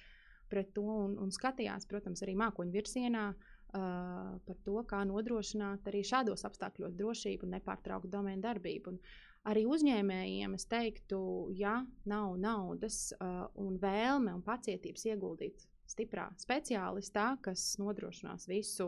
pret 0.53 0.75
to 0.77 0.85
un, 0.85 1.17
un 1.19 1.33
skatījās, 1.33 1.89
protams, 1.89 2.21
arī 2.23 2.37
mākoņu 2.39 2.77
virzienā 2.77 3.25
uh, 3.33 4.37
par 4.45 4.59
to, 4.69 4.77
kā 4.91 5.01
nodrošināt 5.09 5.89
arī 5.89 6.05
šādos 6.05 6.45
apstākļos 6.47 6.95
drošību 7.01 7.49
un 7.49 7.57
nepārtrauktu 7.57 8.13
domēnu 8.13 8.45
darbību. 8.45 8.93
Un, 8.93 9.01
arī 9.48 9.64
uzņēmējiem 9.68 10.57
es 10.57 10.66
teiktu, 10.70 11.20
ja 11.57 11.78
nav 12.09 12.37
naudas 12.40 13.12
uh, 13.16 13.44
un 13.61 13.78
vēlme 13.83 14.35
un 14.35 14.42
pacietības 14.44 15.07
ieguldīt 15.12 15.66
stiprā 15.90 16.30
speciālistā, 16.40 17.35
kas 17.44 17.74
nodrošinās 17.80 18.48
visu 18.48 18.86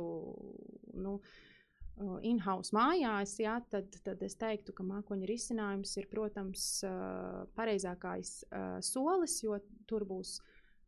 nu, 0.96 1.18
in-house 2.26 2.74
mājās, 2.76 3.36
jā, 3.40 3.56
tad, 3.72 3.94
tad 4.04 4.22
es 4.24 4.36
teiktu, 4.36 4.74
ka 4.76 4.84
mākoņa 4.84 5.28
risinājums 5.28 5.94
ir, 5.96 6.08
protams, 6.10 6.66
pareizākais 7.56 8.32
solis, 8.84 9.38
jo 9.44 9.56
tur 9.88 10.04
būs 10.08 10.36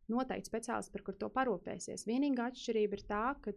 noteikti 0.09 0.51
speciālisti, 0.51 0.93
par 0.93 1.05
kur 1.07 1.17
to 1.17 1.29
parūpēsies. 1.33 2.05
Vienīgā 2.09 2.49
atšķirība 2.51 2.97
ir 2.97 3.05
tā, 3.09 3.23
ka 3.41 3.55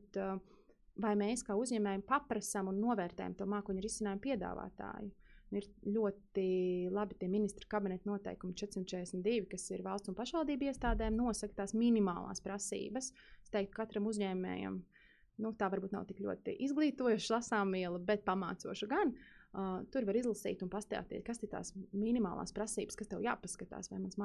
vai 1.00 1.12
mēs 1.16 1.44
kā 1.44 1.56
uzņēmējiem 1.56 2.04
paprasām 2.08 2.68
un 2.72 2.80
novērtējam 2.84 3.36
to 3.36 3.48
mākoņu 3.48 3.84
risinājumu 3.84 4.24
piedāvātāju. 4.26 5.12
Ir 5.53 5.66
ļoti 5.84 6.46
labi 6.94 7.18
tie 7.20 7.28
ministra 7.28 7.68
kabineta 7.68 8.09
noteikumi 8.09 8.57
442, 8.57 9.44
kas 9.53 9.68
ir 9.74 9.84
valsts 9.84 10.09
un 10.09 10.16
pašvaldību 10.16 10.70
iestādēm, 10.70 11.18
nosaka 11.18 11.61
tās 11.61 11.74
minimālās 11.76 12.40
prasības. 12.44 13.12
Es 13.44 13.53
teiktu, 13.53 13.74
katram 13.76 14.09
uzņēmējam 14.09 14.80
nu, 15.42 15.53
tā 15.59 15.68
varbūt 15.72 15.94
nav 15.94 16.07
tik 16.09 16.22
ļoti 16.24 16.57
izglītojoša 16.66 17.36
lasāmviela, 17.36 18.00
bet 18.07 18.24
pamācoša 18.26 18.88
gan. 18.90 19.14
Uh, 19.53 19.82
tur 19.92 20.07
var 20.09 20.16
izlasīt 20.16 20.62
un 20.64 20.70
pastāstīt, 20.72 21.20
kas 21.26 21.42
ir 21.44 21.50
tās 21.53 21.74
minimālās 21.92 22.55
prasības, 22.57 22.96
kas 22.96 23.11
tev 23.11 23.20
jāpaskatās, 23.20 23.90
vai 23.92 24.00
mans 24.00 24.16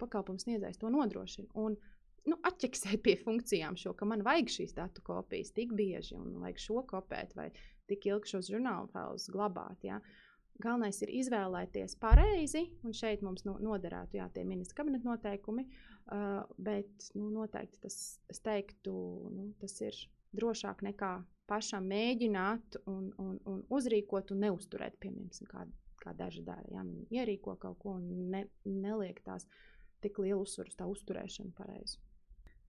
pakalpojums 0.00 0.46
sniedzējs 0.46 0.80
to 0.80 0.88
nodrošina. 0.92 1.50
Un, 1.60 1.76
nu, 2.24 2.38
atķeksēt 2.48 3.02
pie 3.04 3.18
funkcijām 3.20 3.76
šo, 3.76 3.92
ka 3.98 4.08
man 4.08 4.24
vajag 4.24 4.52
šīs 4.54 4.72
datu 4.78 5.04
kopijas 5.04 5.52
tik 5.56 5.74
bieži, 5.76 6.16
un 6.16 6.38
vajag 6.40 6.62
šo 6.62 6.86
kopēt, 6.88 7.36
vai 7.36 7.50
tik 7.90 8.08
ilgi 8.08 8.32
šos 8.32 8.48
žurnālu 8.54 8.88
failus 8.94 9.28
glabāt. 9.34 9.84
Ja? 9.84 10.00
Galvenais 10.62 10.98
ir 11.04 11.12
izvēlēties 11.18 11.98
pareizi, 12.00 12.62
un 12.86 12.94
šeit 12.96 13.22
mums 13.24 13.44
no, 13.44 13.58
noderētu 13.60 14.16
jā, 14.16 14.26
tie 14.32 14.44
ministra 14.48 14.80
kabineta 14.80 15.08
noteikumi, 15.10 15.66
uh, 15.68 16.42
bet 16.56 17.10
nu, 17.14 17.28
noteikti 17.34 17.82
tas, 17.82 17.96
es 18.32 18.40
teiktu, 18.44 18.94
nu, 19.34 19.50
tas 19.60 19.76
ir 19.84 19.98
drošāk 20.36 20.80
nekā 20.86 21.12
pašam 21.50 21.86
mēģināt 21.90 22.80
un, 22.88 23.10
un, 23.22 23.36
un 23.46 23.62
uzrīkot 23.76 24.32
un 24.34 24.46
neusturēt, 24.46 24.96
piemēram, 25.02 25.50
kā, 25.50 25.66
kā 26.02 26.16
daži 26.16 26.42
dara. 26.46 26.64
Ja? 26.72 26.84
Viņi 26.86 27.20
ierīko 27.20 27.56
kaut 27.62 27.78
ko 27.82 27.96
un 28.00 28.30
ne, 28.32 28.46
neliek 28.64 29.20
tās 29.26 29.46
tik 30.04 30.20
lielu 30.22 30.42
uzsvaru 30.42 30.72
uz 30.72 30.78
tā 30.78 30.88
uzturēšanu 30.90 31.54
pareizi. 31.56 32.00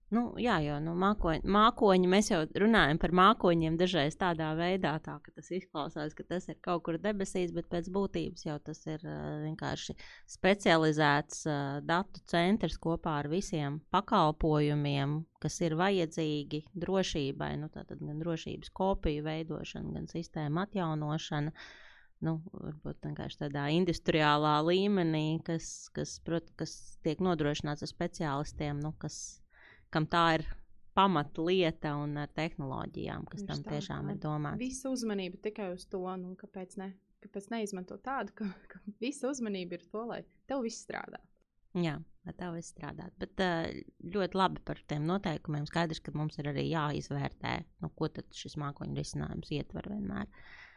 Nu, 0.08 0.22
jā, 0.40 0.54
jo 0.64 0.78
nu, 0.80 0.94
mākoņi, 0.96 1.42
mākoņi, 1.52 2.08
mēs 2.08 2.30
jau 2.30 2.38
runājam 2.62 2.96
par 3.00 3.12
mākoņiem 3.12 3.74
dažreiz 3.76 4.14
tādā 4.16 4.54
veidā, 4.56 4.94
tā, 5.04 5.18
ka 5.20 5.32
tas 5.36 5.50
izklausās, 5.52 6.14
ka 6.16 6.24
tas 6.30 6.46
ir 6.48 6.56
kaut 6.64 6.86
kur 6.86 6.96
debesīs, 7.02 7.50
bet 7.52 7.66
pēc 7.68 7.90
būtības 7.92 8.46
jau 8.46 8.54
tas 8.64 8.80
ir 8.88 9.02
vienkārši 9.42 9.92
specializēts 10.32 11.42
uh, 11.44 11.58
datu 11.84 12.22
centrs 12.32 12.78
kopā 12.80 13.18
ar 13.20 13.28
visiem 13.28 13.82
pakalpojumiem, 13.92 15.18
kas 15.44 15.60
ir 15.60 15.76
vajadzīgi 15.76 16.62
drošībai. 16.72 17.50
Nu, 17.60 17.68
tātad 17.74 18.00
gan 18.00 18.22
drošības 18.22 18.72
kopiju 18.80 19.26
veidošana, 19.26 19.92
gan 19.98 20.08
sistēma 20.08 20.64
atjaunošana. 20.64 21.52
Nu, 22.24 22.38
varbūt 22.48 23.04
tādā 23.36 23.66
industriālā 23.76 24.56
līmenī, 24.64 25.42
kas, 25.44 25.90
kas, 25.92 26.16
prot, 26.24 26.48
kas 26.56 26.72
tiek 27.04 27.20
nodrošināts 27.22 27.84
ar 27.84 27.92
speciālistiem, 27.92 28.80
nu, 28.82 28.94
kas 28.98 29.20
kam 29.94 30.06
tā 30.10 30.24
ir 30.38 30.46
pamatlieta 30.98 31.94
un 32.00 32.16
ar 32.24 32.30
tehnoloģijām, 32.34 33.26
kas 33.30 33.44
Viņš 33.44 33.50
tam 33.50 33.64
tā, 33.64 33.74
tiešām 33.76 34.08
tā. 34.08 34.14
ir 34.14 34.22
domāts. 34.22 34.62
Visa 34.62 34.90
uzmanība 34.90 35.40
tikai 35.46 35.70
uz 35.76 35.86
to, 35.90 36.02
nu, 36.18 36.34
kāpēc, 36.40 36.76
ne, 36.80 36.92
kāpēc 37.24 37.50
neizmantot 37.54 38.02
tādu, 38.04 38.34
ka, 38.38 38.48
ka 38.72 38.82
visa 39.02 39.30
uzmanība 39.30 39.78
ir 39.78 39.88
to, 39.92 40.04
lai 40.10 40.22
tev 40.50 40.64
viss 40.66 40.82
strādā. 40.86 41.22
Jā, 41.78 41.98
lai 42.26 42.34
tev 42.34 42.56
viss 42.56 42.72
strādā. 42.74 43.10
Bet 43.20 43.38
ļoti 44.16 44.38
labi 44.40 44.62
par 44.66 44.80
tiem 44.90 45.04
noteikumiem. 45.06 45.68
Skaidrs, 45.68 46.00
ka 46.02 46.14
mums 46.16 46.40
ir 46.40 46.48
arī 46.50 46.64
jāizvērtē, 46.70 47.58
nu, 47.84 47.92
ko 47.94 48.08
šis 48.34 48.56
mākoņu 48.58 48.98
risinājums 48.98 49.52
ietver 49.54 49.86
vienmēr. 49.92 50.26
Uh, 50.26 50.67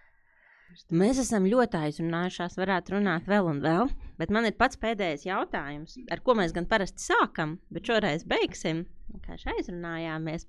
Mēs 0.92 1.20
esam 1.20 1.48
ļoti 1.50 1.80
aizrunājušās, 1.80 2.56
varētu 2.60 2.96
runāt 2.96 3.28
vēl 3.28 3.48
un 3.50 3.60
vēl, 3.64 3.90
bet 4.20 4.32
man 4.32 4.48
ir 4.48 4.56
pats 4.60 4.80
pēdējais 4.80 5.26
jautājums, 5.28 5.98
ar 6.14 6.22
ko 6.24 6.36
mēs 6.40 6.54
gan 6.56 6.68
parasti 6.70 7.04
sākam, 7.10 7.58
bet 7.74 7.90
šoreiz 7.90 8.24
beigsim, 8.28 8.86
kā 9.26 9.36
aizrunājāmies. 9.56 10.48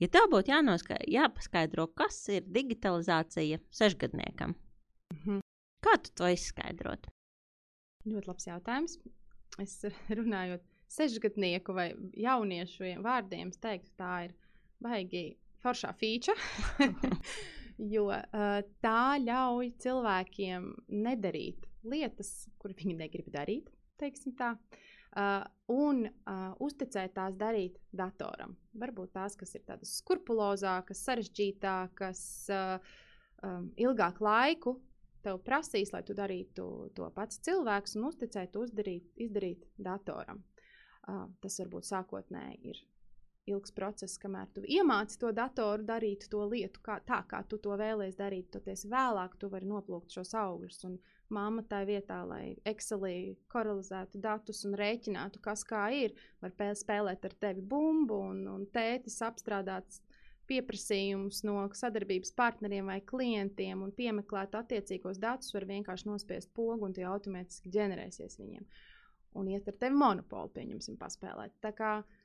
Ja 0.00 0.08
tev 0.08 0.30
būtu 0.32 0.54
jānoska, 0.54 0.96
jāpaskaidro, 1.12 1.90
kas 1.92 2.22
ir 2.32 2.46
digitalizācija 2.48 3.60
sešgadniekam, 3.76 4.54
mm 5.12 5.18
-hmm. 5.24 5.40
kā 5.84 5.98
tu 6.02 6.10
to 6.14 6.28
izskaidrotu? 6.28 7.12
Ļoti 8.06 8.28
labs 8.28 8.46
jautājums. 8.46 8.98
Es 9.58 9.84
runājot 10.20 10.64
sešgadnieku 10.88 11.72
vai 11.72 11.92
jauniešu 12.16 12.96
vārdiem, 13.04 13.52
teiktu, 13.52 13.90
tā 13.98 14.24
ir 14.24 14.34
baigi 14.80 15.36
foršā 15.62 15.92
feature. 16.00 16.38
jo 17.88 18.08
uh, 18.10 18.60
tā 18.84 19.16
ļauj 19.22 19.72
cilvēkiem 19.80 20.70
nedarīt 20.92 21.66
lietas, 21.88 22.48
kuras 22.60 22.78
viņi 22.80 22.96
negrib 22.98 23.30
darīt, 23.32 23.70
teiksim 24.00 24.36
tā. 24.36 24.54
Uh, 25.10 25.42
un 25.72 26.04
uh, 26.06 26.52
uzticēt 26.62 27.16
tās 27.16 27.34
darīt 27.38 27.80
datoram. 27.90 28.52
Varbūt 28.78 29.10
tās, 29.16 29.34
kas 29.38 29.56
ir 29.58 29.64
tādas 29.66 29.96
skrupulozākas, 29.98 31.00
sarežģītākas, 31.08 32.22
uh, 32.54 32.92
um, 33.42 33.72
ilgāku 33.80 34.22
laiku 34.22 34.76
tev 35.24 35.40
prasīs, 35.44 35.90
lai 35.92 36.04
tu 36.06 36.14
darītu 36.16 36.68
to 36.96 37.08
pats 37.16 37.42
cilvēks 37.44 37.98
un 37.98 38.06
uzticētu 38.12 38.62
uzdarīt, 38.64 39.10
izdarīt 39.20 39.66
datoram. 39.82 40.44
Uh, 41.08 41.26
tas 41.42 41.58
varbūt 41.64 41.90
sākotnēji 41.90 42.60
ir 42.70 42.80
ilgs 43.48 43.72
process, 43.74 44.18
kamēr 44.20 44.50
tu 44.54 44.62
iemāci 44.68 45.18
to 45.20 45.30
datoru 45.34 45.84
darīt 45.86 46.26
to 46.32 46.42
lietu 46.50 46.82
kā, 46.84 46.98
tā, 47.06 47.22
kā 47.28 47.42
tu 47.48 47.58
to 47.62 47.76
vēlēsies 47.78 48.18
darīt. 48.18 48.50
Tad 48.52 48.68
vēlāk 48.68 49.36
tu 49.40 49.50
vari 49.52 49.68
noplūkt 49.68 50.14
šos 50.16 50.34
augļus. 50.38 50.82
Un 50.88 50.98
mamma 51.32 51.64
tā 51.66 51.82
vietā, 51.88 52.20
lai 52.26 52.56
Excelī 52.68 53.36
korelizētu 53.52 54.20
datus 54.20 54.64
un 54.68 54.76
rēķinātu, 54.78 55.42
kas 55.44 55.64
kā 55.64 55.88
ir, 55.96 56.14
var 56.42 56.54
spēlēt 56.76 57.24
ar 57.24 57.36
tevi 57.40 57.64
bumbu 57.64 58.20
un, 58.30 58.46
un 58.50 58.68
tētis 58.74 59.20
apstrādāt 59.26 60.00
pieprasījumus 60.50 61.44
no 61.46 61.62
sadarbības 61.78 62.32
partneriem 62.34 62.88
vai 62.90 62.98
klientiem 63.06 63.84
un 63.86 63.92
piemeklēt 63.94 64.56
attiecīgos 64.58 65.20
datus, 65.22 65.52
var 65.54 65.68
vienkārši 65.68 66.08
nospiest 66.10 66.50
pogu 66.56 66.88
un 66.88 66.96
tie 66.96 67.06
automātiski 67.06 67.70
ģenerēsies 67.70 68.40
viņiem. 68.40 68.66
Un 69.38 69.46
iet 69.46 69.68
ar 69.70 69.76
tevi 69.78 69.94
monopolu, 69.94 70.50
pieņemsim, 70.56 70.96
paspēlēt. 70.98 71.52
Tā 71.62 71.70
kā 71.78 71.92
uh, 72.00 72.19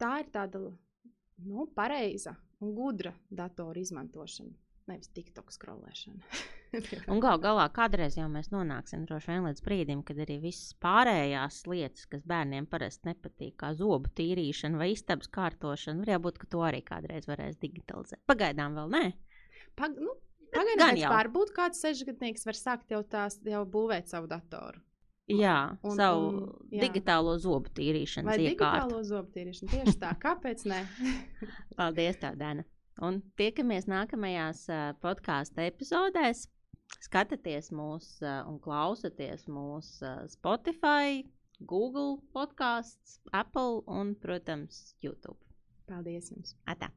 tā 0.00 0.18
ir 0.22 0.30
tāda 0.34 0.62
nu, 0.62 1.66
pareiza 1.74 2.36
un 2.62 2.74
gudra 2.76 3.12
datoru 3.30 3.80
izmantošana. 3.80 4.54
Nevis 4.88 5.10
TikTok 5.12 5.50
skrolēšana. 5.52 6.38
un 7.12 7.18
gal 7.20 7.36
galā 7.44 7.66
kādreiz 7.76 8.14
jau 8.16 8.24
mēs 8.32 8.48
nonāksim 8.54 9.04
vien 9.04 9.44
līdz 9.44 9.60
brīdim, 9.66 10.00
kad 10.08 10.22
arī 10.24 10.38
visas 10.40 10.72
pārējās 10.80 11.60
lietas, 11.68 12.06
kas 12.08 12.24
bērniem 12.28 12.68
parasti 12.70 13.10
nepatīk, 13.10 13.58
kā 13.60 13.74
zobu 13.76 14.08
tīrīšana 14.16 14.80
vai 14.80 14.94
istabas 14.94 15.28
kārtošana, 15.34 16.08
var 16.08 16.24
būt, 16.24 16.40
ka 16.40 16.48
to 16.48 16.64
arī 16.64 16.80
kādreiz 16.86 17.28
varēs 17.28 17.60
digitalizēt. 17.60 18.24
Pagaidām 18.30 18.80
vēl 18.80 18.96
nē. 18.96 19.04
Pag, 19.76 20.00
nu, 20.00 20.16
Pagaidām, 20.56 20.96
varbūt 21.12 21.52
kāds 21.56 21.84
sešgadnieks 21.84 22.48
var 22.48 22.56
sākt 22.56 22.96
jau, 22.96 23.02
tās, 23.04 23.36
jau 23.44 23.66
būvēt 23.68 24.08
savu 24.08 24.30
datoru. 24.30 24.80
Jā, 25.28 25.76
un, 25.84 25.92
savu 25.92 26.28
un, 26.28 26.36
jā. 26.72 26.80
digitālo 26.86 27.34
zobu 27.40 27.68
tīrīšanu. 27.76 28.30
Vai 28.30 28.38
digitālo 28.40 29.02
zobu 29.04 29.28
tīrīšanu 29.34 29.72
tieši 29.74 29.96
tā, 30.00 30.14
kāpēc 30.24 30.64
ne? 30.70 30.82
Paldies, 31.78 32.16
tā 32.22 32.32
Dēna. 32.38 32.64
Un 33.04 33.20
tiekamies 33.38 33.86
nākamajās 33.90 34.64
uh, 34.72 34.86
podkāstu 35.04 35.62
epizodēs. 35.68 36.46
Skatieties 37.04 37.68
mūs 37.76 38.16
uh, 38.24 38.40
un 38.48 38.56
klausieties 38.64 39.44
mūs 39.52 39.98
uh, 40.00 40.24
Spotify, 40.32 41.20
Google 41.60 42.22
podkāsts, 42.32 43.20
Apple 43.36 43.82
un, 43.86 44.16
protams, 44.18 44.96
YouTube. 45.04 45.38
Paldies 45.88 46.32
jums! 46.32 46.56
Atā! 46.68 46.88